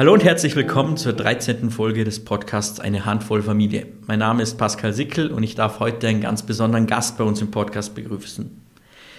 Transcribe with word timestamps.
Hallo 0.00 0.14
und 0.14 0.24
herzlich 0.24 0.56
willkommen 0.56 0.96
zur 0.96 1.12
13. 1.12 1.70
Folge 1.70 2.04
des 2.04 2.24
Podcasts 2.24 2.80
Eine 2.80 3.04
Handvoll 3.04 3.42
Familie. 3.42 3.86
Mein 4.06 4.20
Name 4.20 4.42
ist 4.42 4.56
Pascal 4.56 4.94
Sickel 4.94 5.30
und 5.30 5.42
ich 5.42 5.54
darf 5.54 5.78
heute 5.78 6.08
einen 6.08 6.22
ganz 6.22 6.42
besonderen 6.42 6.86
Gast 6.86 7.18
bei 7.18 7.24
uns 7.24 7.42
im 7.42 7.50
Podcast 7.50 7.94
begrüßen. 7.94 8.62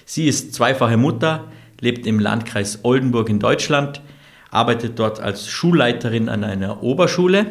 Sie 0.05 0.27
ist 0.27 0.55
zweifache 0.55 0.97
Mutter, 0.97 1.51
lebt 1.79 2.07
im 2.07 2.19
Landkreis 2.19 2.79
Oldenburg 2.83 3.29
in 3.29 3.39
Deutschland, 3.39 4.01
arbeitet 4.49 4.97
dort 4.97 5.19
als 5.19 5.47
Schulleiterin 5.47 6.29
an 6.29 6.43
einer 6.43 6.81
Oberschule, 6.81 7.45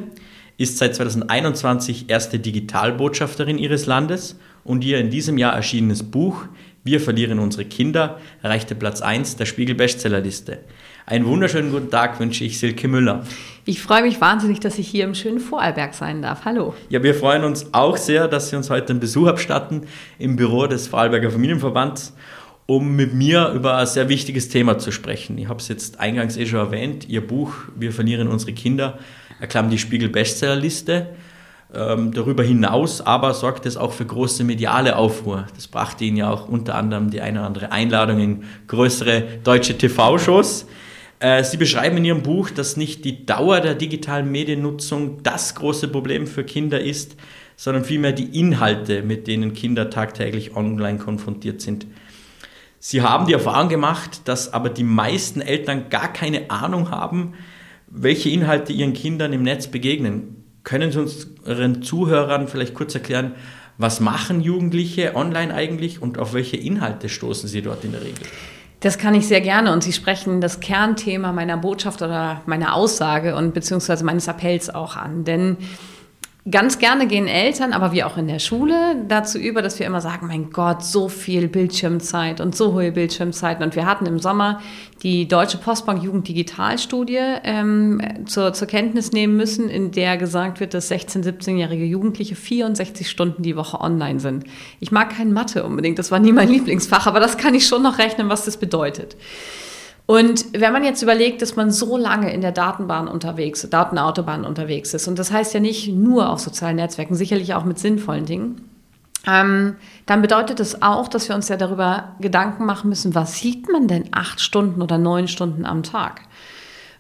ist 0.57 0.79
seit 0.79 0.95
2021 0.97 2.11
erste 2.11 2.39
Digitalbotschafterin 2.39 3.59
ihres 3.59 3.87
Landes 3.87 4.39
und 4.65 4.85
ihr 4.85 4.99
in 4.99 5.11
diesem 5.11 5.39
Jahr 5.39 5.55
erschienenes 5.55 6.03
Buch 6.03 6.45
Wir 6.83 7.01
verlieren 7.01 7.39
unsere 7.39 7.65
Kinder 7.65 8.19
erreichte 8.43 8.75
Platz 8.75 9.03
1 9.03 9.37
der 9.37 9.47
Spiegel 9.47 9.75
Bestsellerliste. 9.75 10.61
Einen 11.07 11.27
wunderschönen 11.27 11.73
guten 11.73 11.91
Tag 11.91 12.21
wünsche 12.21 12.45
ich 12.45 12.59
Silke 12.59 12.87
Müller. 12.87 13.25
Ich 13.65 13.83
freue 13.83 14.03
mich 14.03 14.21
wahnsinnig, 14.21 14.61
dass 14.61 14.79
ich 14.79 14.89
hier 14.89 15.05
im 15.05 15.15
schönen 15.15 15.41
Vorarlberg 15.41 15.93
sein 15.93 16.23
darf. 16.23 16.45
Hallo. 16.45 16.75
Ja, 16.89 17.03
wir 17.03 17.15
freuen 17.15 17.45
uns 17.45 17.75
auch 17.75 17.97
sehr, 17.97 18.29
dass 18.29 18.51
Sie 18.51 18.57
uns 18.57 18.71
heute 18.71 18.91
einen 18.91 19.01
Besuch 19.01 19.27
abstatten 19.27 19.83
im 20.19 20.37
Büro 20.37 20.67
des 20.67 20.87
Vorarlberger 20.89 21.31
Familienverbands, 21.31 22.15
um 22.67 22.95
mit 22.95 23.13
mir 23.13 23.51
über 23.55 23.77
ein 23.77 23.87
sehr 23.87 24.09
wichtiges 24.09 24.49
Thema 24.49 24.79
zu 24.79 24.93
sprechen. 24.93 25.37
Ich 25.37 25.49
habe 25.49 25.59
es 25.59 25.69
jetzt 25.69 25.99
eingangs 25.99 26.37
eh 26.37 26.47
schon 26.47 26.61
erwähnt. 26.61 27.09
Ihr 27.09 27.27
Buch 27.27 27.55
Wir 27.77 27.93
verlieren 27.93 28.29
unsere 28.29 28.53
Kinder 28.53 28.99
erklang 29.41 29.71
die 29.71 29.79
Spiegel 29.79 30.09
Bestsellerliste. 30.09 31.09
Ähm, 31.73 32.13
darüber 32.13 32.43
hinaus 32.43 33.01
aber 33.01 33.33
sorgt 33.33 33.65
es 33.65 33.77
auch 33.77 33.93
für 33.93 34.05
große 34.05 34.43
mediale 34.43 34.97
Aufruhr. 34.97 35.47
Das 35.55 35.69
brachte 35.69 36.05
Ihnen 36.05 36.17
ja 36.17 36.31
auch 36.31 36.49
unter 36.49 36.75
anderem 36.75 37.11
die 37.11 37.21
eine 37.21 37.39
oder 37.39 37.47
andere 37.47 37.73
Einladung 37.73 38.19
in 38.19 38.45
größere 38.67 39.23
deutsche 39.45 39.79
TV-Shows. 39.79 40.67
Äh, 41.21 41.45
Sie 41.45 41.59
beschreiben 41.59 41.99
in 41.99 42.05
Ihrem 42.07 42.23
Buch, 42.23 42.51
dass 42.51 42.77
nicht 42.77 43.05
die 43.05 43.25
Dauer 43.25 43.61
der 43.61 43.77
digitalen 43.77 44.33
Mediennutzung 44.33 45.23
das 45.23 45.55
große 45.55 45.87
Problem 45.87 46.27
für 46.27 46.43
Kinder 46.43 46.81
ist, 46.81 47.17
sondern 47.55 47.85
vielmehr 47.85 48.13
die 48.13 48.41
Inhalte, 48.41 49.03
mit 49.03 49.29
denen 49.29 49.53
Kinder 49.53 49.91
tagtäglich 49.91 50.57
online 50.57 50.99
konfrontiert 50.99 51.61
sind. 51.61 51.87
Sie 52.81 53.03
haben 53.03 53.27
die 53.27 53.35
Erfahrung 53.35 53.69
gemacht, 53.69 54.23
dass 54.25 54.53
aber 54.53 54.71
die 54.71 54.83
meisten 54.83 55.43
Eltern 55.43 55.91
gar 55.91 56.11
keine 56.13 56.51
Ahnung 56.51 56.91
haben, 56.91 57.35
welche 57.87 58.31
Inhalte 58.31 58.73
ihren 58.73 58.95
Kindern 58.95 59.35
im 59.35 59.43
Netz 59.43 59.67
begegnen. 59.67 60.40
Können 60.65 60.93
Sie 60.93 60.99
uns 60.99 61.29
Ihren 61.47 61.83
Zuhörern 61.83 62.49
vielleicht 62.49 62.75
kurz 62.75 62.95
erklären, 62.95 63.35
was 63.79 63.99
machen 64.01 64.43
Jugendliche 64.43 65.17
online 65.17 65.55
eigentlich 65.55 66.03
und 66.03 66.19
auf 66.19 66.35
welche 66.35 66.59
Inhalte 66.59 67.09
stoßen 67.09 67.49
sie 67.49 67.63
dort 67.63 67.83
in 67.83 67.93
der 67.93 68.03
Regel? 68.03 68.27
Das 68.81 68.99
kann 68.99 69.15
ich 69.15 69.27
sehr 69.27 69.41
gerne 69.41 69.73
und 69.73 69.83
Sie 69.83 69.93
sprechen 69.93 70.41
das 70.41 70.61
Kernthema 70.61 71.33
meiner 71.33 71.57
Botschaft 71.57 72.03
oder 72.03 72.43
meiner 72.47 72.75
Aussage 72.75 73.37
und 73.37 73.55
beziehungsweise 73.55 74.05
meines 74.05 74.29
Appells 74.29 74.69
auch 74.69 74.97
an. 74.97 75.25
Denn 75.25 75.57
Ganz 76.49 76.79
gerne 76.79 77.07
gehen 77.07 77.27
Eltern, 77.27 77.75
aber 77.75 77.93
wie 77.93 78.03
auch 78.03 78.17
in 78.17 78.27
der 78.27 78.39
Schule, 78.39 78.97
dazu 79.07 79.37
über, 79.37 79.61
dass 79.61 79.79
wir 79.79 79.87
immer 79.87 80.01
sagen, 80.01 80.27
mein 80.27 80.51
Gott, 80.51 80.83
so 80.83 81.11
viel 81.11 81.49
Bildschirmzeit 81.49 82.41
und 82.41 82.57
so 82.57 82.73
hohe 82.73 82.93
Bildschirmzeiten. 82.93 83.63
Und 83.63 83.77
wir 83.77 83.85
hatten 83.85 84.07
im 84.07 84.19
Sommer 84.19 84.63
die 85.03 85.29
Deutsche 85.29 85.59
Postbank 85.59 86.03
Jugend 86.03 86.29
Digitalstudie 86.29 87.19
ähm, 87.45 88.01
zur, 88.25 88.55
zur 88.55 88.69
Kenntnis 88.69 89.13
nehmen 89.13 89.37
müssen, 89.37 89.69
in 89.69 89.91
der 89.91 90.17
gesagt 90.17 90.61
wird, 90.61 90.73
dass 90.73 90.91
16-, 90.91 91.25
17-jährige 91.25 91.85
Jugendliche 91.85 92.37
64 92.37 93.11
Stunden 93.11 93.43
die 93.43 93.57
Woche 93.57 93.79
online 93.79 94.19
sind. 94.19 94.45
Ich 94.81 94.91
mag 94.91 95.15
kein 95.15 95.35
Mathe 95.35 95.65
unbedingt, 95.65 95.99
das 95.99 96.11
war 96.11 96.21
nie 96.21 96.33
mein 96.33 96.49
Lieblingsfach, 96.49 97.07
aber 97.07 97.21
das 97.21 97.37
kann 97.37 97.55
ich 97.55 97.67
schon 97.67 97.83
noch 97.83 97.99
rechnen, 97.99 98.31
was 98.31 98.47
das 98.47 98.57
bedeutet. 98.57 99.15
Und 100.11 100.47
wenn 100.61 100.73
man 100.73 100.83
jetzt 100.83 101.03
überlegt, 101.03 101.41
dass 101.41 101.55
man 101.55 101.71
so 101.71 101.97
lange 101.97 102.33
in 102.33 102.41
der 102.41 102.51
Datenbahn 102.51 103.07
unterwegs, 103.07 103.65
Datenautobahn 103.71 104.45
unterwegs 104.45 104.93
ist, 104.93 105.07
und 105.07 105.21
das 105.21 105.31
heißt 105.31 105.55
ja 105.55 105.61
nicht 105.61 105.87
nur 105.87 106.31
auf 106.31 106.41
sozialen 106.41 106.75
Netzwerken, 106.75 107.15
sicherlich 107.15 107.55
auch 107.55 107.63
mit 107.63 107.79
sinnvollen 107.79 108.27
Dingen, 108.27 108.61
ähm, 109.25 109.77
dann 110.07 110.21
bedeutet 110.21 110.59
das 110.59 110.83
auch, 110.83 111.07
dass 111.07 111.29
wir 111.29 111.37
uns 111.37 111.49
ja 111.49 111.57
darüber 111.57 112.17
Gedanken 112.19 112.67
machen 112.67 112.89
müssen, 112.89 113.15
was 113.15 113.37
sieht 113.37 113.71
man 113.71 113.87
denn 113.87 114.09
acht 114.11 114.41
Stunden 114.41 114.83
oder 114.83 114.99
neun 114.99 115.29
Stunden 115.29 115.65
am 115.65 115.85
Tag? 115.85 116.23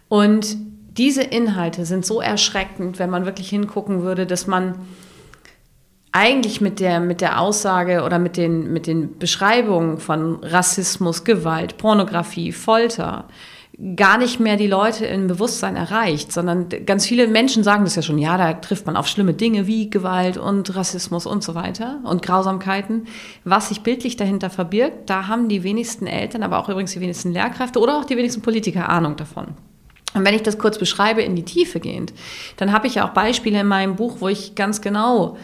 Und 0.08 0.56
diese 0.96 1.24
Inhalte 1.24 1.86
sind 1.86 2.06
so 2.06 2.20
erschreckend, 2.20 3.00
wenn 3.00 3.10
man 3.10 3.26
wirklich 3.26 3.48
hingucken 3.48 4.02
würde, 4.02 4.24
dass 4.24 4.46
man 4.46 4.76
eigentlich 6.12 6.60
mit 6.60 6.80
der, 6.80 7.00
mit 7.00 7.20
der 7.20 7.40
Aussage 7.40 8.02
oder 8.02 8.18
mit 8.18 8.36
den, 8.36 8.72
mit 8.72 8.86
den 8.86 9.18
Beschreibungen 9.18 9.98
von 9.98 10.42
Rassismus, 10.42 11.24
Gewalt, 11.24 11.78
Pornografie, 11.78 12.52
Folter 12.52 13.26
gar 13.96 14.18
nicht 14.18 14.40
mehr 14.40 14.56
die 14.56 14.66
Leute 14.66 15.06
im 15.06 15.26
Bewusstsein 15.26 15.74
erreicht, 15.74 16.32
sondern 16.32 16.68
ganz 16.84 17.06
viele 17.06 17.26
Menschen 17.28 17.62
sagen 17.62 17.84
das 17.84 17.96
ja 17.96 18.02
schon, 18.02 18.18
ja, 18.18 18.36
da 18.36 18.52
trifft 18.54 18.84
man 18.84 18.96
auf 18.96 19.06
schlimme 19.06 19.32
Dinge 19.32 19.66
wie 19.66 19.88
Gewalt 19.88 20.36
und 20.36 20.74
Rassismus 20.76 21.24
und 21.24 21.42
so 21.42 21.54
weiter 21.54 22.00
und 22.04 22.20
Grausamkeiten. 22.20 23.06
Was 23.44 23.68
sich 23.68 23.80
bildlich 23.80 24.16
dahinter 24.16 24.50
verbirgt, 24.50 25.08
da 25.08 25.28
haben 25.28 25.48
die 25.48 25.62
wenigsten 25.62 26.06
Eltern, 26.06 26.42
aber 26.42 26.58
auch 26.58 26.68
übrigens 26.68 26.92
die 26.92 27.00
wenigsten 27.00 27.32
Lehrkräfte 27.32 27.78
oder 27.78 27.98
auch 27.98 28.04
die 28.04 28.18
wenigsten 28.18 28.42
Politiker 28.42 28.88
Ahnung 28.90 29.16
davon. 29.16 29.46
Und 30.12 30.26
wenn 30.26 30.34
ich 30.34 30.42
das 30.42 30.58
kurz 30.58 30.76
beschreibe, 30.76 31.22
in 31.22 31.36
die 31.36 31.44
Tiefe 31.44 31.80
gehend, 31.80 32.12
dann 32.58 32.72
habe 32.72 32.86
ich 32.86 32.96
ja 32.96 33.08
auch 33.08 33.14
Beispiele 33.14 33.60
in 33.60 33.66
meinem 33.66 33.96
Buch, 33.96 34.16
wo 34.20 34.28
ich 34.28 34.56
ganz 34.56 34.82
genau 34.82 35.38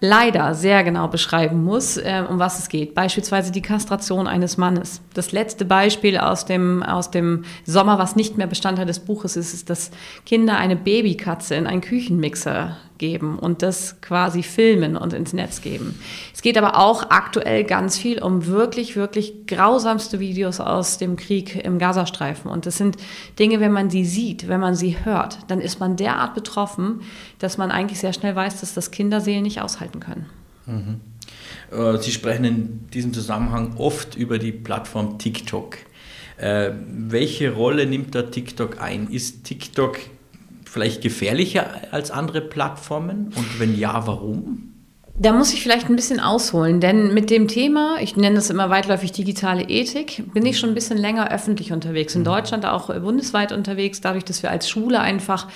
leider 0.00 0.54
sehr 0.54 0.82
genau 0.82 1.08
beschreiben 1.08 1.62
muss, 1.62 1.96
äh, 1.96 2.24
um 2.28 2.38
was 2.38 2.58
es 2.58 2.68
geht. 2.68 2.94
Beispielsweise 2.94 3.52
die 3.52 3.62
Kastration 3.62 4.26
eines 4.26 4.56
Mannes. 4.56 5.02
Das 5.14 5.32
letzte 5.32 5.64
Beispiel 5.64 6.16
aus 6.16 6.46
dem, 6.46 6.82
aus 6.82 7.10
dem 7.10 7.44
Sommer, 7.64 7.98
was 7.98 8.16
nicht 8.16 8.38
mehr 8.38 8.46
Bestandteil 8.46 8.86
des 8.86 9.00
Buches 9.00 9.36
ist, 9.36 9.52
ist, 9.52 9.70
dass 9.70 9.90
Kinder 10.24 10.56
eine 10.56 10.76
Babykatze 10.76 11.54
in 11.54 11.66
einen 11.66 11.82
Küchenmixer 11.82 12.76
geben 13.00 13.38
und 13.38 13.62
das 13.62 14.00
quasi 14.00 14.44
filmen 14.44 14.96
und 14.96 15.12
ins 15.12 15.32
Netz 15.32 15.62
geben. 15.62 15.98
Es 16.32 16.42
geht 16.42 16.56
aber 16.56 16.78
auch 16.78 17.10
aktuell 17.10 17.64
ganz 17.64 17.98
viel 17.98 18.22
um 18.22 18.46
wirklich, 18.46 18.94
wirklich 18.94 19.46
grausamste 19.48 20.20
Videos 20.20 20.60
aus 20.60 20.98
dem 20.98 21.16
Krieg 21.16 21.64
im 21.64 21.80
Gazastreifen. 21.80 22.48
Und 22.48 22.66
das 22.66 22.76
sind 22.76 22.96
Dinge, 23.40 23.58
wenn 23.58 23.72
man 23.72 23.90
sie 23.90 24.04
sieht, 24.04 24.46
wenn 24.46 24.60
man 24.60 24.76
sie 24.76 25.04
hört, 25.04 25.38
dann 25.48 25.60
ist 25.60 25.80
man 25.80 25.96
derart 25.96 26.34
betroffen, 26.34 27.00
dass 27.40 27.58
man 27.58 27.72
eigentlich 27.72 27.98
sehr 27.98 28.12
schnell 28.12 28.36
weiß, 28.36 28.60
dass 28.60 28.74
das 28.74 28.92
Kinderseelen 28.92 29.42
nicht 29.42 29.60
aushalten 29.60 29.98
können. 29.98 30.26
Mhm. 30.66 31.00
Äh, 31.72 31.98
sie 31.98 32.12
sprechen 32.12 32.44
in 32.44 32.90
diesem 32.92 33.12
Zusammenhang 33.12 33.76
oft 33.78 34.14
über 34.14 34.38
die 34.38 34.52
Plattform 34.52 35.18
TikTok. 35.18 35.78
Äh, 36.36 36.72
welche 36.86 37.54
Rolle 37.54 37.86
nimmt 37.86 38.14
da 38.14 38.22
TikTok 38.22 38.80
ein? 38.80 39.08
Ist 39.08 39.44
TikTok 39.44 39.98
vielleicht 40.70 41.02
gefährlicher 41.02 41.66
als 41.90 42.10
andere 42.10 42.40
Plattformen? 42.40 43.32
Und 43.36 43.58
wenn 43.58 43.76
ja, 43.76 44.06
warum? 44.06 44.70
Da 45.18 45.32
muss 45.32 45.52
ich 45.52 45.62
vielleicht 45.62 45.90
ein 45.90 45.96
bisschen 45.96 46.18
ausholen, 46.18 46.80
denn 46.80 47.12
mit 47.12 47.28
dem 47.28 47.46
Thema, 47.46 47.96
ich 48.00 48.16
nenne 48.16 48.36
das 48.36 48.48
immer 48.48 48.70
weitläufig 48.70 49.12
digitale 49.12 49.64
Ethik, 49.64 50.32
bin 50.32 50.46
ich 50.46 50.58
schon 50.58 50.70
ein 50.70 50.74
bisschen 50.74 50.96
länger 50.96 51.30
öffentlich 51.30 51.72
unterwegs. 51.72 52.14
In 52.14 52.22
mhm. 52.22 52.26
Deutschland 52.26 52.64
auch 52.64 52.86
bundesweit 52.86 53.52
unterwegs, 53.52 54.00
dadurch, 54.00 54.24
dass 54.24 54.42
wir 54.42 54.50
als 54.50 54.70
Schule 54.70 55.00
einfach 55.00 55.48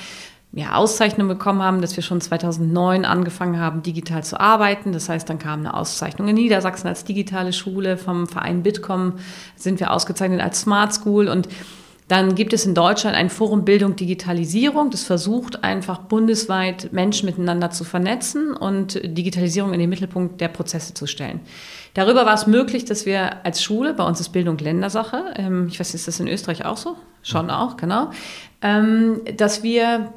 ja, 0.52 0.74
Auszeichnung 0.74 1.28
bekommen 1.28 1.62
haben, 1.62 1.80
dass 1.80 1.96
wir 1.96 2.02
schon 2.02 2.20
2009 2.20 3.04
angefangen 3.04 3.58
haben, 3.58 3.82
digital 3.82 4.22
zu 4.22 4.38
arbeiten. 4.38 4.92
Das 4.92 5.08
heißt, 5.08 5.28
dann 5.28 5.38
kam 5.38 5.60
eine 5.60 5.74
Auszeichnung 5.74 6.28
in 6.28 6.34
Niedersachsen 6.34 6.86
als 6.86 7.04
digitale 7.04 7.52
Schule. 7.52 7.96
Vom 7.96 8.26
Verein 8.26 8.62
Bitkom 8.62 9.14
sind 9.56 9.80
wir 9.80 9.92
ausgezeichnet 9.92 10.40
als 10.40 10.60
Smart 10.60 10.92
School 10.92 11.28
und 11.28 11.48
dann 12.08 12.34
gibt 12.34 12.52
es 12.52 12.66
in 12.66 12.74
Deutschland 12.74 13.16
ein 13.16 13.30
Forum 13.30 13.64
Bildung 13.64 13.96
Digitalisierung, 13.96 14.90
das 14.90 15.04
versucht 15.04 15.64
einfach 15.64 15.98
bundesweit 15.98 16.92
Menschen 16.92 17.26
miteinander 17.26 17.70
zu 17.70 17.84
vernetzen 17.84 18.54
und 18.54 19.00
Digitalisierung 19.02 19.72
in 19.72 19.80
den 19.80 19.88
Mittelpunkt 19.88 20.40
der 20.40 20.48
Prozesse 20.48 20.92
zu 20.92 21.06
stellen. 21.06 21.40
Darüber 21.94 22.26
war 22.26 22.34
es 22.34 22.46
möglich, 22.46 22.84
dass 22.84 23.06
wir 23.06 23.44
als 23.46 23.62
Schule, 23.62 23.94
bei 23.94 24.04
uns 24.04 24.20
ist 24.20 24.30
Bildung 24.30 24.58
Ländersache, 24.58 25.34
ähm, 25.36 25.68
ich 25.70 25.80
weiß 25.80 25.94
ist 25.94 26.06
das 26.06 26.20
in 26.20 26.28
Österreich 26.28 26.64
auch 26.64 26.76
so? 26.76 26.96
Schon 27.22 27.48
auch, 27.48 27.78
genau, 27.78 28.10
ähm, 28.60 29.22
dass 29.36 29.62
wir 29.62 30.12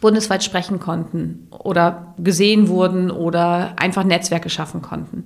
bundesweit 0.00 0.44
sprechen 0.44 0.78
konnten 0.78 1.48
oder 1.50 2.14
gesehen 2.18 2.68
wurden 2.68 3.10
oder 3.10 3.74
einfach 3.76 4.04
Netzwerke 4.04 4.48
schaffen 4.48 4.80
konnten. 4.82 5.24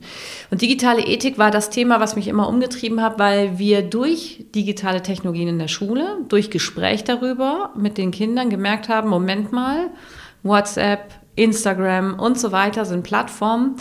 Und 0.50 0.62
digitale 0.62 1.02
Ethik 1.02 1.38
war 1.38 1.50
das 1.50 1.70
Thema, 1.70 2.00
was 2.00 2.16
mich 2.16 2.28
immer 2.28 2.48
umgetrieben 2.48 3.02
hat, 3.02 3.18
weil 3.18 3.58
wir 3.58 3.82
durch 3.82 4.46
digitale 4.54 5.02
Technologien 5.02 5.48
in 5.48 5.58
der 5.58 5.68
Schule, 5.68 6.18
durch 6.28 6.50
Gespräch 6.50 7.04
darüber 7.04 7.70
mit 7.76 7.98
den 7.98 8.10
Kindern 8.12 8.50
gemerkt 8.50 8.88
haben, 8.88 9.08
Moment 9.10 9.52
mal, 9.52 9.90
WhatsApp, 10.42 11.12
Instagram 11.36 12.18
und 12.18 12.38
so 12.38 12.52
weiter 12.52 12.84
sind 12.84 13.02
Plattformen, 13.02 13.76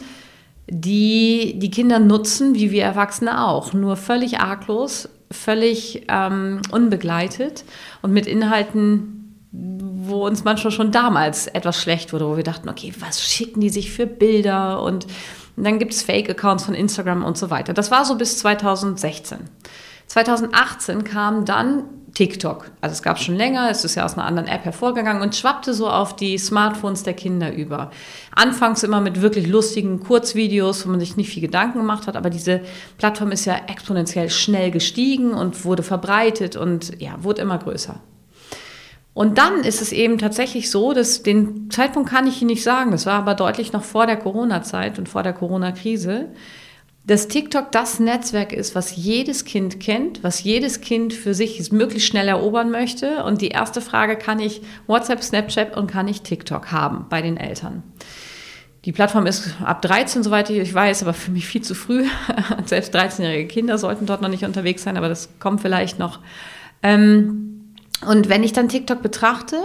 die 0.68 1.56
die 1.58 1.72
Kinder 1.72 2.00
nutzen, 2.00 2.56
wie 2.56 2.72
wir 2.72 2.84
Erwachsene 2.84 3.46
auch, 3.46 3.74
nur 3.74 3.98
völlig 3.98 4.40
arglos, 4.40 5.10
völlig 5.30 6.06
ähm, 6.08 6.62
unbegleitet 6.72 7.66
und 8.02 8.14
mit 8.14 8.26
Inhalten, 8.26 9.21
wo 9.52 10.26
uns 10.26 10.44
manchmal 10.44 10.72
schon 10.72 10.92
damals 10.92 11.48
etwas 11.48 11.82
schlecht 11.82 12.14
wurde, 12.14 12.28
wo 12.28 12.38
wir 12.38 12.44
dachten, 12.44 12.70
okay, 12.70 12.94
was 13.00 13.22
schicken 13.22 13.60
die 13.60 13.70
sich 13.70 13.92
für 13.92 14.08
Bilder 14.08 14.82
und 14.82 15.08
dann 15.58 15.80
gibt 15.80 15.94
es 15.94 16.04
Fake-Accounts 16.04 16.64
von 16.64 16.74
Instagram 16.74 17.24
und 17.24 17.38
so 17.38 17.50
weiter. 17.50 17.74
Das 17.74 17.92
war 17.92 18.06
so 18.06 18.16
bis 18.16 18.38
2016. 18.40 19.40
2018 20.08 21.04
kam 21.04 21.46
dann 21.46 21.84
TikTok. 22.14 22.72
Also 22.82 22.94
es 22.94 23.04
gab 23.04 23.20
schon 23.20 23.36
länger, 23.36 23.70
es 23.70 23.86
ist 23.86 23.96
ja 23.96 24.04
aus 24.04 24.14
einer 24.14 24.26
anderen 24.26 24.48
App 24.48 24.66
hervorgegangen 24.66 25.22
und 25.22 25.36
schwappte 25.36 25.74
so 25.74 25.90
auf 25.90 26.16
die 26.16 26.38
Smartphones 26.38 27.04
der 27.04 27.14
Kinder 27.14 27.54
über. 27.54 27.92
Anfangs 28.36 28.84
immer 28.84 29.00
mit 29.00 29.22
wirklich 29.22 29.48
lustigen 29.48 30.02
Kurzvideos, 30.02 30.86
wo 30.86 30.92
man 30.92 31.00
sich 31.00 31.16
nicht 31.16 31.30
viel 31.30 31.42
Gedanken 31.42 31.80
gemacht 31.80 32.08
hat, 32.08 32.16
aber 32.18 32.30
diese 32.30 32.62
Plattform 32.98 33.32
ist 33.32 33.46
ja 33.46 33.56
exponentiell 33.68 34.30
schnell 34.30 34.72
gestiegen 34.72 35.34
und 35.34 35.64
wurde 35.64 35.84
verbreitet 35.84 36.58
und 36.58 37.00
ja, 37.02 37.24
wurde 37.24 37.42
immer 37.42 37.58
größer. 37.58 38.02
Und 39.14 39.38
dann 39.38 39.64
ist 39.64 39.82
es 39.82 39.92
eben 39.92 40.18
tatsächlich 40.18 40.72
so, 40.72 40.94
dass 40.94 41.22
den 41.22 41.70
Zeitpunkt 41.70 42.10
kann 42.10 42.28
ich 42.28 42.42
Ihnen 42.42 42.52
nicht 42.52 42.64
sagen, 42.64 42.92
das 42.92 43.06
war 43.06 43.16
aber 43.16 43.36
deutlich 43.36 43.74
noch 43.74 43.84
vor 43.84 44.06
der 44.06 44.16
Corona-Zeit 44.16 45.00
und 45.00 45.10
vor 45.10 45.22
der 45.22 45.34
Corona-Krise, 45.34 46.30
dass 47.04 47.28
TikTok 47.28 47.72
das 47.72 48.00
Netzwerk 48.00 48.54
ist, 48.54 48.76
was 48.76 48.96
jedes 48.96 49.44
Kind 49.44 49.80
kennt, 49.80 50.24
was 50.24 50.44
jedes 50.44 50.82
Kind 50.82 51.14
für 51.14 51.34
sich 51.34 51.72
möglichst 51.72 52.08
schnell 52.08 52.28
erobern 52.28 52.70
möchte. 52.72 53.24
Und 53.24 53.42
die 53.42 53.50
erste 53.50 53.82
Frage, 53.82 54.16
kann 54.16 54.40
ich 54.40 54.62
WhatsApp, 54.88 55.24
Snapchat 55.24 55.76
und 55.76 55.88
kann 55.88 56.08
ich 56.08 56.22
TikTok 56.22 56.72
haben 56.72 57.08
bei 57.10 57.22
den 57.22 57.38
Eltern? 57.38 57.84
Die 58.86 58.92
Plattform 58.92 59.26
ist 59.26 59.56
ab 59.64 59.82
13, 59.82 60.24
soweit 60.24 60.50
ich 60.50 60.74
weiß, 60.74 61.04
aber 61.04 61.14
für 61.14 61.32
mich 61.32 61.46
viel 61.46 61.62
zu 61.62 61.76
früh. 61.76 62.06
Selbst 62.66 62.96
13-jährige 62.96 63.48
Kinder 63.48 63.78
sollten 63.78 64.06
dort 64.06 64.22
noch 64.22 64.30
nicht 64.30 64.46
unterwegs 64.46 64.84
sein, 64.84 64.98
aber 64.98 65.10
das 65.10 65.30
kommt 65.40 65.62
vielleicht 65.62 66.00
noch. 66.00 66.20
Ähm, 66.82 67.51
und 68.06 68.30
wenn 68.30 68.44
ich 68.44 68.52
dann 68.52 68.68
TikTok 68.68 69.04
betrachte, 69.04 69.58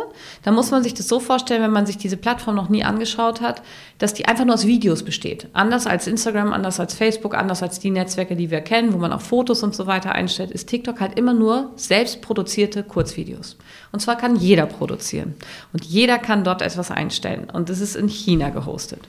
dann 0.42 0.54
muss 0.54 0.70
man 0.70 0.82
sich 0.82 0.92
das 0.92 1.08
so 1.08 1.20
vorstellen, 1.20 1.62
wenn 1.62 1.70
man 1.70 1.86
sich 1.86 1.96
diese 1.96 2.18
Plattform 2.18 2.54
noch 2.54 2.68
nie 2.68 2.84
angeschaut 2.84 3.40
hat, 3.40 3.62
dass 3.98 4.12
die 4.12 4.26
einfach 4.26 4.44
nur 4.44 4.54
aus 4.54 4.66
Videos 4.66 5.04
besteht. 5.04 5.48
Anders 5.54 5.86
als 5.86 6.06
Instagram, 6.06 6.52
anders 6.52 6.78
als 6.78 6.94
Facebook, 6.94 7.34
anders 7.34 7.62
als 7.62 7.80
die 7.80 7.90
Netzwerke, 7.90 8.36
die 8.36 8.50
wir 8.50 8.60
kennen, 8.60 8.92
wo 8.92 8.98
man 8.98 9.12
auch 9.12 9.22
Fotos 9.22 9.62
und 9.62 9.74
so 9.74 9.86
weiter 9.86 10.12
einstellt, 10.12 10.50
ist 10.50 10.68
TikTok 10.68 11.00
halt 11.00 11.18
immer 11.18 11.32
nur 11.32 11.70
selbstproduzierte 11.76 12.82
Kurzvideos. 12.82 13.56
Und 13.90 14.00
zwar 14.00 14.16
kann 14.16 14.36
jeder 14.36 14.66
produzieren. 14.66 15.34
Und 15.72 15.84
jeder 15.84 16.18
kann 16.18 16.44
dort 16.44 16.60
etwas 16.60 16.90
einstellen. 16.90 17.48
Und 17.50 17.70
das 17.70 17.80
ist 17.80 17.96
in 17.96 18.08
China 18.08 18.50
gehostet. 18.50 19.00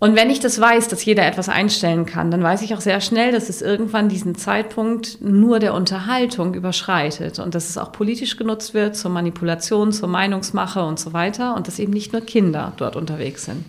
Und 0.00 0.16
wenn 0.16 0.28
ich 0.28 0.40
das 0.40 0.60
weiß, 0.60 0.88
dass 0.88 1.04
jeder 1.04 1.26
etwas 1.26 1.48
einstellen 1.48 2.04
kann, 2.04 2.30
dann 2.30 2.42
weiß 2.42 2.62
ich 2.62 2.74
auch 2.74 2.80
sehr 2.80 3.00
schnell, 3.00 3.32
dass 3.32 3.48
es 3.48 3.62
irgendwann 3.62 4.08
diesen 4.08 4.34
Zeitpunkt 4.34 5.18
nur 5.22 5.60
der 5.60 5.72
Unterhaltung 5.72 6.54
überschreitet 6.54 7.38
und 7.38 7.54
dass 7.54 7.70
es 7.70 7.78
auch 7.78 7.92
politisch 7.92 8.36
genutzt 8.36 8.74
wird 8.74 8.96
zur 8.96 9.10
Manipulation, 9.10 9.92
zur 9.92 10.08
Meinungsmache 10.08 10.84
und 10.84 11.00
so 11.00 11.12
weiter 11.12 11.54
und 11.56 11.68
dass 11.68 11.78
eben 11.78 11.92
nicht 11.92 12.12
nur 12.12 12.22
Kinder 12.22 12.72
dort 12.76 12.96
unterwegs 12.96 13.46
sind. 13.46 13.64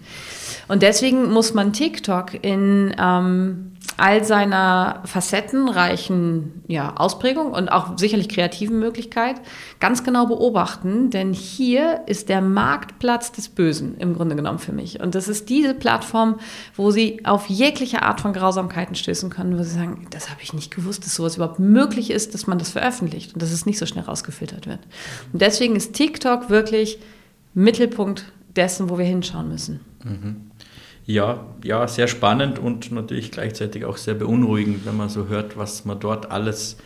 Und 0.68 0.82
deswegen 0.82 1.32
muss 1.32 1.54
man 1.54 1.74
TikTok 1.74 2.44
in 2.44 2.96
ähm, 3.00 3.76
all 3.98 4.24
seiner 4.24 5.02
facettenreichen 5.06 6.64
ja, 6.68 6.96
Ausprägung 6.98 7.52
und 7.52 7.70
auch 7.70 7.98
sicherlich 7.98 8.30
kreativen 8.30 8.80
Möglichkeit 8.80 9.38
ganz 9.80 10.04
genau 10.04 10.26
beobachten, 10.26 11.12
denn 11.12 11.34
hier 11.34 12.02
ist 12.08 12.30
der 12.30 12.42
Marktplatz 12.42 13.32
des 13.32 13.50
Bösen 13.50 13.98
im 13.98 14.16
Grunde 14.16 14.36
genommen 14.36 14.60
für 14.60 14.74
mich. 14.74 15.00
Und 15.00 15.16
das 15.16 15.28
ist 15.28 15.50
diese 15.50 15.74
Plattform, 15.74 16.40
wo 16.76 16.92
Sie 16.92 17.26
auf 17.26 17.48
jegliche 17.48 18.02
Art 18.02 18.20
von 18.20 18.34
Grausamkeiten 18.34 18.96
stößen 18.96 19.30
können, 19.30 19.58
wo 19.58 19.64
Sie 19.64 19.76
sagen, 19.76 20.08
das 20.10 20.30
habe 20.30 20.42
ich 20.42 20.54
nicht 20.54 20.76
gewusst, 20.76 21.06
dass 21.06 21.16
sowas 21.16 21.38
überhaupt 21.38 21.60
möglich 21.60 22.12
ist, 22.12 22.34
dass 22.34 22.48
man 22.48 22.60
das 22.60 22.72
veröffentlicht 22.72 23.34
und 23.34 23.42
dass 23.42 23.52
es 23.52 23.66
nicht 23.66 23.78
so 23.78 23.86
schnell 23.86 24.04
rausgefiltert 24.04 24.68
wird. 24.68 24.80
Und 25.32 25.42
deswegen 25.42 25.76
ist 25.76 25.94
TikTok 25.94 26.50
wirklich 26.50 27.00
Mittelpunkt 27.54 28.26
dessen, 28.56 28.90
wo 28.90 28.98
wir 28.98 29.06
hinschauen 29.06 29.48
müssen. 29.48 29.80
Mhm. 30.06 30.52
Ja, 31.06 31.46
ja, 31.64 31.88
sehr 31.88 32.08
spannend 32.08 32.58
und 32.58 32.92
natürlich 32.92 33.32
gleichzeitig 33.32 33.86
auch 33.86 33.98
sehr 33.98 34.16
beunruhigend, 34.16 34.86
wenn 34.86 34.98
man 34.98 35.10
so 35.10 35.28
hört, 35.28 35.56
was 35.56 35.86
man 35.86 36.00
dort 36.00 36.32
alles 36.32 36.78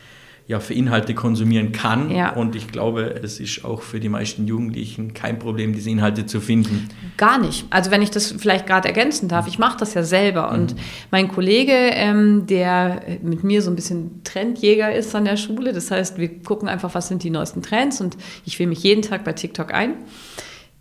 ja, 0.50 0.60
für 0.60 0.74
Inhalte 0.74 1.14
konsumieren 1.14 1.72
kann. 1.72 2.10
Ja. 2.10 2.34
Und 2.34 2.56
ich 2.56 2.68
glaube, 2.68 3.04
es 3.24 3.40
ist 3.40 3.64
auch 3.64 3.84
für 3.84 4.00
die 4.00 4.10
meisten 4.10 4.48
Jugendlichen 4.48 5.14
kein 5.14 5.38
Problem, 5.38 5.74
diese 5.74 5.92
Inhalte 5.92 6.26
zu 6.26 6.42
finden. 6.42 6.90
Gar 7.18 7.38
nicht. 7.38 7.68
Also 7.70 7.92
wenn 7.92 8.02
ich 8.02 8.10
das 8.10 8.32
vielleicht 8.32 8.66
gerade 8.66 8.88
ergänzen 8.88 9.30
darf, 9.30 9.48
ich 9.48 9.60
mache 9.60 9.78
das 9.78 9.94
ja 9.94 10.02
selber. 10.02 10.52
Und 10.52 10.74
mhm. 10.74 10.80
mein 11.12 11.28
Kollege, 11.28 11.72
ähm, 11.72 12.48
der 12.48 13.04
mit 13.22 13.44
mir 13.44 13.62
so 13.62 13.70
ein 13.70 13.76
bisschen 13.76 14.24
Trendjäger 14.24 14.92
ist 14.92 15.14
an 15.14 15.26
der 15.26 15.38
Schule, 15.38 15.72
das 15.72 15.92
heißt, 15.92 16.18
wir 16.18 16.40
gucken 16.40 16.68
einfach, 16.68 16.96
was 16.96 17.10
sind 17.10 17.22
die 17.22 17.30
neuesten 17.30 17.62
Trends 17.62 18.02
und 18.02 18.18
ich 18.44 18.58
wähle 18.58 18.70
mich 18.70 18.82
jeden 18.82 19.04
Tag 19.04 19.24
bei 19.24 19.34
TikTok 19.34 19.72
ein, 19.72 19.94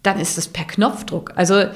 dann 0.02 0.19
ist 0.19 0.38
das 0.38 0.49
per 0.49 0.64
Knopfdruck. 0.64 1.32
Also 1.37 1.67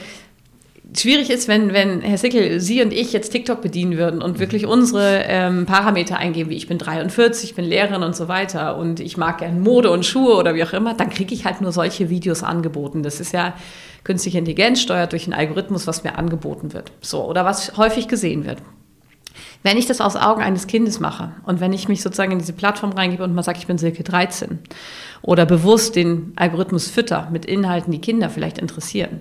schwierig 0.96 1.30
ist, 1.30 1.48
wenn, 1.48 1.72
wenn 1.72 2.00
Herr 2.00 2.18
Sickel, 2.18 2.60
Sie 2.60 2.82
und 2.82 2.92
ich 2.92 3.12
jetzt 3.12 3.30
TikTok 3.30 3.62
bedienen 3.62 3.96
würden 3.96 4.22
und 4.22 4.38
wirklich 4.38 4.66
unsere 4.66 5.24
ähm, 5.26 5.66
Parameter 5.66 6.18
eingeben, 6.18 6.50
wie 6.50 6.56
ich 6.56 6.68
bin 6.68 6.78
43, 6.78 7.50
ich 7.50 7.54
bin 7.56 7.64
Lehrerin 7.64 8.02
und 8.02 8.16
so 8.16 8.28
weiter 8.28 8.76
und 8.76 9.00
ich 9.00 9.16
mag 9.16 9.38
gerne 9.38 9.58
Mode 9.58 9.90
und 9.90 10.04
Schuhe 10.04 10.34
oder 10.36 10.54
wie 10.54 10.64
auch 10.64 10.72
immer, 10.72 10.94
dann 10.94 11.10
kriege 11.10 11.34
ich 11.34 11.44
halt 11.44 11.60
nur 11.60 11.72
solche 11.72 12.10
Videos 12.10 12.42
angeboten. 12.42 13.02
Das 13.02 13.20
ist 13.20 13.32
ja 13.32 13.54
künstliche 14.04 14.38
Intelligenz 14.38 14.80
steuert 14.80 15.12
durch 15.12 15.24
einen 15.24 15.34
Algorithmus, 15.34 15.86
was 15.86 16.04
mir 16.04 16.18
angeboten 16.18 16.72
wird. 16.72 16.92
So, 17.00 17.24
oder 17.24 17.44
was 17.44 17.76
häufig 17.76 18.08
gesehen 18.08 18.44
wird. 18.44 18.58
Wenn 19.62 19.78
ich 19.78 19.86
das 19.86 20.00
aus 20.00 20.16
Augen 20.16 20.42
eines 20.42 20.66
Kindes 20.66 20.98
mache 20.98 21.32
und 21.44 21.60
wenn 21.60 21.72
ich 21.72 21.88
mich 21.88 22.02
sozusagen 22.02 22.32
in 22.32 22.38
diese 22.38 22.52
Plattform 22.52 22.92
reingebe 22.92 23.22
und 23.22 23.34
mal 23.34 23.42
sage, 23.42 23.58
ich 23.58 23.66
bin 23.66 23.78
Silke 23.78 24.02
13 24.02 24.58
oder 25.22 25.46
bewusst 25.46 25.94
den 25.94 26.32
Algorithmus 26.34 26.90
fütter 26.90 27.28
mit 27.30 27.46
Inhalten, 27.46 27.92
die 27.92 28.00
Kinder 28.00 28.28
vielleicht 28.28 28.58
interessieren, 28.58 29.20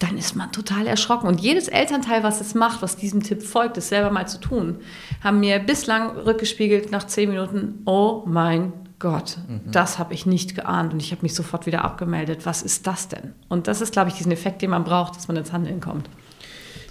dann 0.00 0.16
ist 0.16 0.34
man 0.34 0.50
total 0.50 0.86
erschrocken. 0.86 1.28
Und 1.28 1.40
jedes 1.40 1.68
Elternteil, 1.68 2.22
was 2.22 2.40
es 2.40 2.54
macht, 2.54 2.82
was 2.82 2.96
diesem 2.96 3.22
Tipp 3.22 3.42
folgt, 3.42 3.76
es 3.76 3.90
selber 3.90 4.10
mal 4.10 4.26
zu 4.26 4.40
tun, 4.40 4.78
haben 5.22 5.40
mir 5.40 5.58
bislang 5.60 6.16
rückgespiegelt 6.16 6.90
nach 6.90 7.06
zehn 7.06 7.28
Minuten, 7.28 7.82
oh 7.84 8.22
mein 8.26 8.72
Gott, 8.98 9.36
mhm. 9.46 9.70
das 9.70 9.98
habe 9.98 10.14
ich 10.14 10.26
nicht 10.26 10.54
geahnt 10.54 10.94
und 10.94 11.00
ich 11.00 11.12
habe 11.12 11.22
mich 11.22 11.34
sofort 11.34 11.66
wieder 11.66 11.84
abgemeldet. 11.84 12.46
Was 12.46 12.62
ist 12.62 12.86
das 12.86 13.08
denn? 13.08 13.34
Und 13.48 13.68
das 13.68 13.82
ist, 13.82 13.92
glaube 13.92 14.08
ich, 14.08 14.14
diesen 14.14 14.32
Effekt, 14.32 14.62
den 14.62 14.70
man 14.70 14.84
braucht, 14.84 15.16
dass 15.16 15.28
man 15.28 15.36
ins 15.36 15.52
Handeln 15.52 15.80
kommt. 15.80 16.08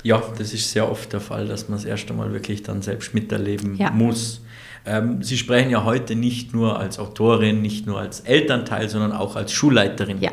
Ja, 0.03 0.21
das 0.37 0.53
ist 0.53 0.71
sehr 0.71 0.89
oft 0.89 1.11
der 1.11 1.19
Fall, 1.19 1.47
dass 1.47 1.67
man 1.67 1.77
es 1.77 1.85
erst 1.85 2.09
einmal 2.09 2.31
wirklich 2.31 2.63
dann 2.63 2.81
selbst 2.83 3.13
miterleben 3.13 3.75
ja. 3.75 3.89
muss. 3.89 4.41
Ähm, 4.85 5.21
Sie 5.23 5.37
sprechen 5.37 5.71
ja 5.71 5.83
heute 5.83 6.15
nicht 6.15 6.53
nur 6.53 6.79
als 6.79 6.99
Autorin, 6.99 7.61
nicht 7.61 7.85
nur 7.85 7.99
als 7.99 8.21
Elternteil, 8.21 8.87
sondern 8.87 9.11
auch 9.11 9.35
als 9.35 9.51
Schulleiterin. 9.51 10.21
Ja. 10.21 10.31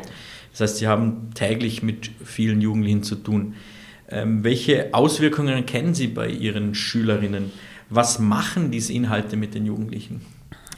Das 0.57 0.71
heißt, 0.71 0.77
Sie 0.79 0.87
haben 0.87 1.29
täglich 1.35 1.83
mit 1.83 2.09
vielen 2.25 2.61
Jugendlichen 2.61 3.03
zu 3.03 3.15
tun. 3.15 3.53
Ähm, 4.09 4.43
welche 4.43 4.89
Auswirkungen 4.91 5.67
kennen 5.67 5.93
Sie 5.93 6.07
bei 6.07 6.29
Ihren 6.29 6.73
Schülerinnen? 6.73 7.51
Was 7.91 8.17
machen 8.17 8.71
diese 8.71 8.91
Inhalte 8.91 9.37
mit 9.37 9.53
den 9.53 9.67
Jugendlichen? 9.67 10.25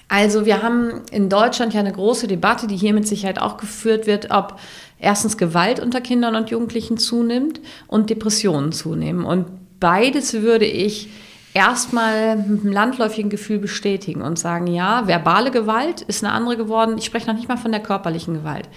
Also 0.09 0.45
wir 0.45 0.63
haben 0.63 1.03
in 1.11 1.29
Deutschland 1.29 1.73
ja 1.73 1.79
eine 1.79 1.93
große 1.93 2.27
Debatte, 2.27 2.67
die 2.67 2.75
hier 2.75 2.93
mit 2.93 3.07
Sicherheit 3.07 3.39
auch 3.39 3.55
geführt 3.55 4.05
wird, 4.05 4.31
ob 4.31 4.59
erstens 4.99 5.37
Gewalt 5.37 5.79
unter 5.79 6.01
Kindern 6.01 6.35
und 6.35 6.49
Jugendlichen 6.49 6.97
zunimmt 6.97 7.61
und 7.87 8.09
Depressionen 8.09 8.73
zunehmen. 8.73 9.23
Und 9.23 9.45
beides 9.79 10.33
würde 10.33 10.65
ich 10.65 11.09
erstmal 11.53 12.35
mit 12.35 12.61
einem 12.61 12.73
landläufigen 12.73 13.29
Gefühl 13.29 13.59
bestätigen 13.59 14.23
und 14.23 14.37
sagen, 14.37 14.67
ja, 14.67 15.07
verbale 15.07 15.51
Gewalt 15.51 16.01
ist 16.01 16.21
eine 16.21 16.33
andere 16.33 16.57
geworden. 16.57 16.97
Ich 16.97 17.05
spreche 17.05 17.27
noch 17.27 17.35
nicht 17.35 17.47
mal 17.47 17.57
von 17.57 17.71
der 17.71 17.81
körperlichen 17.81 18.33
Gewalt 18.33 18.67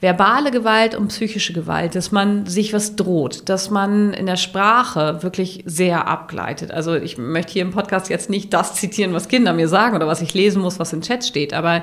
verbale 0.00 0.50
Gewalt 0.50 0.94
und 0.94 1.08
psychische 1.08 1.52
Gewalt, 1.52 1.94
dass 1.94 2.12
man 2.12 2.46
sich 2.46 2.72
was 2.72 2.96
droht, 2.96 3.48
dass 3.48 3.70
man 3.70 4.12
in 4.12 4.26
der 4.26 4.36
Sprache 4.36 5.22
wirklich 5.22 5.62
sehr 5.66 6.06
abgleitet. 6.06 6.70
Also 6.70 6.94
ich 6.94 7.16
möchte 7.16 7.54
hier 7.54 7.62
im 7.62 7.70
Podcast 7.70 8.10
jetzt 8.10 8.28
nicht 8.28 8.52
das 8.52 8.74
zitieren, 8.74 9.14
was 9.14 9.28
Kinder 9.28 9.52
mir 9.52 9.68
sagen 9.68 9.96
oder 9.96 10.06
was 10.06 10.20
ich 10.20 10.34
lesen 10.34 10.60
muss, 10.60 10.78
was 10.78 10.92
im 10.92 11.00
Chat 11.00 11.24
steht, 11.24 11.54
aber 11.54 11.82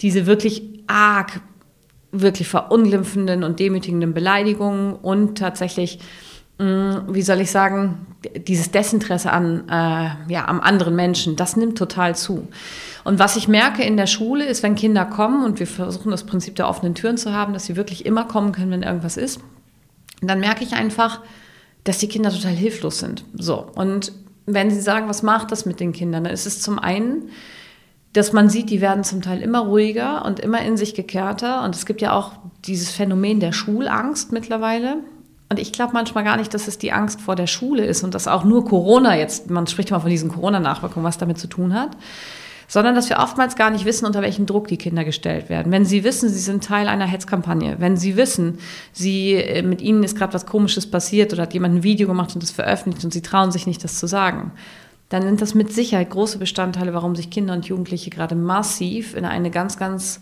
diese 0.00 0.26
wirklich 0.26 0.62
arg, 0.86 1.40
wirklich 2.12 2.48
verunglimpfenden 2.48 3.44
und 3.44 3.60
demütigenden 3.60 4.14
Beleidigungen 4.14 4.94
und 4.94 5.38
tatsächlich 5.38 5.98
mm, 6.58 6.92
wie 7.08 7.22
soll 7.22 7.40
ich 7.40 7.50
sagen, 7.50 8.06
dieses 8.46 8.70
Desinteresse 8.70 9.32
an, 9.32 9.68
äh, 9.68 10.32
ja, 10.32 10.46
am 10.46 10.60
anderen 10.60 10.96
Menschen, 10.96 11.36
das 11.36 11.56
nimmt 11.56 11.78
total 11.78 12.14
zu. 12.16 12.48
Und 13.04 13.18
was 13.18 13.36
ich 13.36 13.48
merke 13.48 13.82
in 13.82 13.96
der 13.96 14.06
Schule 14.06 14.44
ist, 14.44 14.62
wenn 14.62 14.74
Kinder 14.74 15.04
kommen 15.04 15.44
und 15.44 15.58
wir 15.58 15.66
versuchen 15.66 16.10
das 16.10 16.24
Prinzip 16.24 16.56
der 16.56 16.68
offenen 16.68 16.94
Türen 16.94 17.16
zu 17.16 17.32
haben, 17.32 17.52
dass 17.52 17.66
sie 17.66 17.76
wirklich 17.76 18.04
immer 18.06 18.24
kommen 18.24 18.52
können, 18.52 18.70
wenn 18.70 18.82
irgendwas 18.82 19.16
ist, 19.16 19.40
dann 20.20 20.40
merke 20.40 20.64
ich 20.64 20.74
einfach, 20.74 21.20
dass 21.84 21.98
die 21.98 22.08
Kinder 22.08 22.30
total 22.30 22.52
hilflos 22.52 22.98
sind. 22.98 23.24
So. 23.34 23.66
Und 23.74 24.12
wenn 24.46 24.70
Sie 24.70 24.80
sagen, 24.80 25.08
was 25.08 25.22
macht 25.22 25.52
das 25.52 25.64
mit 25.64 25.80
den 25.80 25.92
Kindern, 25.92 26.24
dann 26.24 26.32
ist 26.32 26.46
es 26.46 26.60
zum 26.60 26.78
einen, 26.78 27.30
dass 28.12 28.32
man 28.32 28.48
sieht, 28.48 28.70
die 28.70 28.80
werden 28.80 29.04
zum 29.04 29.22
Teil 29.22 29.40
immer 29.40 29.60
ruhiger 29.60 30.24
und 30.24 30.40
immer 30.40 30.60
in 30.62 30.76
sich 30.76 30.94
gekehrter. 30.94 31.62
Und 31.62 31.76
es 31.76 31.86
gibt 31.86 32.00
ja 32.00 32.12
auch 32.12 32.32
dieses 32.64 32.90
Phänomen 32.90 33.40
der 33.40 33.52
Schulangst 33.52 34.32
mittlerweile. 34.32 34.96
Und 35.48 35.58
ich 35.58 35.72
glaube 35.72 35.92
manchmal 35.94 36.24
gar 36.24 36.36
nicht, 36.36 36.52
dass 36.52 36.68
es 36.68 36.78
die 36.78 36.92
Angst 36.92 37.20
vor 37.20 37.36
der 37.36 37.46
Schule 37.46 37.84
ist 37.84 38.02
und 38.02 38.14
dass 38.14 38.28
auch 38.28 38.44
nur 38.44 38.64
Corona 38.64 39.16
jetzt, 39.16 39.50
man 39.50 39.66
spricht 39.66 39.90
mal 39.90 40.00
von 40.00 40.10
diesen 40.10 40.30
Corona-Nachwirkungen, 40.30 41.04
was 41.04 41.18
damit 41.18 41.38
zu 41.38 41.46
tun 41.46 41.74
hat, 41.74 41.96
sondern 42.70 42.94
dass 42.94 43.10
wir 43.10 43.18
oftmals 43.18 43.56
gar 43.56 43.70
nicht 43.70 43.84
wissen, 43.84 44.06
unter 44.06 44.22
welchem 44.22 44.46
Druck 44.46 44.68
die 44.68 44.76
Kinder 44.76 45.04
gestellt 45.04 45.48
werden. 45.48 45.72
Wenn 45.72 45.84
sie 45.84 46.04
wissen, 46.04 46.28
sie 46.28 46.38
sind 46.38 46.62
Teil 46.62 46.86
einer 46.86 47.04
Hetzkampagne, 47.04 47.76
wenn 47.80 47.96
sie 47.96 48.16
wissen, 48.16 48.58
sie, 48.92 49.34
äh, 49.34 49.62
mit 49.62 49.82
ihnen 49.82 50.04
ist 50.04 50.16
gerade 50.16 50.32
was 50.32 50.46
Komisches 50.46 50.88
passiert 50.88 51.32
oder 51.32 51.42
hat 51.42 51.52
jemand 51.52 51.74
ein 51.74 51.82
Video 51.82 52.06
gemacht 52.06 52.32
und 52.32 52.44
das 52.44 52.52
veröffentlicht 52.52 53.04
und 53.04 53.12
sie 53.12 53.22
trauen 53.22 53.50
sich 53.50 53.66
nicht, 53.66 53.82
das 53.82 53.98
zu 53.98 54.06
sagen, 54.06 54.52
dann 55.08 55.24
sind 55.24 55.42
das 55.42 55.54
mit 55.54 55.72
Sicherheit 55.72 56.10
große 56.10 56.38
Bestandteile, 56.38 56.94
warum 56.94 57.16
sich 57.16 57.28
Kinder 57.28 57.54
und 57.54 57.66
Jugendliche 57.66 58.08
gerade 58.08 58.36
massiv 58.36 59.16
in 59.16 59.24
eine 59.24 59.50
ganz, 59.50 59.76
ganz 59.76 60.20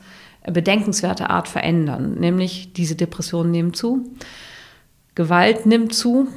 bedenkenswerte 0.51 1.29
Art 1.29 1.49
verändern. 1.49 2.15
Nämlich 2.19 2.73
diese 2.73 2.97
Depressionen 2.97 3.51
nehmen 3.51 3.75
zu, 3.75 4.09
Gewalt 5.19 5.67
nimmt 5.67 5.93
zu 5.93 6.29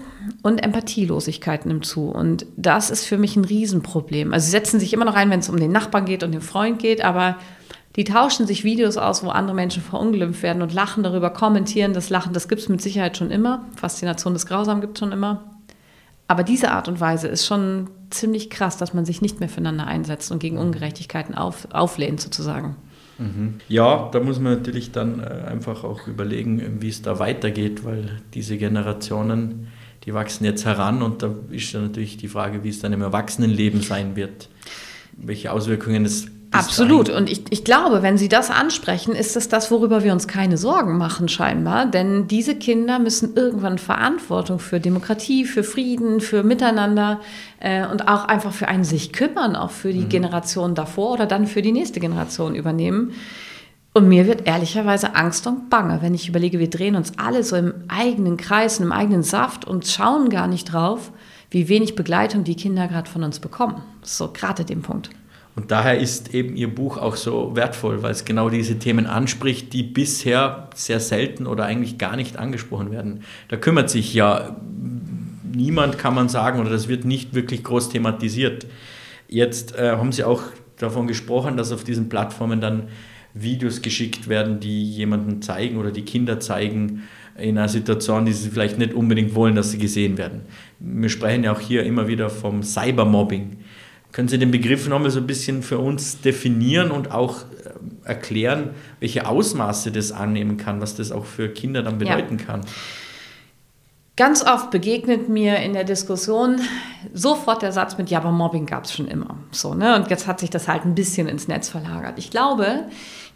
und 0.42 0.58
Empathielosigkeit 0.58 1.68
nimmt 1.68 1.86
zu. 1.86 2.10
Und 2.10 2.48
das 2.58 2.90
ist 2.90 3.06
für 3.06 3.20
mich 3.20 3.36
ein 3.36 3.46
Riesenproblem. 3.46 4.34
Also 4.34 4.46
sie 4.46 4.52
setzen 4.52 4.80
sich 4.80 4.92
immer 4.92 5.06
noch 5.06 5.14
ein, 5.14 5.30
wenn 5.30 5.40
es 5.40 5.50
um 5.50 5.60
den 5.60 5.72
Nachbarn 5.72 6.06
geht 6.06 6.24
und 6.24 6.32
den 6.32 6.42
Freund 6.42 6.80
geht, 6.80 7.04
aber 7.04 7.38
die 7.96 8.06
tauschen 8.06 8.48
sich 8.48 8.64
Videos 8.64 8.98
aus, 8.98 9.24
wo 9.24 9.30
andere 9.30 9.56
Menschen 9.56 9.84
verunglimpft 9.84 10.42
werden 10.42 10.64
und 10.64 10.74
lachen 10.74 11.04
darüber, 11.04 11.30
kommentieren 11.30 11.94
das 11.94 12.10
Lachen. 12.10 12.34
Das 12.34 12.48
gibt 12.48 12.64
es 12.64 12.70
mit 12.70 12.82
Sicherheit 12.82 13.18
schon 13.18 13.30
immer. 13.30 13.66
Faszination 13.76 14.34
des 14.34 14.48
Grausamen 14.48 14.82
gibt 14.82 14.98
es 14.98 15.00
schon 15.00 15.12
immer. 15.12 15.44
Aber 16.28 16.42
diese 16.42 16.72
Art 16.72 16.88
und 16.88 17.00
Weise 17.00 17.28
ist 17.28 17.46
schon 17.46 17.88
ziemlich 18.10 18.50
krass, 18.50 18.78
dass 18.78 18.96
man 18.96 19.06
sich 19.06 19.22
nicht 19.22 19.40
mehr 19.40 19.50
füreinander 19.50 19.86
einsetzt 19.86 20.32
und 20.32 20.40
gegen 20.40 20.58
Ungerechtigkeiten 20.58 21.36
auf, 21.36 21.68
auflehnt 21.72 22.20
sozusagen. 22.20 22.78
Mhm. 23.22 23.56
Ja, 23.70 24.10
da 24.12 24.20
muss 24.20 24.40
man 24.40 24.54
natürlich 24.54 24.92
dann 24.92 25.20
äh, 25.20 25.48
einfach 25.48 25.84
auch 25.84 26.08
überlegen, 26.08 26.82
wie 26.82 26.90
es 26.90 27.02
da 27.04 27.20
weitergeht, 27.20 27.86
weil 27.86 28.22
diese 28.34 28.58
Generationen, 28.58 29.68
die 30.06 30.14
wachsen 30.14 30.44
jetzt 30.46 30.66
heran 30.66 31.04
und 31.04 31.22
da 31.22 31.34
ist 31.52 31.74
dann 31.76 31.84
natürlich 31.84 32.18
die 32.18 32.28
Frage, 32.28 32.64
wie 32.64 32.70
es 32.70 32.80
dann 32.80 32.94
im 32.94 33.02
Erwachsenenleben 33.02 33.82
sein 33.82 34.16
wird, 34.16 34.50
welche 35.16 35.52
Auswirkungen 35.52 36.06
es 36.06 36.28
Absolut. 36.52 37.10
Und 37.10 37.30
ich, 37.30 37.44
ich 37.50 37.64
glaube, 37.64 38.04
wenn 38.04 38.18
Sie 38.18 38.28
das 38.28 38.52
ansprechen, 38.52 39.16
ist 39.16 39.38
es 39.38 39.48
das, 39.48 39.72
worüber 39.72 40.04
wir 40.04 40.12
uns 40.12 40.28
keine 40.28 40.58
Sorgen 40.58 40.98
machen, 40.98 41.30
scheinbar. 41.30 41.86
Denn 41.86 42.28
diese 42.28 42.56
Kinder 42.56 43.00
müssen 43.00 43.36
irgendwann 43.36 43.78
Verantwortung 43.78 44.60
für 44.60 44.82
Demokratie, 44.82 45.46
für 45.46 45.64
Frieden, 45.64 46.20
für 46.20 46.44
Miteinander 46.44 47.22
äh, 47.62 47.88
und 47.88 48.10
auch 48.10 48.26
einfach 48.26 48.52
für 48.52 48.68
ein 48.68 48.84
sich 48.84 49.14
kümmern, 49.14 49.56
auch 49.56 49.72
für 49.72 49.94
die 49.94 50.02
mhm. 50.02 50.10
Generation 50.10 50.76
davor 50.76 51.14
oder 51.14 51.26
dann 51.26 51.48
für 51.48 51.62
die 51.62 51.72
nächste 51.72 52.02
Generation 52.02 52.54
übernehmen. 52.54 53.14
Und 53.94 54.10
mir 54.10 54.28
wird 54.28 54.46
ehrlicherweise 54.46 55.16
Angst 55.16 55.48
und 55.48 55.70
Bange, 55.70 56.02
wenn 56.02 56.14
ich 56.14 56.28
überlege, 56.28 56.60
wir 56.60 56.70
drehen 56.70 56.96
uns 56.96 57.14
alle 57.18 57.44
so 57.44 57.56
im 57.56 57.74
eigenen 57.88 58.36
Kreis, 58.36 58.80
im 58.80 58.92
eigenen 58.92 59.24
Saft 59.24 59.66
und 59.66 59.88
schauen 59.88 60.30
gar 60.30 60.48
nicht 60.48 60.72
drauf, 60.72 61.12
wie 61.50 61.70
wenig 61.70 61.96
Begleitung 61.96 62.44
die 62.44 62.56
Kinder 62.56 62.88
gerade 62.88 63.10
von 63.10 63.24
uns 63.24 63.40
bekommen. 63.40 63.82
So 64.02 64.30
gerade 64.32 64.66
dem 64.66 64.82
Punkt. 64.82 65.10
Und 65.56 65.72
daher 65.72 65.98
ist 65.98 66.34
eben 66.34 66.56
Ihr 66.56 66.74
Buch 66.74 66.98
auch 66.98 67.16
so 67.16 67.56
wertvoll, 67.56 68.04
weil 68.04 68.12
es 68.12 68.24
genau 68.24 68.50
diese 68.50 68.80
Themen 68.80 69.06
anspricht, 69.06 69.74
die 69.74 69.84
bisher 69.84 70.70
sehr 70.76 71.00
selten 71.00 71.46
oder 71.46 71.66
eigentlich 71.66 71.98
gar 71.98 72.16
nicht 72.16 72.38
angesprochen 72.38 72.92
werden. 72.92 73.24
Da 73.50 73.58
kümmert 73.58 73.90
sich 73.90 74.14
ja 74.14 74.56
niemand, 75.54 75.98
kann 75.98 76.16
man 76.16 76.30
sagen, 76.30 76.60
oder 76.60 76.70
das 76.70 76.88
wird 76.88 77.04
nicht 77.04 77.34
wirklich 77.34 77.64
groß 77.64 77.90
thematisiert. 77.90 78.66
Jetzt 79.28 79.76
äh, 79.76 79.92
haben 79.92 80.12
Sie 80.12 80.24
auch 80.24 80.42
davon 80.78 81.08
gesprochen, 81.08 81.58
dass 81.58 81.72
auf 81.72 81.84
diesen 81.84 82.10
Plattformen 82.10 82.62
dann 82.62 82.84
Videos 83.34 83.82
geschickt 83.82 84.28
werden, 84.28 84.60
die 84.60 84.84
jemanden 84.84 85.42
zeigen 85.42 85.78
oder 85.78 85.92
die 85.92 86.04
Kinder 86.04 86.40
zeigen 86.40 87.04
in 87.38 87.58
einer 87.58 87.70
Situation, 87.70 88.26
die 88.26 88.34
sie 88.34 88.50
vielleicht 88.50 88.78
nicht 88.78 88.94
unbedingt 88.94 89.36
wollen, 89.36 89.56
dass 89.56 89.72
sie 89.72 89.78
gesehen 89.78 90.18
werden. 90.18 90.42
Wir 90.80 91.10
sprechen 91.10 91.44
ja 91.44 91.54
auch 91.54 91.60
hier 91.60 91.84
immer 91.84 92.08
wieder 92.08 92.30
vom 92.30 92.62
Cybermobbing. 92.62 93.58
Können 94.12 94.28
Sie 94.28 94.38
den 94.38 94.52
Begriff 94.52 94.88
nochmal 94.88 95.12
so 95.12 95.20
ein 95.20 95.28
bisschen 95.28 95.64
für 95.64 95.80
uns 95.80 96.22
definieren 96.22 96.92
und 96.92 97.12
auch 97.12 97.42
äh, 97.42 98.08
erklären, 98.08 98.72
welche 99.00 99.28
Ausmaße 99.28 99.92
das 99.92 100.12
annehmen 100.12 100.58
kann, 100.58 100.82
was 100.82 100.96
das 100.96 101.12
auch 101.12 101.26
für 101.26 101.50
Kinder 101.50 101.82
dann 101.82 101.98
bedeuten 101.98 102.38
ja. 102.40 102.46
kann? 102.46 102.62
Ganz 104.18 104.46
oft 104.46 104.72
begegnet 104.72 105.30
mir 105.30 105.58
in 105.58 105.74
der 105.74 105.86
Diskussion 105.86 106.60
sofort 107.14 107.62
der 107.62 107.72
Satz 107.72 107.98
mit, 107.98 108.10
ja, 108.10 108.20
aber 108.20 108.32
Mobbing 108.32 108.66
gab 108.66 108.84
es 108.84 108.94
schon 108.94 109.08
immer. 109.08 109.38
So, 109.52 109.74
ne? 109.74 109.96
Und 109.96 110.10
jetzt 110.10 110.28
hat 110.28 110.42
sich 110.42 110.50
das 110.50 110.68
halt 110.68 110.84
ein 110.84 110.96
bisschen 110.96 111.30
ins 111.30 111.48
Netz 111.48 111.70
verlagert. 111.70 112.16
Ich 112.18 112.30
glaube, 112.30 112.86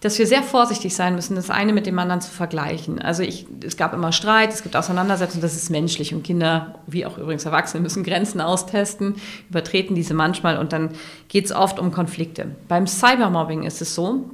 dass 0.02 0.20
wir 0.20 0.28
sehr 0.28 0.44
vorsichtig 0.44 0.94
sein 0.94 1.16
müssen, 1.16 1.36
das 1.36 1.50
eine 1.50 1.72
mit 1.72 1.86
dem 1.86 1.98
anderen 1.98 2.20
zu 2.20 2.30
vergleichen. 2.30 3.02
Also 3.02 3.24
ich, 3.24 3.48
es 3.66 3.78
gab 3.78 3.94
immer 3.94 4.12
Streit, 4.12 4.54
es 4.54 4.64
gibt 4.64 4.76
Auseinandersetzungen, 4.76 5.42
das 5.42 5.56
ist 5.56 5.70
menschlich 5.70 6.14
und 6.14 6.24
Kinder, 6.24 6.76
wie 6.88 7.06
auch 7.06 7.18
übrigens 7.18 7.46
Erwachsene, 7.46 7.82
müssen 7.82 8.04
Grenzen 8.04 8.42
austesten, 8.42 9.16
übertreten 9.50 9.96
diese 9.96 10.14
manchmal 10.14 10.58
und 10.58 10.74
dann 10.74 10.90
geht 11.30 11.46
es 11.46 11.52
oft 11.54 11.80
um 11.80 11.92
Konflikte. 11.94 12.54
Beim 12.68 12.86
Cybermobbing 12.86 13.64
ist 13.64 13.82
es 13.82 13.96
so, 13.96 14.30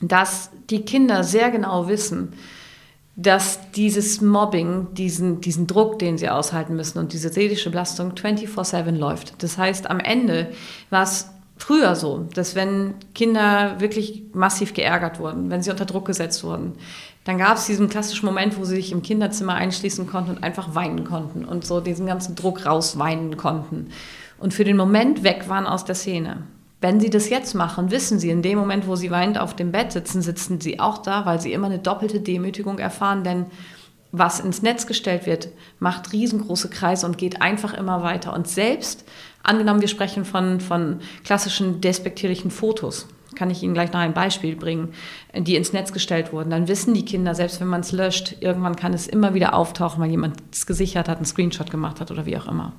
dass 0.00 0.50
die 0.70 0.82
Kinder 0.82 1.22
sehr 1.22 1.50
genau 1.50 1.88
wissen, 1.88 2.32
dass 3.16 3.70
dieses 3.72 4.20
Mobbing, 4.20 4.88
diesen, 4.94 5.40
diesen 5.40 5.66
Druck, 5.66 5.98
den 5.98 6.18
sie 6.18 6.28
aushalten 6.28 6.74
müssen 6.74 6.98
und 6.98 7.12
diese 7.12 7.28
seelische 7.28 7.70
Belastung 7.70 8.12
24-7 8.12 8.90
läuft. 8.90 9.42
Das 9.42 9.56
heißt, 9.56 9.88
am 9.88 10.00
Ende 10.00 10.50
war 10.90 11.04
es 11.04 11.30
früher 11.56 11.94
so, 11.94 12.26
dass 12.34 12.56
wenn 12.56 12.94
Kinder 13.14 13.80
wirklich 13.80 14.24
massiv 14.32 14.74
geärgert 14.74 15.20
wurden, 15.20 15.50
wenn 15.50 15.62
sie 15.62 15.70
unter 15.70 15.84
Druck 15.84 16.06
gesetzt 16.06 16.42
wurden, 16.42 16.72
dann 17.22 17.38
gab 17.38 17.56
es 17.56 17.66
diesen 17.66 17.88
klassischen 17.88 18.26
Moment, 18.26 18.58
wo 18.58 18.64
sie 18.64 18.76
sich 18.76 18.92
im 18.92 19.02
Kinderzimmer 19.02 19.54
einschließen 19.54 20.06
konnten 20.06 20.32
und 20.32 20.42
einfach 20.42 20.74
weinen 20.74 21.04
konnten 21.04 21.44
und 21.44 21.64
so 21.64 21.80
diesen 21.80 22.06
ganzen 22.06 22.34
Druck 22.34 22.66
rausweinen 22.66 23.36
konnten 23.36 23.90
und 24.38 24.52
für 24.52 24.64
den 24.64 24.76
Moment 24.76 25.22
weg 25.22 25.48
waren 25.48 25.66
aus 25.66 25.84
der 25.84 25.94
Szene. 25.94 26.42
Wenn 26.84 27.00
sie 27.00 27.08
das 27.08 27.30
jetzt 27.30 27.54
machen, 27.54 27.90
wissen 27.90 28.18
sie, 28.18 28.28
in 28.28 28.42
dem 28.42 28.58
Moment, 28.58 28.86
wo 28.86 28.94
sie 28.94 29.10
weinend 29.10 29.38
auf 29.38 29.56
dem 29.56 29.72
Bett 29.72 29.92
sitzen, 29.92 30.20
sitzen 30.20 30.60
sie 30.60 30.80
auch 30.80 30.98
da, 30.98 31.24
weil 31.24 31.40
sie 31.40 31.54
immer 31.54 31.68
eine 31.68 31.78
doppelte 31.78 32.20
Demütigung 32.20 32.78
erfahren, 32.78 33.24
denn 33.24 33.46
was 34.12 34.38
ins 34.38 34.60
Netz 34.62 34.86
gestellt 34.86 35.26
wird, 35.26 35.48
macht 35.80 36.12
riesengroße 36.12 36.68
Kreise 36.68 37.06
und 37.06 37.18
geht 37.18 37.40
einfach 37.40 37.72
immer 37.74 38.02
weiter. 38.02 38.32
Und 38.34 38.46
selbst 38.48 39.04
Angenommen, 39.44 39.82
wir 39.82 39.88
sprechen 39.88 40.24
von, 40.24 40.58
von 40.58 41.00
klassischen 41.22 41.82
despektierlichen 41.82 42.50
Fotos. 42.50 43.06
Kann 43.36 43.50
ich 43.50 43.62
Ihnen 43.62 43.74
gleich 43.74 43.92
noch 43.92 44.00
ein 44.00 44.14
Beispiel 44.14 44.56
bringen, 44.56 44.94
die 45.36 45.56
ins 45.56 45.74
Netz 45.74 45.92
gestellt 45.92 46.32
wurden. 46.32 46.50
Dann 46.50 46.66
wissen 46.66 46.94
die 46.94 47.04
Kinder, 47.04 47.34
selbst 47.34 47.60
wenn 47.60 47.68
man 47.68 47.82
es 47.82 47.92
löscht, 47.92 48.36
irgendwann 48.40 48.74
kann 48.74 48.94
es 48.94 49.06
immer 49.06 49.34
wieder 49.34 49.54
auftauchen, 49.54 50.02
weil 50.02 50.10
jemand 50.10 50.42
es 50.50 50.66
gesichert 50.66 51.08
hat, 51.08 51.18
einen 51.18 51.26
Screenshot 51.26 51.70
gemacht 51.70 52.00
hat 52.00 52.10
oder 52.10 52.24
wie 52.24 52.38
auch 52.38 52.48
immer. 52.48 52.72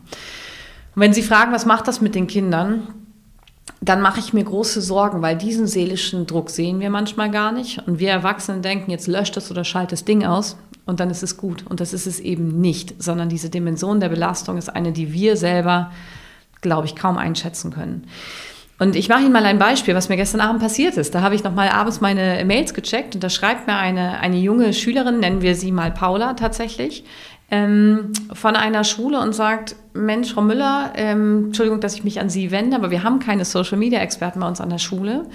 Und 0.96 1.02
wenn 1.02 1.14
Sie 1.14 1.22
fragen, 1.22 1.52
was 1.52 1.68
macht 1.68 1.88
das 1.88 2.02
mit 2.02 2.16
den 2.16 2.26
Kindern, 2.26 2.88
dann 3.82 4.02
mache 4.02 4.20
ich 4.20 4.34
mir 4.34 4.44
große 4.44 4.82
Sorgen, 4.82 5.22
weil 5.22 5.38
diesen 5.38 5.68
seelischen 5.68 6.28
Druck 6.28 6.50
sehen 6.50 6.80
wir 6.80 6.90
manchmal 6.90 7.32
gar 7.32 7.52
nicht. 7.52 7.86
Und 7.88 8.00
wir 8.00 8.10
Erwachsenen 8.10 8.62
denken, 8.62 8.92
jetzt 8.92 9.08
löscht 9.08 9.38
es 9.38 9.52
oder 9.52 9.64
schaltet 9.64 9.94
das 9.94 10.06
Ding 10.06 10.26
aus 10.26 10.58
und 10.86 11.00
dann 11.00 11.10
ist 11.10 11.24
es 11.24 11.38
gut. 11.38 11.66
Und 11.68 11.80
das 11.80 11.94
ist 11.94 12.08
es 12.08 12.20
eben 12.20 12.62
nicht, 12.62 13.02
sondern 13.02 13.30
diese 13.30 13.50
Dimension 13.50 14.00
der 14.00 14.10
Belastung 14.10 14.58
ist 14.58 14.70
eine, 14.70 14.92
die 14.92 15.14
wir 15.14 15.38
selber 15.38 15.92
glaube 16.66 16.88
ich, 16.88 16.96
kaum 16.96 17.18
einschätzen 17.18 17.72
können. 17.72 18.08
Und 18.78 18.98
ich 18.98 19.08
mache 19.08 19.22
Ihnen 19.22 19.32
mal 19.32 19.46
ein 19.46 19.60
Beispiel, 19.60 19.96
was 19.96 20.10
mir 20.10 20.18
gestern 20.18 20.42
Abend 20.42 20.60
passiert 20.60 20.98
ist. 20.98 21.16
Da 21.16 21.22
habe 21.22 21.36
ich 21.36 21.44
noch 21.44 21.54
mal 21.54 21.70
abends 21.70 22.02
meine 22.02 22.44
Mails 22.44 22.74
gecheckt 22.74 23.16
und 23.16 23.24
da 23.24 23.30
schreibt 23.30 23.68
mir 23.68 23.78
eine, 23.78 24.20
eine 24.20 24.38
junge 24.38 24.74
Schülerin, 24.74 25.20
nennen 25.20 25.42
wir 25.42 25.56
sie 25.56 25.72
mal 25.72 25.92
Paula 25.92 26.34
tatsächlich, 26.34 27.06
ähm, 27.56 28.12
von 28.34 28.56
einer 28.56 28.84
Schule 28.84 29.20
und 29.20 29.34
sagt, 29.34 29.76
Mensch, 29.94 30.34
Frau 30.34 30.42
Müller, 30.42 30.92
ähm, 30.96 31.46
Entschuldigung, 31.48 31.80
dass 31.80 31.96
ich 31.96 32.04
mich 32.04 32.20
an 32.20 32.30
Sie 32.30 32.52
wende, 32.52 32.76
aber 32.76 32.92
wir 32.92 33.04
haben 33.04 33.20
keine 33.20 33.46
Social-Media-Experten 33.46 34.40
bei 34.40 34.48
uns 34.48 34.60
an 34.60 34.70
der 34.70 34.78
Schule. 34.78 35.26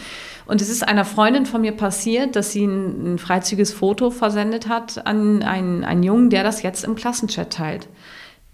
Und 0.47 0.61
es 0.61 0.69
ist 0.69 0.87
einer 0.87 1.05
Freundin 1.05 1.47
von 1.47 1.61
mir 1.63 1.73
passiert, 1.73 2.37
dass 2.37 2.53
sie 2.53 2.65
ein, 2.65 3.15
ein 3.15 3.19
freizügiges 3.19 3.73
Foto 3.73 4.11
versendet 4.11 4.69
hat 4.69 5.07
an 5.07 5.43
einen, 5.43 5.85
einen 5.85 6.03
Jungen, 6.03 6.29
der 6.31 6.43
das 6.43 6.63
jetzt 6.63 6.85
im 6.85 6.95
Klassenchat 6.95 7.53
teilt 7.53 7.89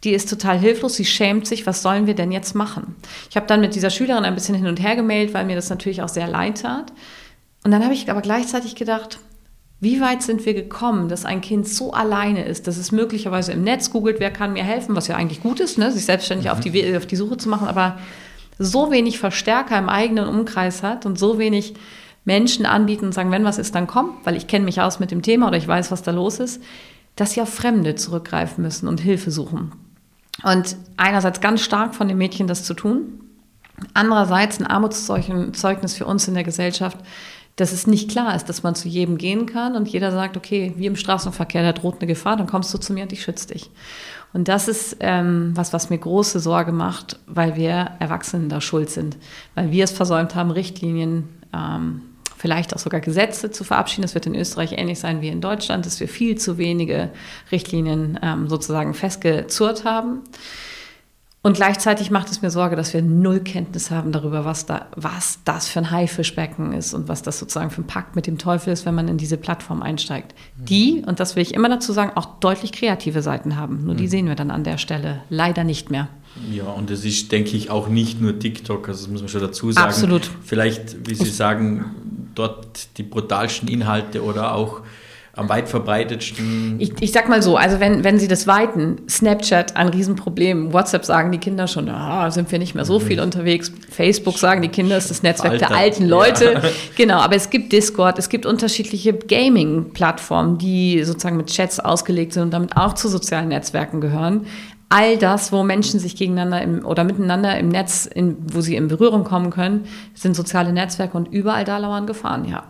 die 0.04 0.12
ist 0.12 0.30
total 0.30 0.58
hilflos, 0.58 0.94
sie 0.94 1.04
schämt 1.04 1.46
sich, 1.46 1.66
was 1.66 1.82
sollen 1.82 2.06
wir 2.06 2.14
denn 2.14 2.30
jetzt 2.30 2.54
machen? 2.54 2.94
Ich 3.30 3.36
habe 3.36 3.46
dann 3.46 3.60
mit 3.60 3.74
dieser 3.74 3.90
Schülerin 3.90 4.24
ein 4.24 4.34
bisschen 4.34 4.54
hin 4.54 4.66
und 4.66 4.80
her 4.80 4.94
gemailt, 4.94 5.34
weil 5.34 5.46
mir 5.46 5.56
das 5.56 5.70
natürlich 5.70 6.02
auch 6.02 6.08
sehr 6.08 6.28
leid 6.28 6.62
tat. 6.62 6.92
Und 7.64 7.72
dann 7.72 7.82
habe 7.82 7.94
ich 7.94 8.08
aber 8.08 8.20
gleichzeitig 8.20 8.76
gedacht, 8.76 9.18
wie 9.78 10.00
weit 10.00 10.22
sind 10.22 10.46
wir 10.46 10.54
gekommen, 10.54 11.08
dass 11.08 11.26
ein 11.26 11.42
Kind 11.42 11.68
so 11.68 11.92
alleine 11.92 12.44
ist, 12.44 12.66
dass 12.66 12.78
es 12.78 12.92
möglicherweise 12.92 13.52
im 13.52 13.62
Netz 13.62 13.90
googelt, 13.90 14.20
wer 14.20 14.30
kann 14.30 14.54
mir 14.54 14.64
helfen, 14.64 14.96
was 14.96 15.06
ja 15.06 15.16
eigentlich 15.16 15.42
gut 15.42 15.60
ist, 15.60 15.76
ne? 15.76 15.92
sich 15.92 16.06
selbstständig 16.06 16.46
mhm. 16.46 16.52
auf, 16.52 16.60
die, 16.60 16.96
auf 16.96 17.06
die 17.06 17.16
Suche 17.16 17.36
zu 17.36 17.48
machen, 17.48 17.68
aber 17.68 17.98
so 18.58 18.90
wenig 18.90 19.18
Verstärker 19.18 19.78
im 19.78 19.90
eigenen 19.90 20.28
Umkreis 20.28 20.82
hat 20.82 21.04
und 21.04 21.18
so 21.18 21.38
wenig 21.38 21.74
Menschen 22.24 22.64
anbieten 22.64 23.06
und 23.06 23.12
sagen, 23.12 23.30
wenn 23.30 23.44
was 23.44 23.58
ist, 23.58 23.74
dann 23.74 23.86
komm, 23.86 24.16
weil 24.24 24.36
ich 24.36 24.46
kenne 24.46 24.64
mich 24.64 24.80
aus 24.80 24.98
mit 24.98 25.10
dem 25.10 25.22
Thema 25.22 25.48
oder 25.48 25.58
ich 25.58 25.68
weiß, 25.68 25.90
was 25.90 26.02
da 26.02 26.10
los 26.10 26.40
ist, 26.40 26.62
dass 27.14 27.32
sie 27.32 27.42
auf 27.42 27.52
Fremde 27.52 27.94
zurückgreifen 27.94 28.62
müssen 28.62 28.88
und 28.88 29.00
Hilfe 29.00 29.30
suchen. 29.30 29.72
Und 30.42 30.76
einerseits 30.96 31.40
ganz 31.40 31.60
stark 31.60 31.94
von 31.94 32.08
dem 32.08 32.18
Mädchen 32.18 32.46
das 32.46 32.64
zu 32.64 32.74
tun, 32.74 33.20
andererseits 33.94 34.58
ein 34.58 34.66
Armutszeugnis 34.66 35.94
für 35.94 36.06
uns 36.06 36.28
in 36.28 36.34
der 36.34 36.44
Gesellschaft, 36.44 36.98
dass 37.56 37.72
es 37.72 37.86
nicht 37.86 38.10
klar 38.10 38.36
ist, 38.36 38.48
dass 38.50 38.62
man 38.62 38.74
zu 38.74 38.86
jedem 38.86 39.16
gehen 39.16 39.46
kann 39.46 39.76
und 39.76 39.88
jeder 39.88 40.12
sagt, 40.12 40.36
okay, 40.36 40.74
wie 40.76 40.86
im 40.86 40.96
Straßenverkehr, 40.96 41.62
da 41.62 41.72
droht 41.72 41.96
eine 41.96 42.06
Gefahr, 42.06 42.36
dann 42.36 42.46
kommst 42.46 42.72
du 42.72 42.78
zu 42.78 42.92
mir 42.92 43.04
und 43.04 43.12
ich 43.12 43.22
schütze 43.22 43.48
dich. 43.48 43.70
Und 44.34 44.48
das 44.48 44.68
ist 44.68 44.98
ähm, 45.00 45.52
was, 45.54 45.72
was 45.72 45.88
mir 45.88 45.96
große 45.96 46.38
Sorge 46.38 46.72
macht, 46.72 47.18
weil 47.26 47.56
wir 47.56 47.92
Erwachsenen 47.98 48.50
da 48.50 48.60
schuld 48.60 48.90
sind, 48.90 49.16
weil 49.54 49.70
wir 49.70 49.84
es 49.84 49.92
versäumt 49.92 50.34
haben, 50.34 50.50
Richtlinien, 50.50 51.28
ähm, 51.54 52.02
vielleicht 52.36 52.74
auch 52.74 52.78
sogar 52.78 53.00
Gesetze 53.00 53.50
zu 53.50 53.64
verabschieden. 53.64 54.02
Das 54.02 54.14
wird 54.14 54.26
in 54.26 54.34
Österreich 54.34 54.72
ähnlich 54.72 54.98
sein 54.98 55.22
wie 55.22 55.28
in 55.28 55.40
Deutschland, 55.40 55.86
dass 55.86 56.00
wir 56.00 56.08
viel 56.08 56.36
zu 56.36 56.58
wenige 56.58 57.10
Richtlinien 57.50 58.18
ähm, 58.22 58.48
sozusagen 58.48 58.92
festgezurrt 58.92 59.84
haben. 59.84 60.20
Und 61.46 61.52
gleichzeitig 61.52 62.10
macht 62.10 62.28
es 62.32 62.42
mir 62.42 62.50
Sorge, 62.50 62.74
dass 62.74 62.92
wir 62.92 63.02
null 63.02 63.38
Kenntnis 63.38 63.92
haben 63.92 64.10
darüber, 64.10 64.44
was, 64.44 64.66
da, 64.66 64.88
was 64.96 65.38
das 65.44 65.68
für 65.68 65.78
ein 65.78 65.92
Haifischbecken 65.92 66.72
ist 66.72 66.92
und 66.92 67.06
was 67.06 67.22
das 67.22 67.38
sozusagen 67.38 67.70
für 67.70 67.82
ein 67.82 67.86
Pakt 67.86 68.16
mit 68.16 68.26
dem 68.26 68.36
Teufel 68.36 68.72
ist, 68.72 68.84
wenn 68.84 68.96
man 68.96 69.06
in 69.06 69.16
diese 69.16 69.36
Plattform 69.36 69.80
einsteigt. 69.80 70.34
Die, 70.56 71.04
und 71.06 71.20
das 71.20 71.36
will 71.36 71.44
ich 71.44 71.54
immer 71.54 71.68
dazu 71.68 71.92
sagen, 71.92 72.10
auch 72.16 72.40
deutlich 72.40 72.72
kreative 72.72 73.22
Seiten 73.22 73.54
haben. 73.54 73.84
Nur 73.84 73.94
die 73.94 74.06
mhm. 74.06 74.08
sehen 74.08 74.26
wir 74.26 74.34
dann 74.34 74.50
an 74.50 74.64
der 74.64 74.76
Stelle 74.76 75.22
leider 75.30 75.62
nicht 75.62 75.88
mehr. 75.88 76.08
Ja, 76.50 76.64
und 76.64 76.90
es 76.90 77.04
ist, 77.04 77.30
denke 77.30 77.56
ich, 77.56 77.70
auch 77.70 77.86
nicht 77.86 78.20
nur 78.20 78.36
TikTok, 78.36 78.88
also 78.88 79.04
das 79.04 79.12
muss 79.12 79.20
man 79.20 79.28
schon 79.28 79.40
dazu 79.40 79.70
sagen. 79.70 79.86
Absolut. 79.86 80.28
Vielleicht, 80.42 81.08
wie 81.08 81.14
Sie 81.14 81.30
sagen, 81.30 82.28
dort 82.34 82.98
die 82.98 83.04
brutalsten 83.04 83.68
Inhalte 83.68 84.24
oder 84.24 84.52
auch 84.52 84.80
am 85.36 85.48
weit 85.50 85.68
verbreitetsten? 85.68 86.76
Ich, 86.78 86.92
ich 87.00 87.12
sag 87.12 87.28
mal 87.28 87.42
so, 87.42 87.56
also 87.56 87.78
wenn, 87.78 88.04
wenn 88.04 88.18
Sie 88.18 88.26
das 88.26 88.46
weiten, 88.46 89.02
Snapchat 89.08 89.76
ein 89.76 89.88
Riesenproblem, 89.88 90.72
WhatsApp 90.72 91.04
sagen 91.04 91.30
die 91.30 91.38
Kinder 91.38 91.68
schon, 91.68 91.88
ah, 91.90 92.30
sind 92.30 92.50
wir 92.50 92.58
nicht 92.58 92.74
mehr 92.74 92.86
so 92.86 92.98
mhm. 92.98 93.04
viel 93.04 93.20
unterwegs, 93.20 93.70
Facebook 93.90 94.38
sagen 94.38 94.62
die 94.62 94.68
Kinder, 94.68 94.96
ist 94.96 95.10
das 95.10 95.22
Netzwerk 95.22 95.52
Alter. 95.52 95.68
der 95.68 95.76
alten 95.76 96.06
Leute. 96.06 96.52
Ja. 96.54 96.62
Genau, 96.96 97.18
aber 97.18 97.36
es 97.36 97.50
gibt 97.50 97.72
Discord, 97.72 98.18
es 98.18 98.28
gibt 98.28 98.46
unterschiedliche 98.46 99.12
Gaming-Plattformen, 99.12 100.56
die 100.56 101.04
sozusagen 101.04 101.36
mit 101.36 101.48
Chats 101.48 101.78
ausgelegt 101.78 102.32
sind 102.32 102.44
und 102.44 102.50
damit 102.52 102.76
auch 102.76 102.94
zu 102.94 103.08
sozialen 103.08 103.48
Netzwerken 103.48 104.00
gehören 104.00 104.46
all 104.88 105.16
das, 105.18 105.52
wo 105.52 105.62
Menschen 105.62 105.98
sich 105.98 106.16
gegeneinander 106.16 106.62
im, 106.62 106.86
oder 106.86 107.04
miteinander 107.04 107.58
im 107.58 107.68
Netz, 107.68 108.06
in, 108.06 108.36
wo 108.52 108.60
sie 108.60 108.76
in 108.76 108.88
Berührung 108.88 109.24
kommen 109.24 109.50
können, 109.50 109.86
sind 110.14 110.36
soziale 110.36 110.72
Netzwerke 110.72 111.16
und 111.16 111.28
überall 111.28 111.64
da 111.64 111.78
lauern 111.78 112.06
Gefahren, 112.06 112.44
ja. 112.44 112.64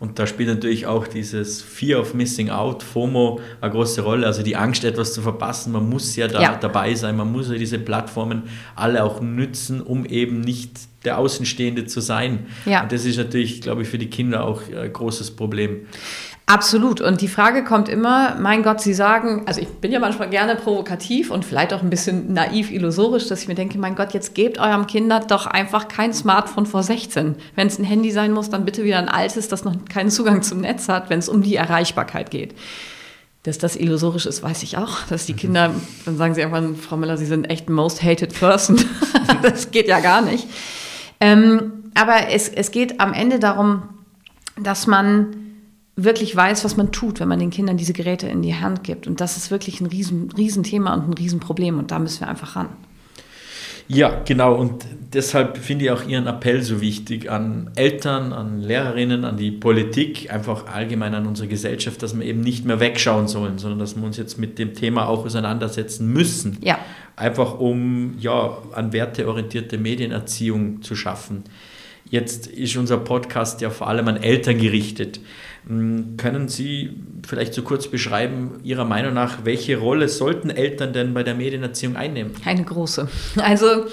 Und 0.00 0.18
da 0.18 0.26
spielt 0.26 0.48
natürlich 0.48 0.86
auch 0.86 1.06
dieses 1.06 1.62
Fear 1.62 2.00
of 2.00 2.14
Missing 2.14 2.50
Out, 2.50 2.82
FOMO, 2.82 3.40
eine 3.60 3.72
große 3.72 4.02
Rolle. 4.02 4.26
Also 4.26 4.42
die 4.42 4.56
Angst, 4.56 4.84
etwas 4.84 5.14
zu 5.14 5.22
verpassen. 5.22 5.72
Man 5.72 5.88
muss 5.88 6.16
ja 6.16 6.28
da 6.28 6.42
ja. 6.42 6.56
dabei 6.56 6.94
sein, 6.94 7.16
man 7.16 7.30
muss 7.30 7.48
ja 7.48 7.54
diese 7.54 7.78
Plattformen 7.78 8.44
alle 8.74 9.04
auch 9.04 9.20
nützen, 9.20 9.80
um 9.80 10.04
eben 10.04 10.40
nicht 10.40 10.80
der 11.04 11.18
Außenstehende 11.18 11.86
zu 11.86 12.00
sein. 12.00 12.46
Ja. 12.64 12.82
Und 12.82 12.92
das 12.92 13.04
ist 13.04 13.16
natürlich, 13.16 13.60
glaube 13.60 13.82
ich, 13.82 13.88
für 13.88 13.98
die 13.98 14.10
Kinder 14.10 14.44
auch 14.44 14.62
ein 14.68 14.92
großes 14.92 15.32
Problem. 15.32 15.86
Absolut. 16.46 17.00
Und 17.00 17.22
die 17.22 17.28
Frage 17.28 17.64
kommt 17.64 17.88
immer, 17.88 18.36
mein 18.38 18.62
Gott, 18.62 18.82
Sie 18.82 18.92
sagen, 18.92 19.44
also 19.46 19.62
ich 19.62 19.68
bin 19.68 19.90
ja 19.92 19.98
manchmal 19.98 20.28
gerne 20.28 20.56
provokativ 20.56 21.30
und 21.30 21.42
vielleicht 21.42 21.72
auch 21.72 21.82
ein 21.82 21.88
bisschen 21.88 22.34
naiv, 22.34 22.70
illusorisch, 22.70 23.28
dass 23.28 23.42
ich 23.42 23.48
mir 23.48 23.54
denke, 23.54 23.78
mein 23.78 23.94
Gott, 23.94 24.12
jetzt 24.12 24.34
gebt 24.34 24.58
eurem 24.58 24.86
Kinder 24.86 25.20
doch 25.20 25.46
einfach 25.46 25.88
kein 25.88 26.12
Smartphone 26.12 26.66
vor 26.66 26.82
16. 26.82 27.36
Wenn 27.56 27.68
es 27.68 27.78
ein 27.78 27.84
Handy 27.84 28.10
sein 28.10 28.32
muss, 28.32 28.50
dann 28.50 28.66
bitte 28.66 28.84
wieder 28.84 28.98
ein 28.98 29.08
altes, 29.08 29.48
das 29.48 29.64
noch 29.64 29.74
keinen 29.88 30.10
Zugang 30.10 30.42
zum 30.42 30.60
Netz 30.60 30.88
hat, 30.88 31.08
wenn 31.08 31.18
es 31.18 31.30
um 31.30 31.42
die 31.42 31.56
Erreichbarkeit 31.56 32.30
geht. 32.30 32.54
Dass 33.44 33.56
das 33.56 33.76
illusorisch 33.76 34.26
ist, 34.26 34.42
weiß 34.42 34.62
ich 34.64 34.76
auch. 34.76 34.98
Dass 35.08 35.24
die. 35.24 35.34
Kinder, 35.34 35.74
dann 36.04 36.16
sagen 36.18 36.34
sie 36.34 36.40
irgendwann, 36.42 36.76
Frau 36.76 36.96
Müller, 36.98 37.16
Sie 37.16 37.26
sind 37.26 37.48
echt 37.50 37.70
most 37.70 38.02
hated 38.02 38.38
person. 38.38 38.82
das 39.42 39.70
geht 39.70 39.88
ja 39.88 40.00
gar 40.00 40.20
nicht. 40.20 40.46
Ähm, 41.24 41.72
aber 41.94 42.28
es, 42.28 42.50
es 42.50 42.70
geht 42.70 43.00
am 43.00 43.14
Ende 43.14 43.38
darum, 43.38 43.84
dass 44.60 44.86
man 44.86 45.34
wirklich 45.96 46.36
weiß, 46.36 46.66
was 46.66 46.76
man 46.76 46.92
tut, 46.92 47.18
wenn 47.18 47.28
man 47.28 47.38
den 47.38 47.48
Kindern 47.48 47.78
diese 47.78 47.94
Geräte 47.94 48.26
in 48.26 48.42
die 48.42 48.54
Hand 48.54 48.84
gibt. 48.84 49.06
Und 49.06 49.22
das 49.22 49.38
ist 49.38 49.50
wirklich 49.50 49.80
ein 49.80 49.86
riesen, 49.86 50.30
Riesenthema 50.36 50.92
und 50.92 51.08
ein 51.08 51.14
Riesenproblem. 51.14 51.78
Und 51.78 51.90
da 51.92 51.98
müssen 51.98 52.20
wir 52.20 52.28
einfach 52.28 52.56
ran. 52.56 52.68
Ja, 53.88 54.22
genau. 54.24 54.54
Und 54.54 54.86
deshalb 55.12 55.58
finde 55.58 55.86
ich 55.86 55.90
auch 55.90 56.06
Ihren 56.06 56.26
Appell 56.26 56.62
so 56.62 56.80
wichtig 56.80 57.30
an 57.30 57.70
Eltern, 57.76 58.32
an 58.32 58.60
Lehrerinnen, 58.60 59.24
an 59.24 59.36
die 59.36 59.50
Politik, 59.50 60.32
einfach 60.32 60.66
allgemein 60.66 61.14
an 61.14 61.26
unsere 61.26 61.48
Gesellschaft, 61.48 62.02
dass 62.02 62.18
wir 62.18 62.24
eben 62.24 62.40
nicht 62.40 62.64
mehr 62.64 62.80
wegschauen 62.80 63.28
sollen, 63.28 63.58
sondern 63.58 63.78
dass 63.78 63.96
wir 63.96 64.04
uns 64.04 64.16
jetzt 64.16 64.38
mit 64.38 64.58
dem 64.58 64.74
Thema 64.74 65.08
auch 65.08 65.24
auseinandersetzen 65.24 66.12
müssen. 66.12 66.58
Ja. 66.62 66.78
Einfach 67.16 67.58
um 67.58 68.16
ja, 68.18 68.58
an 68.72 68.92
werteorientierte 68.92 69.78
Medienerziehung 69.78 70.82
zu 70.82 70.96
schaffen. 70.96 71.44
Jetzt 72.10 72.46
ist 72.46 72.76
unser 72.76 72.98
Podcast 72.98 73.60
ja 73.60 73.70
vor 73.70 73.88
allem 73.88 74.08
an 74.08 74.16
Eltern 74.16 74.58
gerichtet. 74.58 75.20
Hm, 75.66 76.16
können 76.16 76.48
Sie 76.48 77.00
vielleicht 77.26 77.54
so 77.54 77.62
kurz 77.62 77.88
beschreiben, 77.88 78.60
Ihrer 78.64 78.84
Meinung 78.84 79.14
nach, 79.14 79.44
welche 79.44 79.78
Rolle 79.78 80.08
sollten 80.08 80.50
Eltern 80.50 80.92
denn 80.92 81.14
bei 81.14 81.22
der 81.22 81.34
Medienerziehung 81.34 81.96
einnehmen? 81.96 82.32
Eine 82.44 82.64
große. 82.64 83.08
Also 83.36 83.86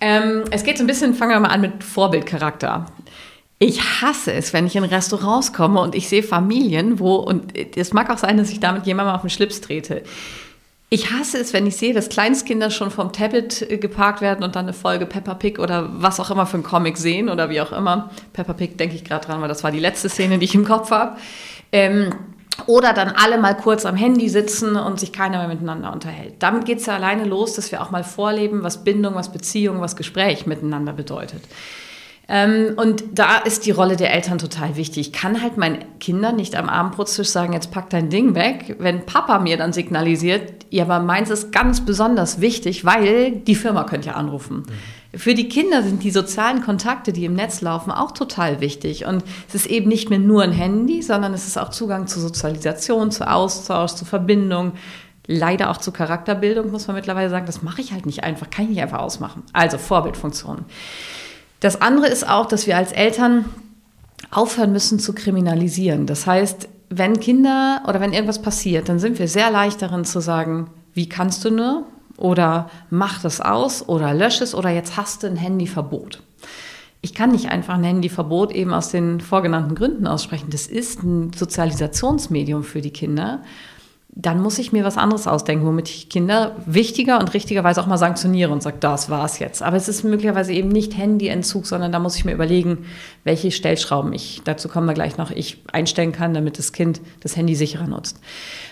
ähm, 0.00 0.44
es 0.50 0.62
geht 0.62 0.78
so 0.78 0.84
ein 0.84 0.86
bisschen, 0.86 1.14
fangen 1.14 1.32
wir 1.32 1.40
mal 1.40 1.48
an 1.48 1.60
mit 1.60 1.82
Vorbildcharakter. 1.82 2.86
Ich 3.58 3.82
hasse 4.00 4.32
es, 4.32 4.52
wenn 4.52 4.66
ich 4.66 4.76
in 4.76 4.84
Restaurants 4.84 5.52
komme 5.52 5.80
und 5.80 5.96
ich 5.96 6.08
sehe 6.08 6.22
Familien, 6.22 7.00
wo, 7.00 7.16
und 7.16 7.56
es 7.76 7.92
mag 7.92 8.08
auch 8.10 8.18
sein, 8.18 8.36
dass 8.36 8.50
ich 8.50 8.60
damit 8.60 8.86
jemandem 8.86 9.16
auf 9.16 9.22
den 9.22 9.30
Schlips 9.30 9.60
trete. 9.60 10.04
Ich 10.90 11.10
hasse 11.12 11.38
es, 11.38 11.52
wenn 11.52 11.66
ich 11.66 11.76
sehe, 11.76 11.92
dass 11.92 12.08
Kleinstkinder 12.08 12.70
schon 12.70 12.90
vom 12.90 13.12
Tablet 13.12 13.70
äh, 13.70 13.76
geparkt 13.76 14.22
werden 14.22 14.42
und 14.42 14.56
dann 14.56 14.64
eine 14.64 14.72
Folge 14.72 15.04
Peppa 15.04 15.34
Pig 15.34 15.58
oder 15.58 15.88
was 15.92 16.18
auch 16.18 16.30
immer 16.30 16.46
für 16.46 16.56
ein 16.56 16.62
Comic 16.62 16.96
sehen 16.96 17.28
oder 17.28 17.50
wie 17.50 17.60
auch 17.60 17.72
immer. 17.72 18.10
Peppa 18.32 18.54
Pig 18.54 18.78
denke 18.78 18.94
ich 18.94 19.04
gerade 19.04 19.26
dran, 19.26 19.42
weil 19.42 19.48
das 19.48 19.62
war 19.62 19.70
die 19.70 19.80
letzte 19.80 20.08
Szene, 20.08 20.38
die 20.38 20.46
ich 20.46 20.54
im 20.54 20.64
Kopf 20.64 20.90
habe. 20.90 21.18
Ähm, 21.72 22.14
oder 22.66 22.92
dann 22.92 23.10
alle 23.10 23.38
mal 23.38 23.54
kurz 23.54 23.84
am 23.84 23.96
Handy 23.96 24.28
sitzen 24.28 24.76
und 24.76 24.98
sich 24.98 25.12
keiner 25.12 25.38
mehr 25.38 25.48
miteinander 25.48 25.92
unterhält. 25.92 26.34
Damit 26.40 26.64
geht 26.64 26.78
es 26.78 26.86
ja 26.86 26.94
alleine 26.94 27.24
los, 27.24 27.54
dass 27.54 27.70
wir 27.70 27.82
auch 27.82 27.90
mal 27.90 28.02
vorleben, 28.02 28.62
was 28.62 28.82
Bindung, 28.82 29.14
was 29.14 29.30
Beziehung, 29.30 29.80
was 29.80 29.94
Gespräch 29.94 30.46
miteinander 30.46 30.92
bedeutet. 30.92 31.42
Ähm, 32.30 32.74
und 32.76 33.04
da 33.12 33.38
ist 33.38 33.64
die 33.64 33.70
Rolle 33.70 33.96
der 33.96 34.12
Eltern 34.12 34.38
total 34.38 34.76
wichtig. 34.76 35.08
Ich 35.08 35.12
kann 35.14 35.42
halt 35.42 35.56
meinen 35.56 35.78
Kindern 35.98 36.36
nicht 36.36 36.56
am 36.56 36.68
Abendbrotstisch 36.68 37.28
sagen, 37.28 37.54
jetzt 37.54 37.70
pack 37.70 37.88
dein 37.88 38.10
Ding 38.10 38.34
weg, 38.34 38.76
wenn 38.78 39.06
Papa 39.06 39.38
mir 39.38 39.56
dann 39.56 39.72
signalisiert, 39.72 40.66
ja, 40.70 40.84
aber 40.84 41.00
meins 41.00 41.30
ist 41.30 41.52
ganz 41.52 41.80
besonders 41.80 42.42
wichtig, 42.42 42.84
weil 42.84 43.32
die 43.32 43.54
Firma 43.54 43.84
könnte 43.84 44.08
ja 44.08 44.14
anrufen. 44.14 44.58
Mhm. 44.58 45.18
Für 45.18 45.34
die 45.34 45.48
Kinder 45.48 45.82
sind 45.82 46.02
die 46.02 46.10
sozialen 46.10 46.62
Kontakte, 46.62 47.14
die 47.14 47.24
im 47.24 47.32
Netz 47.32 47.62
laufen, 47.62 47.90
auch 47.90 48.12
total 48.12 48.60
wichtig. 48.60 49.06
Und 49.06 49.24
es 49.48 49.54
ist 49.54 49.66
eben 49.66 49.88
nicht 49.88 50.10
mehr 50.10 50.18
nur 50.18 50.42
ein 50.42 50.52
Handy, 50.52 51.00
sondern 51.00 51.32
es 51.32 51.46
ist 51.46 51.56
auch 51.58 51.70
Zugang 51.70 52.06
zu 52.06 52.20
Sozialisation, 52.20 53.10
zu 53.10 53.26
Austausch, 53.26 53.92
zu 53.92 54.04
Verbindung, 54.04 54.72
leider 55.26 55.70
auch 55.70 55.78
zu 55.78 55.92
Charakterbildung, 55.92 56.70
muss 56.70 56.86
man 56.88 56.96
mittlerweile 56.96 57.30
sagen. 57.30 57.46
Das 57.46 57.62
mache 57.62 57.80
ich 57.80 57.92
halt 57.92 58.04
nicht 58.04 58.22
einfach, 58.22 58.50
kann 58.50 58.66
ich 58.66 58.72
nicht 58.72 58.82
einfach 58.82 58.98
ausmachen. 58.98 59.44
Also 59.54 59.78
Vorbildfunktionen. 59.78 60.66
Das 61.60 61.80
andere 61.80 62.06
ist 62.06 62.28
auch, 62.28 62.46
dass 62.46 62.66
wir 62.66 62.76
als 62.76 62.92
Eltern 62.92 63.46
aufhören 64.30 64.72
müssen 64.72 64.98
zu 64.98 65.12
kriminalisieren. 65.14 66.06
Das 66.06 66.26
heißt, 66.26 66.68
wenn 66.90 67.20
Kinder 67.20 67.82
oder 67.86 68.00
wenn 68.00 68.12
irgendwas 68.12 68.40
passiert, 68.40 68.88
dann 68.88 68.98
sind 68.98 69.18
wir 69.18 69.28
sehr 69.28 69.50
leicht 69.50 69.82
darin 69.82 70.04
zu 70.04 70.20
sagen, 70.20 70.70
wie 70.94 71.08
kannst 71.08 71.44
du 71.44 71.50
nur? 71.50 71.86
Oder 72.16 72.70
mach 72.90 73.22
das 73.22 73.40
aus 73.40 73.88
oder 73.88 74.12
lösch 74.12 74.40
es 74.40 74.54
oder 74.54 74.70
jetzt 74.70 74.96
hast 74.96 75.22
du 75.22 75.28
ein 75.28 75.36
Handyverbot. 75.36 76.22
Ich 77.00 77.14
kann 77.14 77.30
nicht 77.30 77.48
einfach 77.48 77.74
ein 77.74 77.84
Handyverbot 77.84 78.50
eben 78.50 78.72
aus 78.72 78.90
den 78.90 79.20
vorgenannten 79.20 79.76
Gründen 79.76 80.08
aussprechen. 80.08 80.50
Das 80.50 80.66
ist 80.66 81.02
ein 81.04 81.32
Sozialisationsmedium 81.32 82.64
für 82.64 82.80
die 82.80 82.90
Kinder 82.90 83.40
dann 84.20 84.42
muss 84.42 84.58
ich 84.58 84.72
mir 84.72 84.82
was 84.82 84.96
anderes 84.96 85.28
ausdenken, 85.28 85.64
womit 85.64 85.88
ich 85.88 86.08
Kinder 86.08 86.56
wichtiger 86.66 87.20
und 87.20 87.34
richtigerweise 87.34 87.80
auch 87.80 87.86
mal 87.86 87.98
sanktioniere 87.98 88.50
und 88.50 88.64
sage, 88.64 88.78
das 88.80 89.08
war's 89.10 89.38
jetzt. 89.38 89.62
Aber 89.62 89.76
es 89.76 89.88
ist 89.88 90.02
möglicherweise 90.02 90.52
eben 90.52 90.70
nicht 90.70 90.98
Handyentzug, 90.98 91.66
sondern 91.66 91.92
da 91.92 92.00
muss 92.00 92.16
ich 92.16 92.24
mir 92.24 92.32
überlegen, 92.32 92.86
welche 93.22 93.52
Stellschrauben 93.52 94.12
ich, 94.12 94.42
dazu 94.42 94.68
kommen 94.68 94.88
wir 94.88 94.94
gleich 94.94 95.18
noch, 95.18 95.30
ich 95.30 95.62
einstellen 95.72 96.10
kann, 96.10 96.34
damit 96.34 96.58
das 96.58 96.72
Kind 96.72 97.00
das 97.20 97.36
Handy 97.36 97.54
sicherer 97.54 97.86
nutzt. 97.86 98.18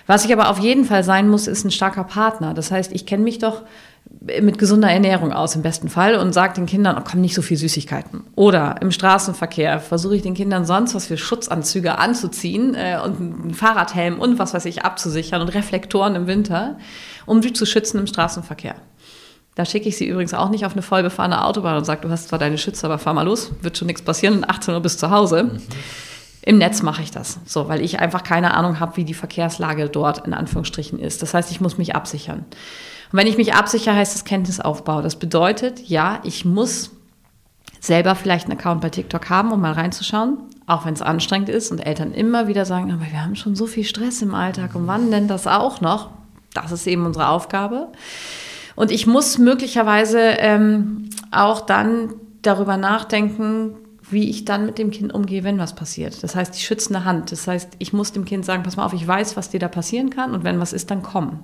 Was 0.09 0.25
ich 0.25 0.33
aber 0.33 0.51
auf 0.51 0.59
jeden 0.59 0.85
Fall 0.85 1.05
sein 1.05 1.29
muss, 1.29 1.47
ist 1.47 1.65
ein 1.65 1.71
starker 1.71 2.05
Partner. 2.05 2.53
Das 2.53 2.73
heißt, 2.73 2.91
ich 2.93 3.07
kenne 3.07 3.23
mich 3.23 3.39
doch 3.39 3.63
mit 4.41 4.59
gesunder 4.59 4.91
Ernährung 4.91 5.33
aus 5.33 5.55
im 5.55 5.63
besten 5.63 5.89
Fall 5.89 6.17
und 6.17 6.33
sage 6.33 6.55
den 6.55 6.67
Kindern, 6.67 6.97
oh, 6.99 7.03
komm, 7.09 7.21
nicht 7.21 7.35
so 7.35 7.43
viel 7.43 7.57
Süßigkeiten. 7.57 8.25
Oder 8.35 8.77
im 8.81 8.91
Straßenverkehr 8.91 9.79
versuche 9.81 10.17
ich 10.17 10.23
den 10.23 10.35
Kindern 10.35 10.65
sonst 10.65 10.95
was 10.95 11.07
für 11.07 11.17
Schutzanzüge 11.17 11.99
anzuziehen 11.99 12.75
äh, 12.75 12.99
und 13.03 13.21
einen 13.21 13.55
Fahrradhelm 13.55 14.19
und 14.19 14.39
was 14.39 14.55
weiß 14.55 14.65
ich 14.65 14.85
abzusichern 14.85 15.41
und 15.43 15.49
Reflektoren 15.49 16.17
im 16.17 16.27
Winter, 16.27 16.79
um 17.25 17.43
sie 17.43 17.53
zu 17.53 17.67
schützen 17.67 17.99
im 17.99 18.07
Straßenverkehr. 18.07 18.75
Da 19.55 19.65
schicke 19.65 19.89
ich 19.89 19.97
sie 19.97 20.07
übrigens 20.07 20.35
auch 20.35 20.51
nicht 20.51 20.67
auf 20.67 20.73
eine 20.73 20.83
vollbefahrene 20.83 21.45
Autobahn 21.45 21.79
und 21.79 21.85
sage, 21.85 22.03
du 22.03 22.11
hast 22.11 22.29
zwar 22.29 22.39
deine 22.39 22.59
Schütze, 22.59 22.87
aber 22.87 22.99
fahr 22.99 23.15
mal 23.15 23.23
los, 23.23 23.53
wird 23.63 23.79
schon 23.79 23.87
nichts 23.87 24.03
passieren, 24.03 24.45
18 24.47 24.75
Uhr 24.75 24.81
bis 24.81 24.99
zu 24.99 25.11
Hause. 25.11 25.45
Mhm. 25.45 25.63
Im 26.43 26.59
Netz 26.59 26.83
mache 26.83 27.03
ich 27.03 27.11
das, 27.11 27.41
so, 27.45 27.69
weil 27.69 27.81
ich 27.81 27.99
einfach 27.99 28.23
keine 28.23 28.55
Ahnung 28.55 28.79
habe, 28.79 28.97
wie 28.97 29.05
die 29.05 29.15
Verkehrslage 29.15 29.89
dort 29.89 30.27
in 30.27 30.35
Anführungsstrichen 30.35 30.99
ist. 31.01 31.23
Das 31.23 31.35
heißt, 31.35 31.51
ich 31.51 31.61
muss 31.61 31.77
mich 31.79 31.97
absichern. 31.97 32.45
Und 33.13 33.19
wenn 33.19 33.27
ich 33.27 33.37
mich 33.37 33.55
absichere, 33.55 33.95
heißt 33.95 34.15
das 34.15 34.25
Kenntnisaufbau. 34.25 35.03
Das 35.03 35.17
bedeutet, 35.17 35.81
ja, 35.89 36.21
ich 36.25 36.45
muss 36.45 36.91
selber 37.81 38.15
vielleicht 38.15 38.47
einen 38.47 38.59
Account 38.59 38.81
bei 38.81 38.91
TikTok 38.91 39.31
haben, 39.31 39.53
um 39.53 39.61
mal 39.61 39.73
reinzuschauen. 39.73 40.39
auch 40.67 40.85
wenn 40.85 40.95
es 40.95 41.03
anstrengend 41.03 41.49
ist 41.49 41.71
und 41.71 41.79
Eltern 41.79 42.13
immer 42.13 42.49
wieder 42.49 42.65
sagen, 42.65 42.91
aber 42.91 43.03
wir 43.03 43.23
haben 43.23 43.37
schon 43.37 43.55
so 43.55 43.67
viel 43.67 43.85
Stress 43.85 44.21
im 44.21 44.35
Alltag 44.35 44.75
und 44.75 44.89
wann 44.89 45.13
denn 45.13 45.29
das 45.29 45.47
auch 45.47 45.81
noch? 45.81 46.11
Das 46.55 46.73
ist 46.73 46.89
eben 46.89 47.07
unsere 47.07 47.29
Aufgabe. 47.29 47.89
Und 48.75 48.91
ich 48.91 49.07
muss 49.07 49.39
möglicherweise 49.39 50.19
ähm, 50.19 51.11
auch 51.31 51.61
dann 51.61 52.15
darüber 52.43 52.77
nachdenken, 52.77 53.77
wie 54.11 54.29
ich 54.31 54.45
dann 54.45 54.67
mit 54.67 54.79
dem 54.79 54.91
Kind 54.91 55.13
umgehe, 55.13 55.45
wenn 55.45 55.59
was 55.59 55.75
passiert. 55.75 56.23
Das 56.23 56.37
heißt, 56.37 56.55
die 56.57 56.61
schützende 56.61 57.05
Hand. 57.05 57.33
Das 57.33 57.47
heißt, 57.49 57.75
ich 57.79 57.93
muss 57.93 58.13
dem 58.13 58.25
Kind 58.25 58.45
sagen, 58.45 58.63
pass 58.63 58.77
mal 58.77 58.85
auf, 58.85 58.93
ich 58.93 59.07
weiß, 59.07 59.37
was 59.37 59.51
dir 59.51 59.61
da 59.61 59.69
passieren 59.69 60.11
kann 60.11 60.33
und 60.33 60.45
wenn 60.45 60.61
was 60.61 60.73
ist, 60.73 60.91
dann 60.91 61.03
komm. 61.03 61.41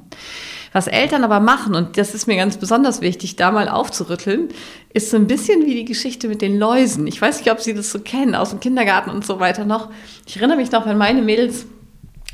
Was 0.73 0.87
Eltern 0.87 1.25
aber 1.25 1.41
machen, 1.41 1.75
und 1.75 1.99
das 1.99 2.15
ist 2.15 2.27
mir 2.27 2.37
ganz 2.37 2.57
besonders 2.57 3.01
wichtig, 3.01 3.37
da 3.37 3.51
mal 3.51 3.69
aufzurütteln, 3.69 4.49
ist 4.95 5.11
so 5.11 5.17
ein 5.17 5.27
bisschen 5.27 5.67
wie 5.67 5.75
die 5.75 5.85
Geschichte 5.85 6.29
mit 6.29 6.41
den 6.41 6.59
Läusen. 6.59 7.07
Ich 7.07 7.21
weiß 7.21 7.39
nicht, 7.39 7.51
ob 7.51 7.61
Sie 7.61 7.75
das 7.75 7.91
so 7.91 8.01
kennen, 8.01 8.35
aus 8.35 8.51
dem 8.51 8.61
Kindergarten 8.61 9.11
und 9.11 9.27
so 9.27 9.39
weiter 9.39 9.65
noch. 9.65 9.91
Ich 10.27 10.37
erinnere 10.37 10.57
mich 10.57 10.73
noch, 10.73 10.87
wenn 10.87 10.97
meine 10.97 11.23
Mädels 11.23 11.67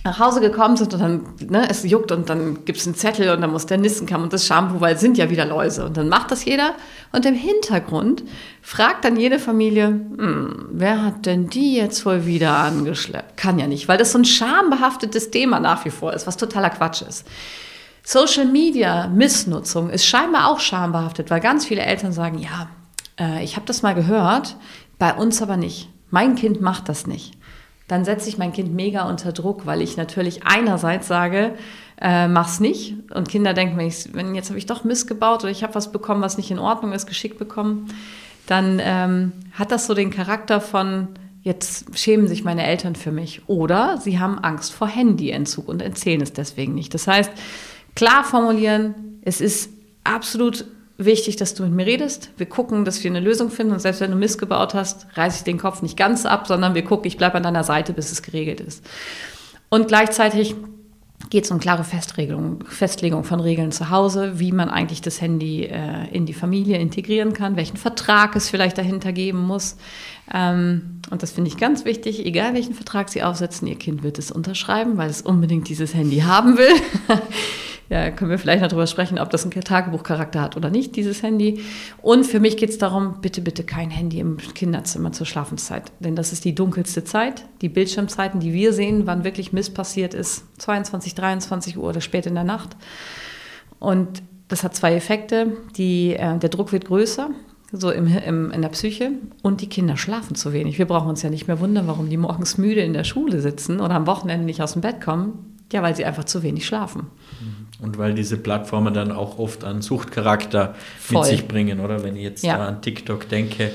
nach 0.05 0.19
Hause 0.19 0.41
gekommen 0.41 0.77
sind 0.77 0.95
und 0.95 1.01
dann, 1.01 1.21
ne, 1.49 1.69
es 1.69 1.83
juckt 1.83 2.13
und 2.13 2.31
dann 2.31 2.65
gibt 2.65 2.79
es 2.79 2.87
einen 2.87 2.95
Zettel 2.95 3.31
und 3.31 3.41
dann 3.41 3.51
muss 3.51 3.67
der 3.67 3.79
Nissenkamm 3.79 4.23
und 4.23 4.33
das 4.33 4.47
Shampoo, 4.47 4.81
weil 4.81 4.95
es 4.95 5.01
sind 5.01 5.19
ja 5.19 5.29
wieder 5.29 5.45
Läuse. 5.45 5.85
Und 5.85 5.97
dann 5.97 6.09
macht 6.09 6.31
das 6.31 6.45
jeder. 6.45 6.75
Und 7.13 7.27
im 7.27 7.35
Hintergrund 7.35 8.23
fragt 8.63 9.05
dann 9.05 9.17
jede 9.17 9.39
Familie, 9.39 9.89
hm, 9.89 10.69
wer 10.71 11.05
hat 11.05 11.27
denn 11.27 11.49
die 11.49 11.75
jetzt 11.75 12.07
wohl 12.07 12.27
wieder 12.27 12.57
angeschleppt? 12.57 13.37
Kann 13.37 13.59
ja 13.59 13.67
nicht, 13.67 13.89
weil 13.89 13.99
das 13.99 14.13
so 14.13 14.19
ein 14.19 14.25
schambehaftetes 14.25 15.31
Thema 15.31 15.61
nach 15.61 15.85
wie 15.85 15.91
vor 15.91 16.13
ist, 16.13 16.27
was 16.27 16.37
totaler 16.37 16.71
Quatsch 16.71 17.03
ist. 17.03 17.27
Social 18.11 18.47
Media 18.47 19.09
Missnutzung 19.09 19.91
ist 19.91 20.07
scheinbar 20.07 20.51
auch 20.51 20.61
schambehaftet, 20.61 21.31
weil 21.31 21.41
ganz 21.41 21.67
viele 21.67 21.83
Eltern 21.83 22.13
sagen, 22.13 22.39
ja, 22.39 22.69
äh, 23.19 23.45
ich 23.45 23.57
habe 23.57 23.67
das 23.67 23.83
mal 23.83 23.95
gehört, 23.95 24.57
bei 24.99 25.13
uns 25.13 25.43
aber 25.43 25.57
nicht. 25.57 25.91
Mein 26.11 26.35
Kind 26.35 26.61
macht 26.61 26.89
das 26.89 27.07
nicht 27.07 27.39
dann 27.89 28.05
setze 28.05 28.29
ich 28.29 28.39
mein 28.39 28.53
Kind 28.53 28.75
mega 28.75 29.09
unter 29.09 29.33
Druck, 29.33 29.67
weil 29.67 29.81
ich 29.81 29.97
natürlich 29.97 30.45
einerseits 30.45 31.09
sage, 31.09 31.55
äh, 32.01 32.29
mach's 32.29 32.61
nicht. 32.61 32.95
Und 33.15 33.31
Kinder 33.31 33.55
denken, 33.55 33.79
wenn, 33.79 33.93
wenn 34.13 34.35
jetzt 34.35 34.51
habe 34.51 34.59
ich 34.59 34.67
doch 34.67 34.85
missgebaut 34.85 35.43
oder 35.43 35.51
ich 35.51 35.63
habe 35.63 35.75
was 35.75 35.91
bekommen, 35.91 36.21
was 36.21 36.37
nicht 36.37 36.51
in 36.51 36.59
Ordnung 36.59 36.93
ist, 36.93 37.07
geschickt 37.07 37.39
bekommen, 37.39 37.89
dann 38.47 38.79
ähm, 38.83 39.33
hat 39.55 39.73
das 39.73 39.87
so 39.87 39.95
den 39.95 40.11
Charakter 40.11 40.61
von, 40.61 41.09
jetzt 41.43 41.99
schämen 41.99 42.29
sich 42.29 42.45
meine 42.45 42.67
Eltern 42.67 42.95
für 42.95 43.11
mich. 43.11 43.43
Oder 43.47 43.97
sie 43.97 44.19
haben 44.19 44.39
Angst 44.39 44.75
vor 44.75 44.89
Handyentzug 44.89 45.67
und 45.67 45.81
erzählen 45.81 46.21
es 46.21 46.35
deswegen 46.35 46.75
nicht. 46.75 46.93
Das 46.93 47.07
heißt, 47.07 47.31
klar 47.99 48.23
formulieren, 48.23 49.19
es 49.23 49.41
ist 49.41 49.71
absolut 50.05 50.65
wichtig, 50.99 51.35
dass 51.35 51.55
du 51.55 51.65
mit 51.65 51.73
mir 51.73 51.87
redest. 51.87 52.31
Wir 52.37 52.47
gucken, 52.47 52.85
dass 52.85 53.03
wir 53.03 53.11
eine 53.11 53.19
Lösung 53.19 53.51
finden. 53.51 53.73
Und 53.73 53.81
selbst 53.81 54.01
wenn 54.01 54.13
du 54.13 54.17
missgebaut 54.17 54.73
hast, 54.73 55.09
reiße 55.15 55.39
ich 55.39 55.43
den 55.43 55.59
Kopf 55.59 55.83
nicht 55.83 55.97
ganz 55.97 56.25
ab, 56.25 56.47
sondern 56.47 56.77
wir 56.77 56.85
gucken, 56.85 57.09
ich 57.09 57.17
bleibe 57.17 57.35
an 57.35 57.43
deiner 57.43 57.65
Seite, 57.65 57.93
bis 57.93 58.13
es 58.13 58.23
geregelt 58.23 58.61
ist. 58.61 58.85
Und 59.69 59.89
gleichzeitig 59.89 60.55
geht 61.29 61.45
es 61.45 61.51
um 61.51 61.59
klare 61.59 61.83
Festregelung, 61.83 62.65
Festlegung 62.69 63.25
von 63.25 63.41
Regeln 63.41 63.73
zu 63.73 63.91
Hause, 63.91 64.39
wie 64.39 64.53
man 64.53 64.71
eigentlich 64.71 65.03
das 65.03 65.21
Handy 65.21 65.65
äh, 65.65 66.07
in 66.13 66.25
die 66.25 66.35
Familie 66.35 66.79
integrieren 66.79 67.33
kann, 67.33 67.57
welchen 67.57 67.79
Vertrag 67.79 68.37
es 68.37 68.49
vielleicht 68.49 68.79
dahinter 68.79 69.13
geben 69.13 69.41
muss. 69.41 69.77
Ähm, 70.33 71.01
und 71.11 71.25
das 71.25 71.33
finde 71.33 71.51
ich 71.51 71.57
ganz 71.57 71.85
wichtig, 71.85 72.25
egal 72.25 72.55
welchen 72.55 72.75
Vertrag 72.75 73.09
Sie 73.09 73.25
aufsetzen, 73.25 73.67
Ihr 73.67 73.75
Kind 73.77 74.05
wird 74.05 74.21
es 74.21 74.31
unterschreiben, 74.31 74.97
weil 74.99 75.11
es 75.11 75.21
unbedingt 75.21 75.69
dieses 75.69 75.95
Handy 75.95 76.21
haben 76.21 76.57
will. 76.57 76.71
Ja, 77.91 78.11
können 78.11 78.31
wir 78.31 78.39
vielleicht 78.39 78.61
noch 78.61 78.69
darüber 78.69 78.87
sprechen, 78.87 79.19
ob 79.19 79.31
das 79.31 79.45
einen 79.45 79.53
Tagebuchcharakter 79.53 80.43
hat 80.43 80.59
oder 80.59 80.69
nicht, 80.69 80.95
dieses 80.97 81.23
Handy. 81.23 81.63
Und 82.03 82.27
für 82.27 82.39
mich 82.39 82.59
geht 82.59 82.69
es 82.69 82.77
darum, 82.77 83.23
bitte, 83.23 83.41
bitte 83.41 83.65
kein 83.65 83.89
Handy 83.91 84.21
im 84.21 84.37
Kinderzimmer 84.37 85.13
zur 85.13 85.27
Schlafenszeit. 85.27 85.91
Denn 85.99 86.15
das 86.15 86.33
ist 86.33 86.45
die 86.45 86.55
dunkelste 86.55 87.05
Zeit. 87.05 87.47
Die 87.63 87.71
Bildschirmzeiten, 87.71 88.41
die 88.41 88.53
wir 88.53 88.75
sehen, 88.75 89.07
wann 89.07 89.25
wirklich 89.25 89.55
Mist 89.55 89.73
passiert 89.73 90.13
ist, 90.13 90.45
22, 90.61 91.15
23 91.15 91.79
Uhr 91.79 91.85
oder 91.85 92.03
spät 92.03 92.27
in 92.27 92.35
der 92.35 92.45
Nacht. 92.45 92.77
Und 93.79 94.23
das 94.49 94.65
hat 94.65 94.75
zwei 94.75 94.95
Effekte. 94.95 95.57
Die, 95.77 96.15
äh, 96.15 96.39
der 96.39 96.51
Druck 96.51 96.73
wird 96.73 96.85
größer, 96.85 97.31
so 97.73 97.91
im, 97.91 98.07
im, 98.07 98.51
in 98.51 98.61
der 98.61 98.69
Psyche, 98.69 99.13
und 99.43 99.63
die 99.63 99.69
Kinder 99.69 99.97
schlafen 99.97 100.35
zu 100.35 100.53
wenig. 100.53 100.79
Wir 100.79 100.87
brauchen 100.87 101.09
uns 101.09 101.23
ja 101.23 101.31
nicht 101.31 101.49
mehr 101.49 101.59
wundern, 101.61 101.87
warum 101.87 102.11
die 102.11 102.19
morgens 102.19 102.59
müde 102.59 102.83
in 102.83 102.93
der 102.93 103.05
Schule 103.05 103.41
sitzen 103.41 103.81
oder 103.81 103.95
am 103.95 104.07
Wochenende 104.07 104.45
nicht 104.45 104.61
aus 104.61 104.75
dem 104.75 104.83
Bett 104.83 105.01
kommen. 105.01 105.57
Ja, 105.73 105.83
weil 105.83 105.95
sie 105.95 106.05
einfach 106.05 106.25
zu 106.25 106.43
wenig 106.43 106.67
schlafen. 106.67 107.09
Mhm. 107.41 107.68
Und 107.81 107.97
weil 107.97 108.15
diese 108.15 108.37
Plattformen 108.37 108.93
dann 108.93 109.13
auch 109.13 109.39
oft 109.39 109.65
einen 109.65 109.83
Suchtcharakter 109.83 110.75
Voll. 110.99 111.21
mit 111.21 111.27
sich 111.27 111.49
bringen, 111.49 111.81
oder? 111.81 112.03
Wenn 112.03 112.17
ich 112.17 112.23
jetzt 112.23 112.45
ja. 112.45 112.59
an 112.59 112.83
TikTok 112.83 113.29
denke, 113.29 113.71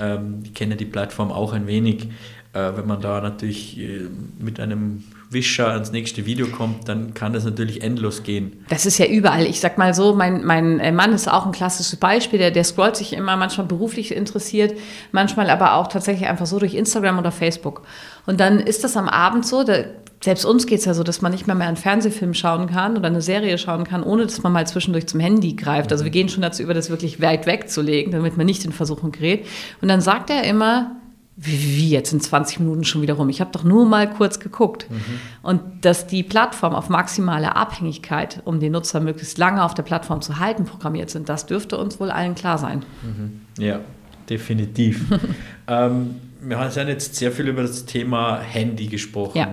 ähm, 0.00 0.40
ich 0.44 0.54
kenne 0.54 0.76
die 0.76 0.84
Plattform 0.84 1.32
auch 1.32 1.52
ein 1.52 1.66
wenig. 1.66 2.08
Äh, 2.52 2.76
wenn 2.76 2.86
man 2.86 3.00
da 3.00 3.20
natürlich 3.20 3.78
äh, 3.78 4.08
mit 4.38 4.58
einem 4.58 5.04
Wischer 5.30 5.68
ans 5.68 5.92
nächste 5.92 6.26
Video 6.26 6.48
kommt, 6.48 6.88
dann 6.88 7.14
kann 7.14 7.32
das 7.32 7.44
natürlich 7.44 7.82
endlos 7.82 8.24
gehen. 8.24 8.64
Das 8.68 8.86
ist 8.86 8.98
ja 8.98 9.06
überall. 9.06 9.46
Ich 9.46 9.60
sag 9.60 9.78
mal 9.78 9.94
so, 9.94 10.14
mein, 10.14 10.44
mein 10.44 10.80
äh, 10.80 10.90
Mann 10.90 11.12
ist 11.12 11.30
auch 11.30 11.46
ein 11.46 11.52
klassisches 11.52 11.94
Beispiel, 11.94 12.40
der, 12.40 12.50
der 12.50 12.64
scrollt 12.64 12.96
sich 12.96 13.12
immer 13.12 13.36
manchmal 13.36 13.68
beruflich 13.68 14.12
interessiert, 14.12 14.76
manchmal 15.12 15.48
aber 15.48 15.74
auch 15.74 15.86
tatsächlich 15.86 16.28
einfach 16.28 16.46
so 16.46 16.58
durch 16.58 16.74
Instagram 16.74 17.20
oder 17.20 17.30
Facebook. 17.30 17.82
Und 18.26 18.40
dann 18.40 18.58
ist 18.58 18.82
das 18.82 18.96
am 18.96 19.08
Abend 19.08 19.46
so, 19.46 19.62
da 19.62 19.84
selbst 20.22 20.44
uns 20.44 20.66
geht 20.66 20.80
es 20.80 20.84
ja 20.84 20.92
so, 20.92 21.02
dass 21.02 21.22
man 21.22 21.32
nicht 21.32 21.46
mehr, 21.46 21.56
mehr 21.56 21.66
einen 21.66 21.78
Fernsehfilm 21.78 22.34
schauen 22.34 22.66
kann 22.66 22.96
oder 22.96 23.06
eine 23.06 23.22
Serie 23.22 23.56
schauen 23.56 23.84
kann, 23.84 24.02
ohne 24.02 24.26
dass 24.26 24.42
man 24.42 24.52
mal 24.52 24.66
zwischendurch 24.66 25.06
zum 25.06 25.18
Handy 25.18 25.54
greift. 25.54 25.92
Also 25.92 26.04
wir 26.04 26.10
gehen 26.10 26.28
schon 26.28 26.42
dazu 26.42 26.62
über, 26.62 26.74
das 26.74 26.90
wirklich 26.90 27.22
weit 27.22 27.46
wegzulegen, 27.46 28.12
damit 28.12 28.36
man 28.36 28.44
nicht 28.44 28.64
in 28.64 28.72
Versuchung 28.72 29.12
gerät. 29.12 29.46
Und 29.80 29.88
dann 29.88 30.02
sagt 30.02 30.28
er 30.28 30.44
immer, 30.44 30.96
wie, 31.36 31.88
jetzt 31.88 32.12
in 32.12 32.20
20 32.20 32.60
Minuten 32.60 32.84
schon 32.84 33.00
wieder 33.00 33.14
rum? 33.14 33.30
Ich 33.30 33.40
habe 33.40 33.50
doch 33.50 33.64
nur 33.64 33.86
mal 33.86 34.10
kurz 34.10 34.40
geguckt. 34.40 34.90
Mhm. 34.90 35.00
Und 35.42 35.62
dass 35.80 36.06
die 36.06 36.22
Plattform 36.22 36.74
auf 36.74 36.90
maximale 36.90 37.56
Abhängigkeit, 37.56 38.42
um 38.44 38.60
den 38.60 38.72
Nutzer 38.72 39.00
möglichst 39.00 39.38
lange 39.38 39.64
auf 39.64 39.72
der 39.72 39.84
Plattform 39.84 40.20
zu 40.20 40.38
halten, 40.38 40.66
programmiert 40.66 41.08
sind, 41.08 41.30
das 41.30 41.46
dürfte 41.46 41.78
uns 41.78 41.98
wohl 41.98 42.10
allen 42.10 42.34
klar 42.34 42.58
sein. 42.58 42.84
Mhm. 43.02 43.40
Ja, 43.58 43.80
definitiv. 44.28 45.02
ähm, 45.66 46.16
wir 46.42 46.58
haben 46.58 46.88
jetzt 46.88 47.16
sehr 47.16 47.32
viel 47.32 47.48
über 47.48 47.62
das 47.62 47.86
Thema 47.86 48.38
Handy 48.38 48.86
gesprochen. 48.86 49.38
Ja 49.38 49.48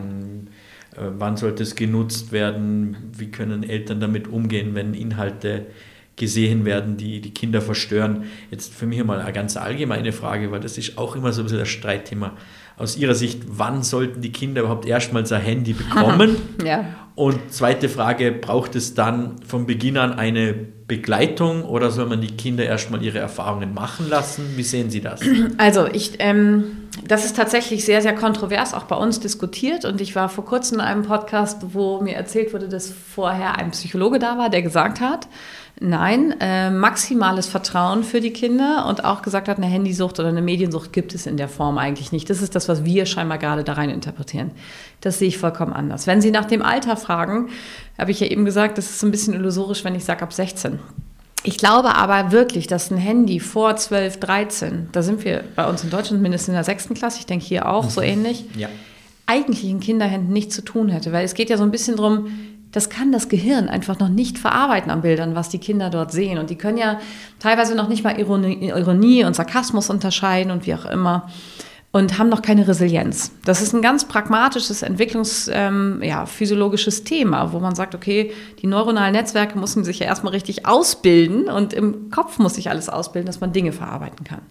wann 0.98 1.38
sollte 1.38 1.64
es 1.64 1.76
genutzt 1.76 2.32
werden, 2.32 2.98
wie 3.16 3.30
können 3.32 3.64
Eltern 3.64 4.00
damit 4.00 4.28
umgehen, 4.28 4.76
wenn 4.76 4.94
Inhalte 4.94 5.68
gesehen 6.16 6.66
werden, 6.66 6.98
die 6.98 7.22
die 7.22 7.34
Kinder 7.34 7.62
verstören. 7.62 8.24
Jetzt 8.50 8.74
für 8.74 8.88
mich 8.88 9.04
mal 9.04 9.20
eine 9.20 9.32
ganz 9.32 9.56
allgemeine 9.56 10.12
Frage, 10.12 10.52
weil 10.52 10.60
das 10.60 10.78
ist 10.78 10.98
auch 10.98 11.16
immer 11.16 11.32
so 11.32 11.42
ein 11.42 11.46
bisschen 11.46 11.60
das 11.60 11.70
Streitthema. 11.70 12.34
Aus 12.76 12.98
Ihrer 12.98 13.14
Sicht, 13.14 13.44
wann 13.48 13.84
sollten 13.84 14.22
die 14.22 14.32
Kinder 14.32 14.62
überhaupt 14.62 14.86
erstmals 14.88 15.32
ein 15.32 15.42
Handy 15.42 15.74
bekommen? 15.74 16.36
ja. 16.66 16.86
Und 17.16 17.52
zweite 17.52 17.90
Frage, 17.90 18.32
braucht 18.32 18.76
es 18.76 18.94
dann 18.94 19.42
von 19.42 19.66
Beginn 19.66 19.98
an 19.98 20.14
eine 20.14 20.54
Begleitung 20.88 21.66
oder 21.66 21.92
soll 21.92 22.06
man 22.06 22.22
die 22.22 22.36
Kinder 22.38 22.64
erstmal 22.64 23.04
ihre 23.04 23.20
Erfahrungen 23.20 23.74
machen 23.74 24.08
lassen? 24.08 24.54
Wie 24.56 24.64
sehen 24.64 24.90
Sie 24.90 25.02
das? 25.02 25.22
Also 25.58 25.86
ich, 25.88 26.14
ähm, 26.20 26.88
das 27.06 27.26
ist 27.26 27.36
tatsächlich 27.36 27.84
sehr, 27.84 28.02
sehr 28.02 28.16
kontrovers 28.16 28.74
auch 28.74 28.84
bei 28.84 28.96
uns 28.96 29.20
diskutiert 29.20 29.84
und 29.86 30.00
ich 30.00 30.16
war 30.16 30.30
vor 30.30 30.46
kurzem 30.46 30.80
in 30.80 30.86
einem 30.86 31.04
Podcast, 31.04 31.74
wo 31.74 32.00
mir 32.02 32.16
erzählt 32.16 32.54
wurde, 32.54 32.70
dass 32.70 32.90
vorher 32.90 33.58
ein 33.58 33.72
Psychologe 33.72 34.20
da 34.20 34.38
war, 34.38 34.50
der 34.50 34.62
gesagt 34.62 35.02
hat, 35.02 35.28
Nein, 35.80 36.34
äh, 36.40 36.72
maximales 36.72 37.46
Vertrauen 37.46 38.04
für 38.04 38.20
die 38.20 38.32
Kinder 38.32 38.88
und 38.90 39.06
auch 39.06 39.22
gesagt 39.22 39.48
hat, 39.48 39.58
eine 39.58 39.68
Handysucht 39.68 40.20
oder 40.20 40.30
eine 40.30 40.42
Mediensucht 40.42 40.92
gibt 40.92 41.14
es 41.14 41.28
in 41.28 41.38
der 41.38 41.48
Form 41.48 41.78
eigentlich 41.78 42.12
nicht. 42.12 42.30
Das 42.32 42.42
ist 42.42 42.56
das, 42.56 42.68
was 42.68 42.84
wir 42.84 43.06
scheinbar 43.06 43.38
gerade 43.38 43.64
da 43.64 43.74
rein 43.74 43.92
interpretieren. 43.92 44.52
Das 45.02 45.20
sehe 45.20 45.28
ich 45.28 45.38
vollkommen 45.38 45.74
anders. 45.74 46.08
Wenn 46.08 46.20
Sie 46.20 46.32
nach 46.32 46.46
dem 46.46 46.64
Alter 46.64 46.98
fragen, 46.98 47.50
habe 47.98 48.10
ich 48.10 48.20
ja 48.20 48.28
eben 48.28 48.44
gesagt, 48.44 48.80
das 48.80 48.90
ist 48.90 49.04
ein 49.04 49.12
bisschen 49.12 49.36
illusorisch, 49.36 49.84
wenn 49.84 49.94
ich 49.94 50.04
sage 50.04 50.24
ab 50.24 50.34
16. 50.34 50.80
Ich 51.44 51.60
glaube 51.60 51.96
aber 51.96 52.32
wirklich, 52.32 52.66
dass 52.66 52.90
ein 52.90 52.98
Handy 52.98 53.40
vor 53.40 53.76
12, 53.76 54.20
13, 54.20 54.90
da 54.92 55.04
sind 55.04 55.24
wir 55.24 55.44
bei 55.56 55.70
uns 55.70 55.84
in 55.84 55.92
Deutschland 55.92 56.24
mindestens 56.24 56.50
in 56.50 56.54
der 56.56 56.64
sechsten 56.64 56.96
Klasse, 56.96 57.20
ich 57.20 57.28
denke 57.28 57.46
hier 57.46 57.70
auch 57.70 57.92
so 57.92 58.02
mhm. 58.02 58.08
ähnlich, 58.08 58.46
ja. 58.56 58.68
eigentlich 59.28 59.64
in 59.64 59.80
Kinderhänden 59.80 60.34
nichts 60.34 60.56
zu 60.56 60.64
tun 60.64 60.90
hätte. 60.90 61.12
Weil 61.12 61.24
es 61.24 61.36
geht 61.36 61.52
ja 61.52 61.58
so 61.58 61.64
ein 61.64 61.72
bisschen 61.72 61.98
darum, 61.98 62.30
das 62.78 62.90
kann 62.92 63.12
das 63.12 63.28
Gehirn 63.28 63.70
einfach 63.70 63.98
noch 63.98 64.08
nicht 64.08 64.38
verarbeiten 64.38 64.92
an 64.92 65.02
Bildern, 65.02 65.34
was 65.34 65.50
die 65.50 65.58
Kinder 65.58 65.90
dort 65.90 66.12
sehen. 66.12 66.38
Und 66.38 66.52
die 66.52 66.58
können 66.58 66.78
ja 66.78 67.00
teilweise 67.40 67.74
noch 67.74 67.90
nicht 67.90 68.04
mal 68.04 68.20
Ironie, 68.20 68.70
Ironie 68.70 69.24
und 69.24 69.36
Sarkasmus 69.36 69.90
unterscheiden 69.90 70.52
und 70.52 70.68
wie 70.68 70.76
auch 70.76 70.86
immer 70.86 71.28
und 71.92 72.20
haben 72.20 72.30
noch 72.30 72.44
keine 72.44 72.68
Resilienz. 72.68 73.32
Das 73.46 73.64
ist 73.64 73.74
ein 73.74 73.82
ganz 73.82 74.06
pragmatisches 74.06 74.84
entwicklungsphysiologisches 74.84 77.00
ähm, 77.00 77.04
ja, 77.04 77.10
Thema, 77.10 77.52
wo 77.52 77.60
man 77.60 77.74
sagt, 77.74 77.96
okay, 77.96 78.32
die 78.62 78.68
neuronalen 78.68 79.14
Netzwerke 79.14 79.58
müssen 79.58 79.84
sich 79.84 79.98
ja 79.98 80.06
erstmal 80.06 80.34
richtig 80.34 80.68
ausbilden 80.68 81.50
und 81.50 81.74
im 81.74 82.12
Kopf 82.12 82.38
muss 82.38 82.54
sich 82.54 82.70
alles 82.70 82.90
ausbilden, 82.90 83.26
dass 83.26 83.42
man 83.42 83.54
Dinge 83.54 83.72
verarbeiten 83.72 84.24
kann. 84.24 84.42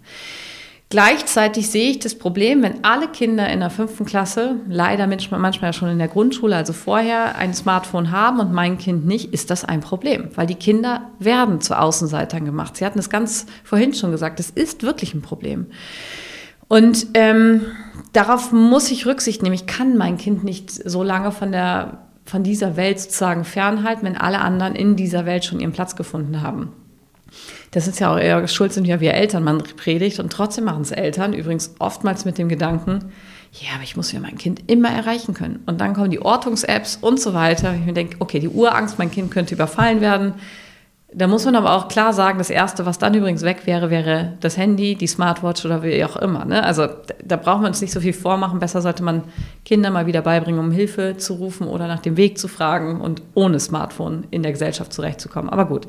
Gleichzeitig 0.88 1.68
sehe 1.68 1.90
ich 1.90 1.98
das 1.98 2.14
Problem, 2.14 2.62
wenn 2.62 2.84
alle 2.84 3.08
Kinder 3.08 3.50
in 3.50 3.58
der 3.58 3.70
fünften 3.70 4.04
Klasse, 4.04 4.60
leider 4.68 5.08
manchmal 5.08 5.72
schon 5.72 5.88
in 5.88 5.98
der 5.98 6.06
Grundschule, 6.06 6.54
also 6.54 6.72
vorher, 6.72 7.36
ein 7.36 7.54
Smartphone 7.54 8.12
haben 8.12 8.38
und 8.38 8.52
mein 8.52 8.78
Kind 8.78 9.04
nicht, 9.04 9.32
ist 9.32 9.50
das 9.50 9.64
ein 9.64 9.80
Problem, 9.80 10.30
weil 10.36 10.46
die 10.46 10.54
Kinder 10.54 11.10
werden 11.18 11.60
zu 11.60 11.76
Außenseitern 11.76 12.44
gemacht. 12.44 12.76
Sie 12.76 12.86
hatten 12.86 13.00
es 13.00 13.10
ganz 13.10 13.46
vorhin 13.64 13.94
schon 13.94 14.12
gesagt, 14.12 14.38
es 14.38 14.50
ist 14.50 14.84
wirklich 14.84 15.12
ein 15.12 15.22
Problem. 15.22 15.66
Und 16.68 17.08
ähm, 17.14 17.62
darauf 18.12 18.52
muss 18.52 18.92
ich 18.92 19.06
Rücksicht 19.06 19.42
nehmen. 19.42 19.56
Ich 19.56 19.66
kann 19.66 19.96
mein 19.96 20.18
Kind 20.18 20.44
nicht 20.44 20.70
so 20.70 21.02
lange 21.02 21.32
von, 21.32 21.50
der, 21.50 22.06
von 22.24 22.44
dieser 22.44 22.76
Welt 22.76 23.00
sozusagen 23.00 23.42
fernhalten, 23.42 24.04
wenn 24.04 24.16
alle 24.16 24.40
anderen 24.40 24.76
in 24.76 24.94
dieser 24.94 25.26
Welt 25.26 25.44
schon 25.44 25.58
ihren 25.58 25.72
Platz 25.72 25.96
gefunden 25.96 26.42
haben. 26.42 26.72
Das 27.70 27.88
ist 27.88 28.00
ja 28.00 28.12
auch 28.12 28.18
eher 28.18 28.46
schuld 28.48 28.72
sind 28.72 28.86
ja 28.86 29.00
wir 29.00 29.14
Eltern, 29.14 29.44
man 29.44 29.62
predigt 29.62 30.20
und 30.20 30.32
trotzdem 30.32 30.64
machen 30.64 30.82
es 30.82 30.92
Eltern, 30.92 31.32
übrigens 31.32 31.74
oftmals 31.78 32.24
mit 32.24 32.38
dem 32.38 32.48
Gedanken, 32.48 33.12
ja, 33.60 33.74
aber 33.74 33.84
ich 33.84 33.96
muss 33.96 34.12
ja 34.12 34.20
mein 34.20 34.36
Kind 34.36 34.62
immer 34.66 34.90
erreichen 34.90 35.32
können. 35.32 35.62
Und 35.66 35.80
dann 35.80 35.94
kommen 35.94 36.10
die 36.10 36.20
Ortungs-Apps 36.20 36.98
und 37.00 37.20
so 37.20 37.32
weiter. 37.32 37.74
Ich 37.74 37.92
denke, 37.92 38.16
okay, 38.18 38.38
die 38.38 38.48
Urangst, 38.48 38.98
mein 38.98 39.10
Kind 39.10 39.30
könnte 39.30 39.54
überfallen 39.54 40.00
werden. 40.00 40.34
Da 41.12 41.26
muss 41.28 41.46
man 41.46 41.54
aber 41.54 41.72
auch 41.72 41.88
klar 41.88 42.12
sagen, 42.12 42.36
das 42.36 42.50
Erste, 42.50 42.84
was 42.84 42.98
dann 42.98 43.14
übrigens 43.14 43.42
weg 43.42 43.62
wäre, 43.64 43.88
wäre 43.88 44.34
das 44.40 44.58
Handy, 44.58 44.96
die 44.96 45.06
Smartwatch 45.06 45.64
oder 45.64 45.82
wie 45.82 46.04
auch 46.04 46.16
immer. 46.16 46.44
Ne? 46.44 46.62
Also 46.62 46.88
da 47.24 47.36
braucht 47.36 47.62
man 47.62 47.68
uns 47.68 47.80
nicht 47.80 47.92
so 47.92 48.00
viel 48.00 48.12
vormachen. 48.12 48.58
Besser 48.58 48.82
sollte 48.82 49.02
man 49.02 49.22
Kinder 49.64 49.90
mal 49.90 50.06
wieder 50.06 50.20
beibringen, 50.20 50.60
um 50.60 50.72
Hilfe 50.72 51.16
zu 51.16 51.34
rufen 51.34 51.68
oder 51.68 51.86
nach 51.86 52.00
dem 52.00 52.18
Weg 52.18 52.38
zu 52.38 52.48
fragen 52.48 53.00
und 53.00 53.22
ohne 53.34 53.60
Smartphone 53.60 54.26
in 54.30 54.42
der 54.42 54.52
Gesellschaft 54.52 54.92
zurechtzukommen. 54.92 55.48
Aber 55.48 55.64
gut. 55.64 55.86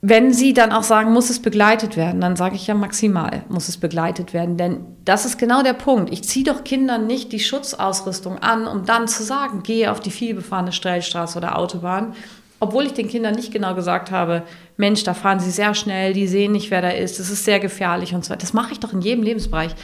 Wenn 0.00 0.32
Sie 0.32 0.54
dann 0.54 0.70
auch 0.70 0.84
sagen, 0.84 1.12
muss 1.12 1.28
es 1.28 1.40
begleitet 1.40 1.96
werden, 1.96 2.20
dann 2.20 2.36
sage 2.36 2.54
ich 2.54 2.68
ja 2.68 2.74
maximal, 2.74 3.42
muss 3.48 3.68
es 3.68 3.78
begleitet 3.78 4.32
werden. 4.32 4.56
Denn 4.56 4.84
das 5.04 5.24
ist 5.24 5.38
genau 5.38 5.62
der 5.64 5.72
Punkt. 5.72 6.12
Ich 6.12 6.22
ziehe 6.22 6.44
doch 6.44 6.62
Kindern 6.62 7.08
nicht 7.08 7.32
die 7.32 7.40
Schutzausrüstung 7.40 8.38
an, 8.38 8.68
um 8.68 8.84
dann 8.84 9.08
zu 9.08 9.24
sagen, 9.24 9.64
gehe 9.64 9.90
auf 9.90 9.98
die 9.98 10.12
vielbefahrene 10.12 10.70
Stellstraße 10.70 11.36
oder 11.36 11.58
Autobahn. 11.58 12.14
Obwohl 12.60 12.86
ich 12.86 12.92
den 12.92 13.08
Kindern 13.08 13.34
nicht 13.34 13.52
genau 13.52 13.74
gesagt 13.74 14.12
habe, 14.12 14.44
Mensch, 14.76 15.02
da 15.02 15.14
fahren 15.14 15.40
sie 15.40 15.50
sehr 15.50 15.74
schnell, 15.74 16.12
die 16.12 16.28
sehen 16.28 16.52
nicht, 16.52 16.70
wer 16.70 16.82
da 16.82 16.90
ist, 16.90 17.18
es 17.18 17.30
ist 17.30 17.44
sehr 17.44 17.60
gefährlich 17.60 18.14
und 18.14 18.24
so 18.24 18.30
weiter. 18.30 18.40
Das 18.40 18.52
mache 18.52 18.72
ich 18.72 18.80
doch 18.80 18.92
in 18.92 19.00
jedem 19.00 19.24
Lebensbereich. 19.24 19.74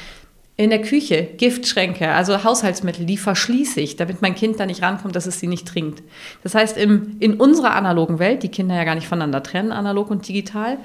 In 0.56 0.70
der 0.70 0.82
Küche, 0.82 1.30
Giftschränke, 1.36 2.10
also 2.10 2.44
Haushaltsmittel, 2.44 3.06
die 3.06 3.16
verschließe 3.16 3.80
ich, 3.80 3.96
damit 3.96 4.22
mein 4.22 4.36
Kind 4.36 4.60
da 4.60 4.66
nicht 4.66 4.82
rankommt, 4.82 5.16
dass 5.16 5.26
es 5.26 5.40
sie 5.40 5.48
nicht 5.48 5.66
trinkt. 5.66 6.02
Das 6.44 6.54
heißt, 6.54 6.76
im, 6.76 7.16
in 7.18 7.34
unserer 7.34 7.74
analogen 7.74 8.20
Welt, 8.20 8.44
die 8.44 8.50
Kinder 8.50 8.76
ja 8.76 8.84
gar 8.84 8.94
nicht 8.94 9.08
voneinander 9.08 9.42
trennen, 9.42 9.72
analog 9.72 10.10
und 10.10 10.28
digital, 10.28 10.78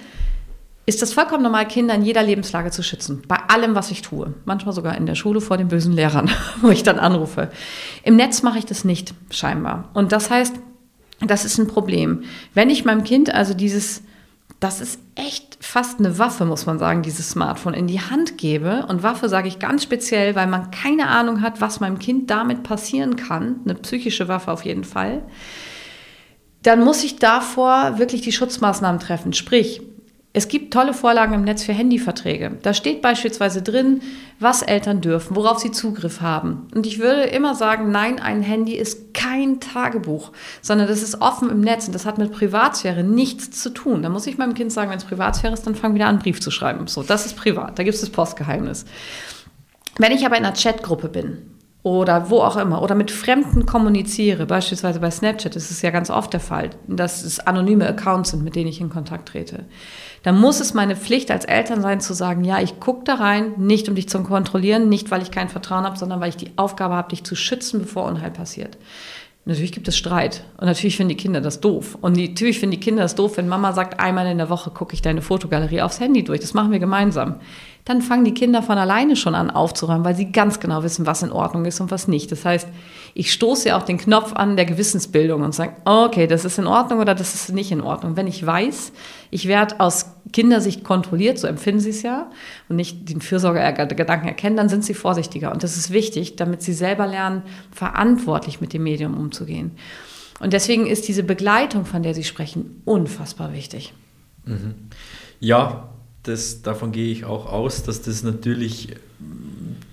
ist 0.87 1.03
das 1.03 1.13
vollkommen 1.13 1.43
normal, 1.43 1.67
Kinder 1.67 1.93
in 1.93 2.01
jeder 2.01 2.23
Lebenslage 2.23 2.71
zu 2.71 2.81
schützen. 2.81 3.21
Bei 3.27 3.37
allem, 3.47 3.75
was 3.75 3.91
ich 3.91 4.01
tue. 4.01 4.33
Manchmal 4.45 4.73
sogar 4.73 4.97
in 4.97 5.05
der 5.05 5.13
Schule 5.13 5.39
vor 5.39 5.55
den 5.55 5.67
bösen 5.67 5.93
Lehrern, 5.93 6.31
wo 6.61 6.69
ich 6.69 6.81
dann 6.81 6.97
anrufe. 6.97 7.51
Im 8.03 8.15
Netz 8.15 8.41
mache 8.41 8.57
ich 8.57 8.65
das 8.65 8.85
nicht, 8.85 9.13
scheinbar. 9.29 9.89
Und 9.93 10.11
das 10.11 10.31
heißt, 10.31 10.55
das 11.19 11.45
ist 11.45 11.59
ein 11.59 11.67
Problem. 11.67 12.23
Wenn 12.55 12.71
ich 12.71 12.85
meinem 12.85 13.03
Kind 13.03 13.31
also 13.31 13.53
dieses 13.53 14.01
das 14.59 14.81
ist 14.81 14.99
echt 15.15 15.57
fast 15.61 15.99
eine 15.99 16.19
Waffe, 16.19 16.43
muss 16.45 16.65
man 16.65 16.79
sagen, 16.79 17.01
dieses 17.01 17.29
Smartphone 17.29 17.73
in 17.73 17.87
die 17.87 18.01
Hand 18.01 18.37
gebe. 18.37 18.85
Und 18.87 19.03
Waffe 19.03 19.29
sage 19.29 19.47
ich 19.47 19.59
ganz 19.59 19.83
speziell, 19.83 20.35
weil 20.35 20.47
man 20.47 20.71
keine 20.71 21.07
Ahnung 21.07 21.41
hat, 21.41 21.61
was 21.61 21.79
meinem 21.79 21.99
Kind 21.99 22.29
damit 22.29 22.63
passieren 22.63 23.15
kann. 23.15 23.61
Eine 23.63 23.75
psychische 23.75 24.27
Waffe 24.27 24.51
auf 24.51 24.65
jeden 24.65 24.83
Fall. 24.83 25.23
Dann 26.61 26.83
muss 26.83 27.05
ich 27.05 27.17
davor 27.17 27.99
wirklich 27.99 28.21
die 28.21 28.33
Schutzmaßnahmen 28.33 28.99
treffen. 28.99 29.31
Sprich, 29.31 29.81
es 30.31 30.47
gibt 30.47 30.71
tolle 30.71 30.93
Vorlagen 30.93 31.33
im 31.33 31.43
Netz 31.43 31.63
für 31.63 31.73
Handyverträge. 31.73 32.51
Da 32.61 32.75
steht 32.75 33.01
beispielsweise 33.01 33.63
drin, 33.63 34.01
was 34.39 34.61
Eltern 34.61 35.01
dürfen, 35.01 35.35
worauf 35.35 35.57
sie 35.57 35.71
Zugriff 35.71 36.21
haben. 36.21 36.67
Und 36.75 36.85
ich 36.85 36.99
würde 36.99 37.23
immer 37.23 37.55
sagen, 37.55 37.89
nein, 37.89 38.19
ein 38.19 38.43
Handy 38.43 38.75
ist 38.75 39.15
kein 39.15 39.59
Tagebuch, 39.59 40.31
sondern 40.61 40.87
das 40.87 41.01
ist 41.01 41.19
offen 41.21 41.49
im 41.49 41.61
Netz 41.61 41.87
und 41.87 41.95
das 41.95 42.05
hat 42.05 42.19
mit 42.19 42.31
Privatsphäre 42.31 43.03
nichts 43.03 43.59
zu 43.59 43.71
tun. 43.71 44.03
Da 44.03 44.09
muss 44.09 44.27
ich 44.27 44.37
meinem 44.37 44.53
Kind 44.53 44.71
sagen, 44.71 44.91
wenn 44.91 44.99
es 44.99 45.05
Privatsphäre 45.05 45.53
ist, 45.53 45.65
dann 45.65 45.73
fang 45.73 45.95
wieder 45.95 46.05
an, 46.05 46.15
einen 46.15 46.19
Brief 46.19 46.39
zu 46.39 46.51
schreiben. 46.51 46.85
So, 46.85 47.01
das 47.01 47.25
ist 47.25 47.35
privat, 47.35 47.79
da 47.79 47.83
gibt 47.83 47.95
es 47.95 48.01
das 48.01 48.11
Postgeheimnis. 48.11 48.85
Wenn 49.97 50.11
ich 50.11 50.27
aber 50.27 50.37
in 50.37 50.45
einer 50.45 50.55
Chatgruppe 50.55 51.09
bin 51.09 51.39
oder 51.81 52.29
wo 52.29 52.41
auch 52.41 52.55
immer 52.55 52.83
oder 52.83 52.93
mit 52.93 53.09
Fremden 53.09 53.65
kommuniziere, 53.65 54.45
beispielsweise 54.45 54.99
bei 54.99 55.09
Snapchat 55.09 55.55
ist 55.55 55.71
es 55.71 55.81
ja 55.81 55.89
ganz 55.89 56.11
oft 56.11 56.31
der 56.33 56.39
Fall, 56.39 56.69
dass 56.87 57.23
es 57.23 57.39
anonyme 57.39 57.87
Accounts 57.87 58.29
sind, 58.29 58.43
mit 58.43 58.55
denen 58.55 58.69
ich 58.69 58.79
in 58.79 58.89
Kontakt 58.89 59.29
trete 59.29 59.65
dann 60.29 60.39
muss 60.39 60.59
es 60.59 60.75
meine 60.75 60.95
Pflicht 60.95 61.31
als 61.31 61.43
Eltern 61.43 61.81
sein 61.81 62.01
zu 62.01 62.13
sagen, 62.13 62.43
ja, 62.43 62.61
ich 62.61 62.79
gucke 62.79 63.03
da 63.03 63.15
rein, 63.15 63.53
nicht 63.57 63.89
um 63.89 63.95
dich 63.95 64.07
zu 64.07 64.21
kontrollieren, 64.21 64.87
nicht 64.87 65.09
weil 65.09 65.23
ich 65.23 65.31
kein 65.31 65.49
Vertrauen 65.49 65.85
habe, 65.85 65.97
sondern 65.97 66.21
weil 66.21 66.29
ich 66.29 66.37
die 66.37 66.51
Aufgabe 66.55 66.93
habe, 66.93 67.09
dich 67.09 67.23
zu 67.23 67.35
schützen, 67.35 67.79
bevor 67.79 68.05
Unheil 68.05 68.29
passiert. 68.29 68.77
Natürlich 69.45 69.71
gibt 69.71 69.87
es 69.87 69.97
Streit 69.97 70.43
und 70.57 70.67
natürlich 70.67 70.97
finden 70.97 71.09
die 71.09 71.17
Kinder 71.17 71.41
das 71.41 71.61
doof. 71.61 71.97
Und 71.99 72.15
natürlich 72.15 72.59
finden 72.59 72.75
die 72.75 72.79
Kinder 72.79 73.01
das 73.01 73.15
doof, 73.15 73.37
wenn 73.37 73.47
Mama 73.47 73.73
sagt, 73.73 73.99
einmal 73.99 74.27
in 74.27 74.37
der 74.37 74.51
Woche 74.51 74.69
gucke 74.69 74.93
ich 74.93 75.01
deine 75.01 75.23
Fotogalerie 75.23 75.81
aufs 75.81 75.99
Handy 75.99 76.23
durch. 76.23 76.41
Das 76.41 76.53
machen 76.53 76.71
wir 76.71 76.77
gemeinsam 76.77 77.37
dann 77.89 78.03
fangen 78.03 78.23
die 78.23 78.35
Kinder 78.35 78.61
von 78.61 78.77
alleine 78.77 79.15
schon 79.15 79.33
an 79.33 79.49
aufzuräumen, 79.49 80.05
weil 80.05 80.15
sie 80.15 80.31
ganz 80.31 80.59
genau 80.59 80.83
wissen, 80.83 81.07
was 81.07 81.23
in 81.23 81.31
Ordnung 81.31 81.65
ist 81.65 81.79
und 81.81 81.89
was 81.89 82.07
nicht. 82.07 82.31
Das 82.31 82.45
heißt, 82.45 82.67
ich 83.13 83.31
stoße 83.33 83.69
ja 83.69 83.77
auch 83.77 83.83
den 83.83 83.97
Knopf 83.97 84.33
an 84.33 84.55
der 84.55 84.65
Gewissensbildung 84.65 85.41
und 85.41 85.53
sage, 85.53 85.73
okay, 85.85 86.27
das 86.27 86.45
ist 86.45 86.57
in 86.57 86.67
Ordnung 86.67 86.99
oder 86.99 87.15
das 87.15 87.35
ist 87.35 87.51
nicht 87.51 87.71
in 87.71 87.81
Ordnung. 87.81 88.15
Wenn 88.15 88.27
ich 88.27 88.45
weiß, 88.45 88.91
ich 89.31 89.47
werde 89.47 89.79
aus 89.79 90.07
Kindersicht 90.31 90.83
kontrolliert, 90.83 91.39
so 91.39 91.47
empfinden 91.47 91.79
sie 91.79 91.89
es 91.89 92.01
ja, 92.01 92.29
und 92.67 92.75
nicht 92.75 93.09
den 93.09 93.21
Fürsorgegedanken 93.21 94.27
erkennen, 94.27 94.57
dann 94.57 94.69
sind 94.69 94.83
sie 94.83 94.93
vorsichtiger. 94.93 95.51
Und 95.51 95.63
das 95.63 95.77
ist 95.77 95.91
wichtig, 95.91 96.35
damit 96.35 96.61
sie 96.61 96.73
selber 96.73 97.07
lernen, 97.07 97.43
verantwortlich 97.71 98.61
mit 98.61 98.73
dem 98.73 98.83
Medium 98.83 99.17
umzugehen. 99.17 99.71
Und 100.39 100.53
deswegen 100.53 100.87
ist 100.87 101.07
diese 101.07 101.23
Begleitung, 101.23 101.85
von 101.85 102.01
der 102.01 102.13
Sie 102.13 102.23
sprechen, 102.23 102.81
unfassbar 102.85 103.53
wichtig. 103.53 103.93
Mhm. 104.45 104.75
Ja, 105.39 105.89
das, 106.23 106.61
davon 106.61 106.91
gehe 106.91 107.11
ich 107.11 107.25
auch 107.25 107.45
aus, 107.51 107.83
dass 107.83 108.01
das 108.01 108.23
natürlich 108.23 108.95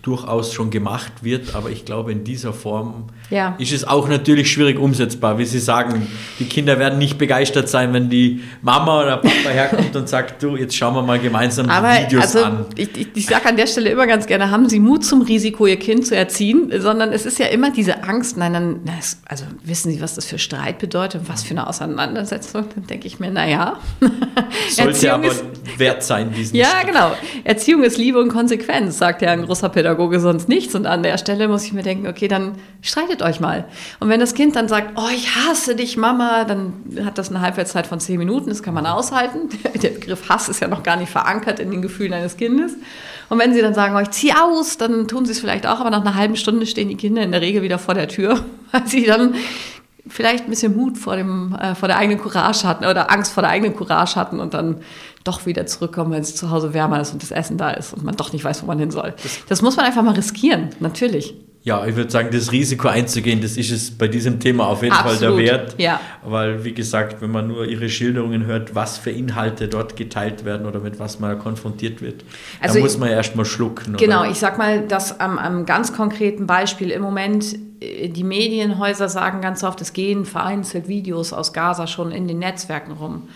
durchaus 0.07 0.53
schon 0.53 0.71
gemacht 0.71 1.13
wird, 1.23 1.57
aber 1.57 1.69
ich 1.71 1.85
glaube, 1.85 2.13
in 2.13 2.23
dieser 2.23 2.53
Form 2.53 3.07
ja. 3.29 3.57
ist 3.59 3.73
es 3.73 3.85
auch 3.85 4.09
natürlich 4.09 4.53
schwierig 4.53 4.79
umsetzbar. 4.79 5.37
Wie 5.37 5.45
Sie 5.45 5.59
sagen, 5.59 6.07
die 6.39 6.45
Kinder 6.45 6.79
werden 6.79 7.01
nicht 7.01 7.19
begeistert 7.19 7.69
sein, 7.69 7.93
wenn 7.93 8.09
die 8.09 8.45
Mama 8.63 9.03
oder 9.03 9.17
Papa 9.17 9.49
herkommt 9.51 9.97
und 9.97 10.09
sagt, 10.09 10.41
du, 10.45 10.57
jetzt 10.57 10.77
schauen 10.77 10.95
wir 10.95 11.03
mal 11.03 11.19
gemeinsam 11.19 11.69
aber 11.69 11.97
die 11.97 12.05
Videos 12.05 12.37
also, 12.37 12.45
an. 12.45 12.67
Ich, 12.77 12.97
ich, 12.97 13.09
ich 13.15 13.27
sage 13.27 13.47
an 13.47 13.57
der 13.57 13.67
Stelle 13.67 13.91
immer 13.91 14.07
ganz 14.07 14.29
gerne, 14.29 14.53
haben 14.53 14.69
Sie 14.69 14.79
Mut 14.79 15.05
zum 15.05 15.23
Risiko, 15.23 15.67
Ihr 15.67 15.77
Kind 15.77 16.07
zu 16.07 16.15
erziehen, 16.15 16.73
sondern 16.79 17.13
es 17.13 17.27
ist 17.27 17.41
ja 17.41 17.47
immer 17.47 17.73
diese 17.73 18.05
Angst, 18.05 18.37
nein, 18.37 18.53
dann, 18.53 18.81
also 19.25 19.45
wissen 19.65 19.91
Sie, 19.91 20.01
was 20.01 20.15
das 20.15 20.27
für 20.27 20.39
Streit 20.39 20.79
bedeutet, 20.79 21.23
was 21.27 21.43
für 21.43 21.51
eine 21.51 21.67
Auseinandersetzung, 21.67 22.67
dann 22.77 22.87
denke 22.87 23.09
ich 23.09 23.19
mir, 23.19 23.33
naja. 23.33 23.81
Sollte 24.71 25.13
aber 25.13 25.27
ist, 25.27 25.45
wert 25.79 26.05
sein, 26.05 26.33
diesen 26.33 26.55
Ja, 26.55 26.67
Streit. 26.67 26.87
genau. 26.87 27.11
Erziehung 27.43 27.83
ist 27.83 27.99
Liebe 27.99 28.21
und 28.21 28.29
Konsequenz, 28.29 28.99
sagt 28.99 29.23
ja 29.23 29.33
ein 29.33 29.43
großer 29.43 29.69
Pädagoge. 29.69 29.96
Pädagoge 29.97 30.21
sonst 30.21 30.49
nichts. 30.49 30.75
Und 30.75 30.87
an 30.87 31.03
der 31.03 31.17
Stelle 31.19 31.49
muss 31.49 31.65
ich 31.65 31.73
mir 31.73 31.83
denken, 31.83 32.07
okay, 32.07 32.29
dann 32.29 32.53
streitet 32.83 33.23
euch 33.23 33.41
mal. 33.41 33.65
Und 33.99 34.09
wenn 34.09 34.21
das 34.21 34.35
Kind 34.35 34.55
dann 34.55 34.69
sagt, 34.69 34.93
oh, 34.97 35.09
ich 35.15 35.35
hasse 35.35 35.75
dich, 35.75 35.97
Mama, 35.97 36.45
dann 36.45 36.75
hat 37.05 37.19
das 37.19 37.31
eine 37.31 37.41
Halbwertszeit 37.41 37.87
von 37.87 37.99
zehn 37.99 38.19
Minuten, 38.19 38.51
das 38.51 38.63
kann 38.63 38.75
man 38.75 38.87
aushalten. 38.87 39.49
Der 39.83 39.91
Begriff 39.91 40.29
Hass 40.29 40.49
ist 40.49 40.61
ja 40.61 40.69
noch 40.69 40.83
gar 40.83 40.97
nicht 40.97 41.11
verankert 41.11 41.61
in 41.61 41.71
den 41.71 41.83
Gefühlen 41.83 42.13
eines 42.13 42.37
Kindes. 42.37 42.75
Und 43.29 43.39
wenn 43.39 43.55
sie 43.55 43.63
dann 43.63 43.75
sagen, 43.75 43.97
oh, 43.97 44.01
ich 44.01 44.11
ziehe 44.11 44.35
aus, 44.41 44.77
dann 44.77 45.09
tun 45.09 45.25
sie 45.25 45.33
es 45.33 45.41
vielleicht 45.41 45.67
auch, 45.67 45.81
aber 45.81 45.91
nach 45.91 46.03
einer 46.03 46.15
halben 46.15 46.37
Stunde 46.37 46.67
stehen 46.67 46.89
die 46.89 46.97
Kinder 46.97 47.23
in 47.23 47.33
der 47.33 47.41
Regel 47.41 47.63
wieder 47.63 47.79
vor 47.79 47.95
der 47.95 48.09
Tür, 48.09 48.45
weil 48.73 48.87
sie 48.87 49.05
dann 49.05 49.35
vielleicht 50.09 50.45
ein 50.45 50.51
bisschen 50.51 50.77
Mut 50.77 50.99
vor, 50.99 51.17
dem, 51.17 51.57
äh, 51.61 51.75
vor 51.75 51.89
der 51.89 51.97
eigenen 51.97 52.21
Courage 52.21 52.69
hatten 52.69 52.85
oder 52.85 53.11
Angst 53.11 53.33
vor 53.33 53.43
der 53.43 53.51
eigenen 53.51 53.75
Courage 53.75 54.15
hatten 54.15 54.39
und 54.39 54.55
dann 54.55 54.77
doch 55.27 55.47
wieder 55.47 55.67
zurückkommen, 55.67 56.13
wenn 56.13 56.23
es 56.23 56.37
zu 56.37 56.51
Hause 56.51 56.75
wärmer 56.75 57.01
ist 57.01 57.13
und 57.13 57.23
das 57.23 57.31
Essen 57.31 57.59
da 57.59 57.71
ist 57.71 57.93
und 57.93 58.05
man 58.05 58.17
doch 58.17 58.33
nicht 58.33 58.45
weiß, 58.45 58.63
wo 58.63 58.67
man 58.67 58.79
hin 58.79 58.91
soll. 58.91 59.15
Das, 59.49 59.63
muss 59.63 59.77
man 59.77 59.87
einfach 59.87 60.03
mal 60.03 60.15
riskieren, 60.15 60.71
natürlich. 60.81 61.35
Ja, 61.63 61.85
ich 61.85 61.97
würde 61.97 62.11
sagen, 62.11 62.29
das 62.31 62.53
Risiko 62.53 62.87
einzugehen, 62.87 63.41
das 63.41 63.57
ist 63.57 63.73
es 63.73 63.91
bei 63.91 64.07
diesem 64.07 64.39
Thema 64.39 64.69
auf 64.69 64.85
jeden 64.85 64.95
Absolut. 64.95 65.19
Fall 65.19 65.29
der 65.29 65.37
Wert. 65.37 65.75
Ja. 65.79 66.01
Weil, 66.25 66.63
wie 66.63 66.73
gesagt, 66.73 67.21
wenn 67.21 67.33
man 67.33 67.49
nur 67.49 67.67
ihre 67.67 67.89
Schilderungen 67.89 68.47
hört, 68.47 68.77
was 68.77 68.99
für 68.99 69.11
Inhalte 69.11 69.67
dort 69.67 69.97
geteilt 69.97 70.45
werden 70.45 70.65
oder 70.65 70.79
mit 70.79 71.01
was 71.01 71.19
man 71.19 71.37
konfrontiert 71.41 72.03
wird, 72.03 72.25
also 72.61 72.75
da 72.75 72.81
muss 72.81 72.99
man 72.99 73.09
ja 73.09 73.17
erstmal 73.17 73.45
schlucken. 73.45 73.97
Genau, 73.97 74.21
oder? 74.21 74.31
ich 74.31 74.39
sag 74.39 74.59
mal, 74.59 74.87
dass 74.87 75.19
am, 75.19 75.39
am 75.39 75.67
ganz 75.67 75.93
konkreten 75.93 76.47
Beispiel 76.47 76.91
im 76.91 77.03
Moment 77.03 77.57
äh, 77.81 78.09
die 78.11 78.23
Medienhäuser 78.23 79.09
sagen 79.09 79.41
ganz 79.41 79.65
oft, 79.65 79.81
es 79.81 79.93
gehen 79.93 80.25
vereinzelt 80.25 80.87
Videos 80.87 81.33
aus 81.33 81.53
Gaza 81.53 81.89
schon 81.89 82.13
in 82.13 82.29
den 82.29 82.39
Netzwerken 82.39 82.93
rum. 82.93 83.29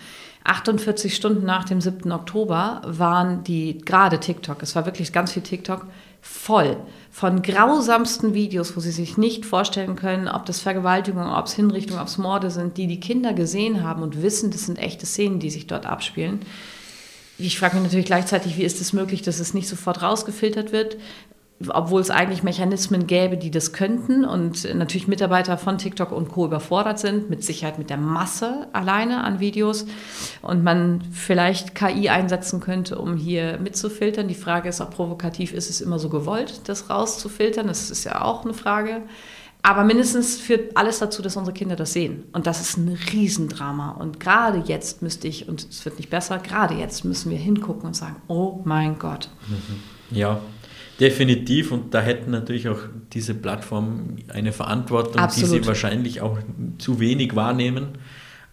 48 0.43 1.15
Stunden 1.15 1.45
nach 1.45 1.65
dem 1.65 1.81
7. 1.81 2.11
Oktober 2.11 2.81
waren 2.85 3.43
die, 3.43 3.77
gerade 3.79 4.19
TikTok, 4.19 4.63
es 4.63 4.75
war 4.75 4.85
wirklich 4.85 5.13
ganz 5.13 5.31
viel 5.31 5.43
TikTok, 5.43 5.85
voll 6.21 6.77
von 7.09 7.41
grausamsten 7.41 8.33
Videos, 8.33 8.75
wo 8.75 8.79
sie 8.79 8.91
sich 8.91 9.17
nicht 9.17 9.45
vorstellen 9.45 9.95
können, 9.95 10.27
ob 10.27 10.45
das 10.45 10.59
Vergewaltigung, 10.59 11.27
ob 11.27 11.45
es 11.45 11.53
Hinrichtung, 11.53 11.99
ob 11.99 12.07
es 12.07 12.17
Morde 12.17 12.51
sind, 12.51 12.77
die 12.77 12.87
die 12.87 12.99
Kinder 12.99 13.33
gesehen 13.33 13.83
haben 13.83 14.01
und 14.01 14.21
wissen, 14.21 14.51
das 14.51 14.65
sind 14.65 14.79
echte 14.79 15.05
Szenen, 15.05 15.39
die 15.39 15.49
sich 15.49 15.67
dort 15.67 15.85
abspielen. 15.85 16.41
Ich 17.37 17.57
frage 17.57 17.75
mich 17.75 17.85
natürlich 17.85 18.05
gleichzeitig, 18.05 18.57
wie 18.57 18.63
ist 18.63 18.79
es 18.81 18.93
möglich, 18.93 19.23
dass 19.23 19.39
es 19.39 19.53
nicht 19.53 19.67
sofort 19.67 20.03
rausgefiltert 20.03 20.71
wird? 20.71 20.97
Obwohl 21.69 22.01
es 22.01 22.09
eigentlich 22.09 22.43
Mechanismen 22.43 23.07
gäbe, 23.07 23.37
die 23.37 23.51
das 23.51 23.73
könnten 23.73 24.25
und 24.25 24.73
natürlich 24.75 25.07
Mitarbeiter 25.07 25.57
von 25.57 25.77
TikTok 25.77 26.11
und 26.11 26.29
Co. 26.29 26.45
überfordert 26.45 26.99
sind, 26.99 27.29
mit 27.29 27.43
Sicherheit 27.43 27.77
mit 27.77 27.89
der 27.89 27.97
Masse 27.97 28.67
alleine 28.73 29.23
an 29.23 29.39
Videos 29.39 29.85
und 30.41 30.63
man 30.63 31.01
vielleicht 31.11 31.75
KI 31.75 32.09
einsetzen 32.09 32.59
könnte, 32.59 32.97
um 32.97 33.15
hier 33.15 33.59
mitzufiltern. 33.59 34.27
Die 34.27 34.35
Frage 34.35 34.69
ist 34.69 34.81
auch 34.81 34.89
provokativ, 34.89 35.53
ist 35.53 35.69
es 35.69 35.81
immer 35.81 35.99
so 35.99 36.09
gewollt, 36.09 36.61
das 36.69 36.89
rauszufiltern? 36.89 37.67
Das 37.67 37.89
ist 37.91 38.03
ja 38.03 38.21
auch 38.21 38.43
eine 38.43 38.53
Frage. 38.53 39.01
Aber 39.63 39.83
mindestens 39.83 40.37
führt 40.37 40.75
alles 40.75 40.99
dazu, 40.99 41.21
dass 41.21 41.37
unsere 41.37 41.53
Kinder 41.53 41.75
das 41.75 41.93
sehen. 41.93 42.23
Und 42.33 42.47
das 42.47 42.61
ist 42.61 42.77
ein 42.77 42.97
Riesendrama. 43.13 43.91
Und 43.91 44.19
gerade 44.19 44.63
jetzt 44.65 45.03
müsste 45.03 45.27
ich, 45.27 45.47
und 45.47 45.67
es 45.69 45.85
wird 45.85 45.97
nicht 45.97 46.09
besser, 46.09 46.39
gerade 46.39 46.73
jetzt 46.73 47.05
müssen 47.05 47.29
wir 47.29 47.37
hingucken 47.37 47.85
und 47.85 47.95
sagen, 47.95 48.15
oh 48.27 48.61
mein 48.63 48.97
Gott. 48.97 49.29
Ja, 50.09 50.41
definitiv. 51.01 51.71
Und 51.71 51.93
da 51.93 52.01
hätten 52.01 52.31
natürlich 52.31 52.69
auch 52.69 52.79
diese 53.11 53.33
Plattformen 53.33 54.17
eine 54.29 54.53
Verantwortung, 54.53 55.19
Absolut. 55.19 55.51
die 55.51 55.59
sie 55.59 55.67
wahrscheinlich 55.67 56.21
auch 56.21 56.37
zu 56.77 56.99
wenig 56.99 57.35
wahrnehmen, 57.35 57.89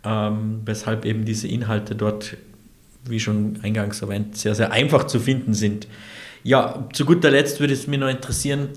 ähm, 0.04 0.62
weshalb 0.64 1.04
eben 1.04 1.24
diese 1.24 1.46
Inhalte 1.46 1.94
dort, 1.94 2.36
wie 3.04 3.20
schon 3.20 3.58
eingangs 3.62 4.00
erwähnt, 4.00 4.36
sehr, 4.36 4.54
sehr 4.54 4.72
einfach 4.72 5.06
zu 5.06 5.20
finden 5.20 5.54
sind. 5.54 5.86
Ja, 6.42 6.88
zu 6.92 7.04
guter 7.04 7.30
Letzt 7.30 7.60
würde 7.60 7.74
es 7.74 7.86
mir 7.86 7.98
noch 7.98 8.08
interessieren, 8.08 8.70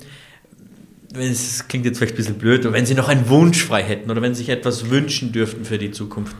es 1.14 1.68
klingt 1.68 1.86
jetzt 1.86 1.98
vielleicht 1.98 2.14
ein 2.14 2.18
bisschen 2.18 2.38
blöd, 2.38 2.66
aber 2.66 2.76
wenn 2.76 2.86
Sie 2.86 2.94
noch 2.96 3.10
einen 3.10 3.28
Wunsch 3.28 3.64
frei 3.64 3.84
hätten 3.84 4.10
oder 4.10 4.22
wenn 4.22 4.34
Sie 4.34 4.40
sich 4.44 4.50
etwas 4.50 4.90
wünschen 4.90 5.32
dürften 5.32 5.66
für 5.66 5.78
die 5.78 5.92
Zukunft, 5.92 6.36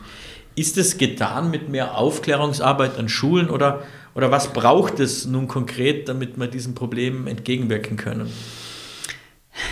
ist 0.54 0.78
es 0.78 0.98
getan 0.98 1.50
mit 1.50 1.68
mehr 1.68 1.96
Aufklärungsarbeit 1.96 2.98
an 2.98 3.08
Schulen 3.08 3.50
oder, 3.50 3.82
oder 4.14 4.30
was 4.30 4.52
braucht 4.52 5.00
es 5.00 5.26
nun 5.26 5.48
konkret, 5.48 6.08
damit 6.08 6.38
wir 6.38 6.46
diesen 6.46 6.74
Problemen 6.74 7.26
entgegenwirken 7.26 7.96
können? 7.96 8.30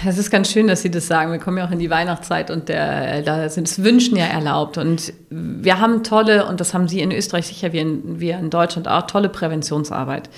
Es 0.07 0.19
ist 0.19 0.31
ganz 0.31 0.51
schön, 0.51 0.67
dass 0.67 0.83
Sie 0.83 0.91
das 0.91 1.07
sagen. 1.07 1.33
Wir 1.33 1.39
kommen 1.39 1.59
ja 1.59 1.67
auch 1.67 1.71
in 1.71 1.79
die 1.79 1.91
Weihnachtszeit 1.91 2.51
und 2.51 2.69
der, 2.69 3.23
da 3.23 3.49
sind 3.49 3.67
es 3.67 3.83
Wünschen 3.83 4.17
ja 4.17 4.27
erlaubt. 4.27 4.77
Und 4.79 5.13
wir 5.31 5.81
haben 5.81 6.05
tolle, 6.05 6.47
und 6.47 6.61
das 6.61 6.75
haben 6.75 6.87
Sie 6.87 7.01
in 7.01 7.13
Österreich 7.13 7.47
sicher, 7.47 7.73
wie 7.73 7.79
in, 7.79 8.21
wir 8.21 8.39
in 8.39 8.51
Deutschland 8.51 8.89
auch, 8.89 9.07
tolle 9.07 9.31
Präventionsarbeit. 9.31 10.29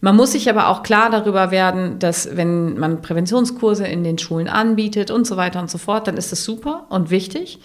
Man 0.00 0.16
muss 0.16 0.32
sich 0.32 0.50
aber 0.50 0.68
auch 0.68 0.82
klar 0.82 1.10
darüber 1.10 1.52
werden, 1.52 2.00
dass 2.00 2.36
wenn 2.36 2.76
man 2.76 3.02
Präventionskurse 3.02 3.86
in 3.86 4.02
den 4.02 4.18
Schulen 4.18 4.48
anbietet 4.48 5.12
und 5.12 5.28
so 5.28 5.36
weiter 5.36 5.60
und 5.60 5.70
so 5.70 5.78
fort, 5.78 6.08
dann 6.08 6.16
ist 6.16 6.32
das 6.32 6.42
super 6.42 6.86
und 6.88 7.10
wichtig. 7.10 7.60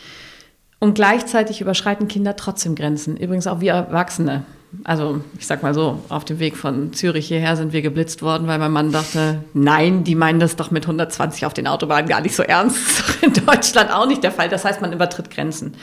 Und 0.80 0.94
gleichzeitig 0.94 1.62
überschreiten 1.62 2.08
Kinder 2.08 2.36
trotzdem 2.36 2.76
Grenzen. 2.76 3.18
Übrigens 3.18 3.48
auch 3.48 3.60
wir 3.60 3.74
Erwachsene. 3.74 4.44
Also 4.84 5.22
ich 5.38 5.48
sag 5.48 5.64
mal 5.64 5.74
so, 5.74 6.04
auf 6.10 6.26
dem 6.26 6.40
Weg 6.40 6.56
von 6.56 6.94
Zürich 6.94 7.28
hierher 7.28 7.56
sind 7.56 7.74
wir 7.74 7.82
geblitzt 7.82 8.22
worden, 8.22 8.48
weil 8.48 8.60
mein 8.60 8.72
Mann 8.72 8.92
dachte, 8.92 9.44
nein, 9.54 10.04
die 10.04 10.16
meinen 10.16 10.40
das 10.40 10.56
doch 10.56 10.72
mit 10.72 10.86
120 10.86 11.46
auf 11.46 11.54
den 11.54 11.68
Autobahnen 11.68 12.08
gar 12.08 12.22
nicht 12.22 12.36
so 12.36 12.44
ernst. 12.44 12.78
Das 12.78 12.88
ist 12.88 13.00
doch 13.00 13.24
in 13.24 13.46
Deutschland 13.46 13.92
auch 13.92 14.08
nicht 14.08 14.24
der 14.24 14.32
Fall. 14.32 14.50
Das 14.50 14.66
heißt, 14.66 14.82
man 14.82 14.94
übertritt 14.94 15.30
Grenzen. 15.30 15.74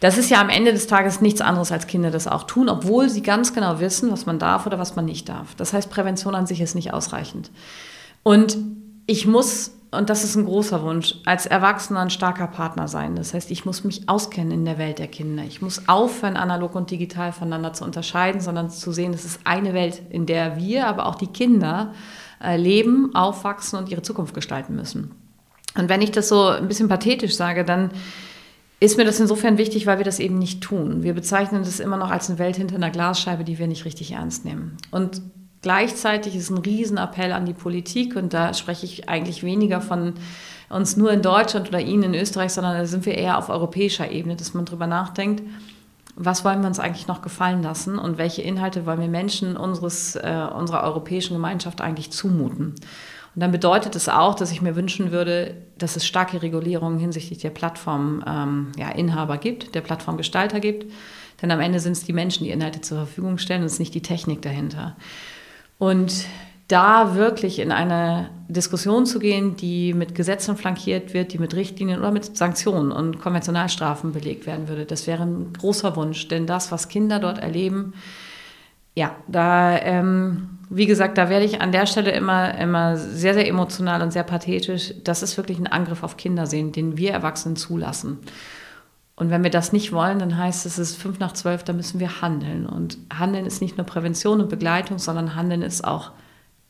Das 0.00 0.16
ist 0.16 0.30
ja 0.30 0.40
am 0.40 0.48
Ende 0.48 0.72
des 0.72 0.86
Tages 0.86 1.20
nichts 1.20 1.40
anderes, 1.40 1.72
als 1.72 1.86
Kinder 1.86 2.10
das 2.10 2.28
auch 2.28 2.44
tun, 2.44 2.68
obwohl 2.68 3.08
sie 3.08 3.22
ganz 3.22 3.52
genau 3.52 3.80
wissen, 3.80 4.12
was 4.12 4.26
man 4.26 4.38
darf 4.38 4.66
oder 4.66 4.78
was 4.78 4.94
man 4.94 5.04
nicht 5.04 5.28
darf. 5.28 5.54
Das 5.56 5.72
heißt, 5.72 5.90
Prävention 5.90 6.34
an 6.34 6.46
sich 6.46 6.60
ist 6.60 6.74
nicht 6.74 6.92
ausreichend. 6.92 7.50
Und 8.22 8.56
ich 9.06 9.26
muss, 9.26 9.72
und 9.90 10.10
das 10.10 10.22
ist 10.22 10.36
ein 10.36 10.44
großer 10.44 10.82
Wunsch, 10.82 11.14
als 11.24 11.46
Erwachsener 11.46 12.00
ein 12.00 12.10
starker 12.10 12.46
Partner 12.46 12.88
sein. 12.88 13.16
Das 13.16 13.32
heißt, 13.32 13.50
ich 13.50 13.64
muss 13.64 13.84
mich 13.84 14.08
auskennen 14.08 14.52
in 14.52 14.64
der 14.66 14.76
Welt 14.76 14.98
der 14.98 15.08
Kinder. 15.08 15.44
Ich 15.44 15.62
muss 15.62 15.88
aufhören, 15.88 16.36
analog 16.36 16.74
und 16.74 16.90
digital 16.90 17.32
voneinander 17.32 17.72
zu 17.72 17.84
unterscheiden, 17.84 18.40
sondern 18.40 18.68
zu 18.68 18.92
sehen, 18.92 19.14
es 19.14 19.24
ist 19.24 19.40
eine 19.44 19.72
Welt, 19.72 20.02
in 20.10 20.26
der 20.26 20.58
wir, 20.58 20.86
aber 20.86 21.06
auch 21.06 21.14
die 21.14 21.28
Kinder 21.28 21.94
äh, 22.42 22.58
leben, 22.58 23.14
aufwachsen 23.14 23.78
und 23.78 23.88
ihre 23.88 24.02
Zukunft 24.02 24.34
gestalten 24.34 24.74
müssen. 24.74 25.12
Und 25.74 25.88
wenn 25.88 26.02
ich 26.02 26.10
das 26.10 26.28
so 26.28 26.48
ein 26.48 26.68
bisschen 26.68 26.88
pathetisch 26.88 27.34
sage, 27.34 27.64
dann 27.64 27.90
ist 28.80 28.98
mir 28.98 29.04
das 29.04 29.18
insofern 29.18 29.58
wichtig, 29.58 29.86
weil 29.86 29.98
wir 29.98 30.04
das 30.04 30.20
eben 30.20 30.38
nicht 30.38 30.62
tun. 30.62 31.02
Wir 31.02 31.14
bezeichnen 31.14 31.64
das 31.64 31.80
immer 31.80 31.96
noch 31.96 32.10
als 32.10 32.28
eine 32.28 32.38
Welt 32.38 32.56
hinter 32.56 32.76
einer 32.76 32.90
Glasscheibe, 32.90 33.42
die 33.42 33.58
wir 33.58 33.66
nicht 33.66 33.84
richtig 33.84 34.12
ernst 34.12 34.44
nehmen. 34.44 34.76
Und 34.90 35.22
gleichzeitig 35.62 36.36
ist 36.36 36.50
ein 36.50 36.58
Riesenappell 36.58 37.32
an 37.32 37.46
die 37.46 37.54
Politik, 37.54 38.16
und 38.16 38.34
da 38.34 38.54
spreche 38.54 38.86
ich 38.86 39.08
eigentlich 39.08 39.42
weniger 39.42 39.80
von 39.80 40.14
uns 40.68 40.96
nur 40.96 41.12
in 41.12 41.22
Deutschland 41.22 41.68
oder 41.68 41.80
Ihnen 41.80 42.14
in 42.14 42.14
Österreich, 42.14 42.52
sondern 42.52 42.76
da 42.76 42.86
sind 42.86 43.06
wir 43.06 43.16
eher 43.16 43.38
auf 43.38 43.48
europäischer 43.48 44.10
Ebene, 44.10 44.36
dass 44.36 44.54
man 44.54 44.64
darüber 44.64 44.86
nachdenkt, 44.86 45.42
was 46.14 46.44
wollen 46.44 46.60
wir 46.60 46.66
uns 46.66 46.80
eigentlich 46.80 47.06
noch 47.06 47.22
gefallen 47.22 47.62
lassen 47.62 47.98
und 47.98 48.18
welche 48.18 48.42
Inhalte 48.42 48.86
wollen 48.86 49.00
wir 49.00 49.08
Menschen 49.08 49.56
unseres, 49.56 50.16
äh, 50.16 50.46
unserer 50.54 50.82
europäischen 50.82 51.34
Gemeinschaft 51.34 51.80
eigentlich 51.80 52.10
zumuten. 52.10 52.74
Und 53.34 53.42
dann 53.42 53.52
bedeutet 53.52 53.94
es 53.94 54.08
auch, 54.08 54.34
dass 54.34 54.50
ich 54.50 54.62
mir 54.62 54.74
wünschen 54.74 55.12
würde, 55.12 55.54
dass 55.78 55.94
es 55.94 56.04
starke 56.04 56.42
Regulierungen 56.42 56.98
hinsichtlich 56.98 57.38
der 57.38 57.50
Plattforminhaber 57.50 58.54
ähm, 58.56 58.72
ja, 58.76 59.36
gibt, 59.36 59.76
der 59.76 59.80
Plattformgestalter 59.80 60.58
gibt. 60.58 60.92
Denn 61.40 61.52
am 61.52 61.60
Ende 61.60 61.78
sind 61.78 61.92
es 61.92 62.02
die 62.02 62.12
Menschen, 62.12 62.42
die 62.42 62.50
Inhalte 62.50 62.80
zur 62.80 62.98
Verfügung 62.98 63.38
stellen 63.38 63.60
und 63.60 63.66
es 63.66 63.74
ist 63.74 63.78
nicht 63.78 63.94
die 63.94 64.02
Technik 64.02 64.42
dahinter. 64.42 64.96
Und 65.78 66.26
da 66.68 67.14
wirklich 67.14 67.60
in 67.60 67.72
eine 67.72 68.30
Diskussion 68.48 69.06
zu 69.06 69.18
gehen, 69.18 69.56
die 69.56 69.94
mit 69.94 70.14
Gesetzen 70.14 70.56
flankiert 70.56 71.14
wird, 71.14 71.32
die 71.32 71.38
mit 71.38 71.54
Richtlinien 71.54 71.98
oder 71.98 72.10
mit 72.10 72.36
Sanktionen 72.36 72.92
und 72.92 73.20
Konventionalstrafen 73.20 74.12
belegt 74.12 74.46
werden 74.46 74.68
würde, 74.68 74.84
das 74.84 75.06
wäre 75.06 75.22
ein 75.22 75.52
großer 75.54 75.96
Wunsch. 75.96 76.28
Denn 76.28 76.46
das, 76.46 76.70
was 76.72 76.88
Kinder 76.88 77.20
dort 77.20 77.38
erleben, 77.38 77.94
ja, 78.94 79.14
da 79.28 79.78
ähm, 79.78 80.58
wie 80.70 80.86
gesagt, 80.86 81.16
da 81.16 81.30
werde 81.30 81.44
ich 81.44 81.60
an 81.60 81.72
der 81.72 81.86
Stelle 81.86 82.10
immer, 82.10 82.54
immer 82.58 82.96
sehr, 82.96 83.34
sehr 83.34 83.48
emotional 83.48 84.02
und 84.02 84.12
sehr 84.12 84.22
pathetisch. 84.22 84.92
Das 85.04 85.22
ist 85.22 85.36
wirklich 85.36 85.58
ein 85.58 85.66
Angriff 85.66 86.02
auf 86.02 86.16
Kinder 86.16 86.46
sehen, 86.46 86.72
den 86.72 86.98
wir 86.98 87.12
Erwachsenen 87.12 87.56
zulassen. 87.56 88.18
Und 89.18 89.30
wenn 89.30 89.42
wir 89.42 89.50
das 89.50 89.72
nicht 89.72 89.92
wollen, 89.92 90.20
dann 90.20 90.38
heißt 90.38 90.64
es, 90.64 90.78
es 90.78 90.92
ist 90.92 91.02
fünf 91.02 91.18
nach 91.18 91.32
zwölf, 91.32 91.64
da 91.64 91.72
müssen 91.72 91.98
wir 91.98 92.22
handeln. 92.22 92.66
Und 92.66 92.98
Handeln 93.12 93.46
ist 93.46 93.60
nicht 93.60 93.76
nur 93.76 93.84
Prävention 93.84 94.40
und 94.40 94.48
Begleitung, 94.48 95.00
sondern 95.00 95.34
Handeln 95.34 95.62
ist 95.62 95.84
auch 95.84 96.12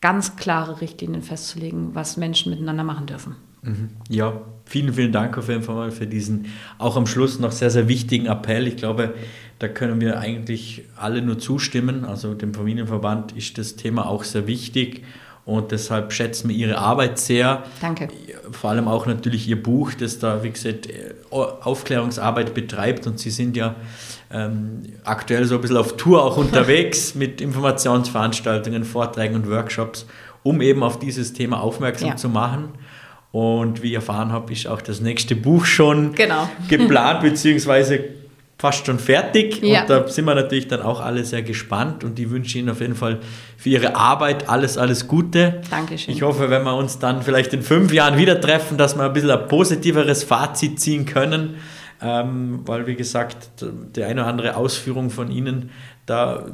ganz 0.00 0.36
klare 0.36 0.80
Richtlinien 0.80 1.20
festzulegen, 1.20 1.94
was 1.94 2.16
Menschen 2.16 2.50
miteinander 2.50 2.84
machen 2.84 3.04
dürfen. 3.04 3.36
Mhm. 3.60 3.90
Ja, 4.08 4.40
vielen, 4.64 4.94
vielen 4.94 5.12
Dank 5.12 5.36
auf 5.36 5.50
jeden 5.50 5.62
Fall 5.62 5.90
für 5.90 6.06
diesen 6.06 6.46
auch 6.78 6.96
am 6.96 7.06
Schluss 7.06 7.38
noch 7.38 7.52
sehr, 7.52 7.68
sehr 7.68 7.86
wichtigen 7.86 8.24
Appell. 8.24 8.66
Ich 8.66 8.78
glaube, 8.78 9.12
da 9.58 9.68
können 9.68 10.00
wir 10.00 10.18
eigentlich 10.18 10.84
alle 10.96 11.20
nur 11.20 11.38
zustimmen. 11.38 12.06
Also 12.06 12.32
dem 12.32 12.54
Familienverband 12.54 13.32
ist 13.32 13.58
das 13.58 13.76
Thema 13.76 14.06
auch 14.06 14.24
sehr 14.24 14.46
wichtig 14.46 15.04
und 15.48 15.72
deshalb 15.72 16.12
schätzen 16.12 16.50
wir 16.50 16.56
Ihre 16.56 16.76
Arbeit 16.76 17.18
sehr. 17.18 17.62
Danke. 17.80 18.08
Vor 18.52 18.68
allem 18.68 18.86
auch 18.86 19.06
natürlich 19.06 19.48
Ihr 19.48 19.62
Buch, 19.62 19.94
das 19.98 20.18
da, 20.18 20.42
wie 20.42 20.50
gesagt, 20.50 20.90
Aufklärungsarbeit 21.30 22.52
betreibt 22.52 23.06
und 23.06 23.18
Sie 23.18 23.30
sind 23.30 23.56
ja 23.56 23.74
ähm, 24.30 24.82
aktuell 25.04 25.46
so 25.46 25.54
ein 25.54 25.62
bisschen 25.62 25.78
auf 25.78 25.96
Tour 25.96 26.22
auch 26.22 26.36
unterwegs 26.36 27.14
mit 27.14 27.40
Informationsveranstaltungen, 27.40 28.84
Vorträgen 28.84 29.36
und 29.36 29.48
Workshops, 29.48 30.04
um 30.42 30.60
eben 30.60 30.82
auf 30.82 30.98
dieses 30.98 31.32
Thema 31.32 31.62
aufmerksam 31.62 32.10
ja. 32.10 32.16
zu 32.16 32.28
machen. 32.28 32.68
Und 33.32 33.82
wie 33.82 33.88
ich 33.88 33.94
erfahren 33.94 34.32
habe, 34.32 34.52
ist 34.52 34.66
auch 34.66 34.82
das 34.82 35.00
nächste 35.00 35.34
Buch 35.34 35.64
schon 35.64 36.14
genau. 36.14 36.46
geplant, 36.68 37.20
beziehungsweise 37.22 38.04
fast 38.58 38.86
schon 38.86 38.98
fertig. 38.98 39.62
Ja. 39.62 39.82
Und 39.82 39.90
da 39.90 40.08
sind 40.08 40.24
wir 40.24 40.34
natürlich 40.34 40.68
dann 40.68 40.82
auch 40.82 41.00
alle 41.00 41.24
sehr 41.24 41.42
gespannt 41.42 42.02
und 42.02 42.18
ich 42.18 42.28
wünsche 42.30 42.58
Ihnen 42.58 42.70
auf 42.70 42.80
jeden 42.80 42.96
Fall 42.96 43.20
für 43.56 43.68
Ihre 43.68 43.94
Arbeit 43.94 44.48
alles, 44.48 44.76
alles 44.76 45.06
Gute. 45.06 45.60
Dankeschön. 45.70 46.12
Ich 46.12 46.22
hoffe, 46.22 46.50
wenn 46.50 46.64
wir 46.64 46.74
uns 46.74 46.98
dann 46.98 47.22
vielleicht 47.22 47.54
in 47.54 47.62
fünf 47.62 47.92
Jahren 47.92 48.18
wieder 48.18 48.40
treffen, 48.40 48.76
dass 48.76 48.96
wir 48.96 49.04
ein 49.04 49.12
bisschen 49.12 49.30
ein 49.30 49.46
positiveres 49.46 50.24
Fazit 50.24 50.80
ziehen 50.80 51.06
können. 51.06 51.56
Ähm, 52.00 52.60
weil, 52.64 52.86
wie 52.86 52.94
gesagt, 52.94 53.50
die 53.60 54.04
eine 54.04 54.20
oder 54.20 54.30
andere 54.30 54.56
Ausführung 54.56 55.10
von 55.10 55.32
Ihnen 55.32 55.70
da 56.08 56.46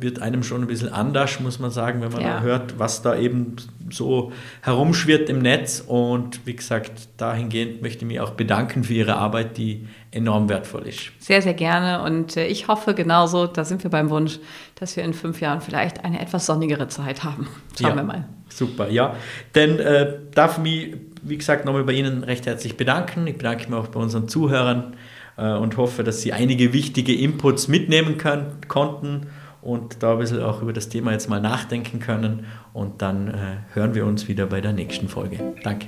wird 0.00 0.22
einem 0.22 0.42
schon 0.42 0.62
ein 0.62 0.68
bisschen 0.68 0.88
anders, 0.88 1.38
muss 1.38 1.58
man 1.58 1.70
sagen, 1.70 2.00
wenn 2.00 2.12
man 2.12 2.22
ja. 2.22 2.40
hört, 2.40 2.78
was 2.78 3.02
da 3.02 3.14
eben 3.14 3.56
so 3.90 4.32
herumschwirrt 4.62 5.28
im 5.28 5.40
Netz. 5.40 5.84
Und 5.86 6.46
wie 6.46 6.56
gesagt, 6.56 7.08
dahingehend 7.18 7.82
möchte 7.82 8.04
ich 8.04 8.08
mich 8.08 8.20
auch 8.20 8.30
bedanken 8.30 8.84
für 8.84 8.94
Ihre 8.94 9.16
Arbeit, 9.16 9.58
die 9.58 9.86
enorm 10.12 10.48
wertvoll 10.48 10.86
ist. 10.86 11.10
Sehr, 11.18 11.42
sehr 11.42 11.54
gerne. 11.54 12.02
Und 12.02 12.36
äh, 12.36 12.46
ich 12.46 12.68
hoffe 12.68 12.94
genauso, 12.94 13.46
da 13.46 13.64
sind 13.64 13.82
wir 13.82 13.90
beim 13.90 14.10
Wunsch, 14.10 14.38
dass 14.76 14.96
wir 14.96 15.04
in 15.04 15.14
fünf 15.14 15.40
Jahren 15.40 15.60
vielleicht 15.60 16.04
eine 16.04 16.20
etwas 16.20 16.46
sonnigere 16.46 16.88
Zeit 16.88 17.24
haben. 17.24 17.48
Schauen 17.78 17.90
ja, 17.90 17.96
wir 17.96 18.02
mal. 18.04 18.28
Super, 18.48 18.88
ja. 18.88 19.16
Denn 19.54 19.78
äh, 19.78 20.18
darf 20.34 20.58
mich, 20.58 20.94
wie 21.22 21.38
gesagt, 21.38 21.64
nochmal 21.64 21.84
bei 21.84 21.92
Ihnen 21.92 22.24
recht 22.24 22.46
herzlich 22.46 22.76
bedanken. 22.76 23.26
Ich 23.26 23.38
bedanke 23.38 23.70
mich 23.70 23.78
auch 23.78 23.88
bei 23.88 24.00
unseren 24.00 24.28
Zuhörern 24.28 24.94
äh, 25.36 25.52
und 25.52 25.76
hoffe, 25.76 26.04
dass 26.04 26.20
Sie 26.20 26.32
einige 26.32 26.72
wichtige 26.72 27.14
Inputs 27.14 27.68
mitnehmen 27.68 28.18
können, 28.18 28.58
konnten 28.68 29.28
und 29.62 30.02
da 30.02 30.12
ein 30.12 30.18
bisschen 30.18 30.42
auch 30.42 30.60
über 30.60 30.72
das 30.72 30.88
Thema 30.88 31.12
jetzt 31.12 31.30
mal 31.30 31.40
nachdenken 31.40 32.00
können. 32.00 32.46
Und 32.74 33.00
dann 33.00 33.28
äh, 33.28 33.34
hören 33.74 33.94
wir 33.94 34.04
uns 34.04 34.28
wieder 34.28 34.46
bei 34.46 34.60
der 34.60 34.72
nächsten 34.72 35.08
Folge. 35.08 35.54
Danke. 35.62 35.86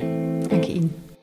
Danke 0.48 0.72
Ihnen. 0.72 1.13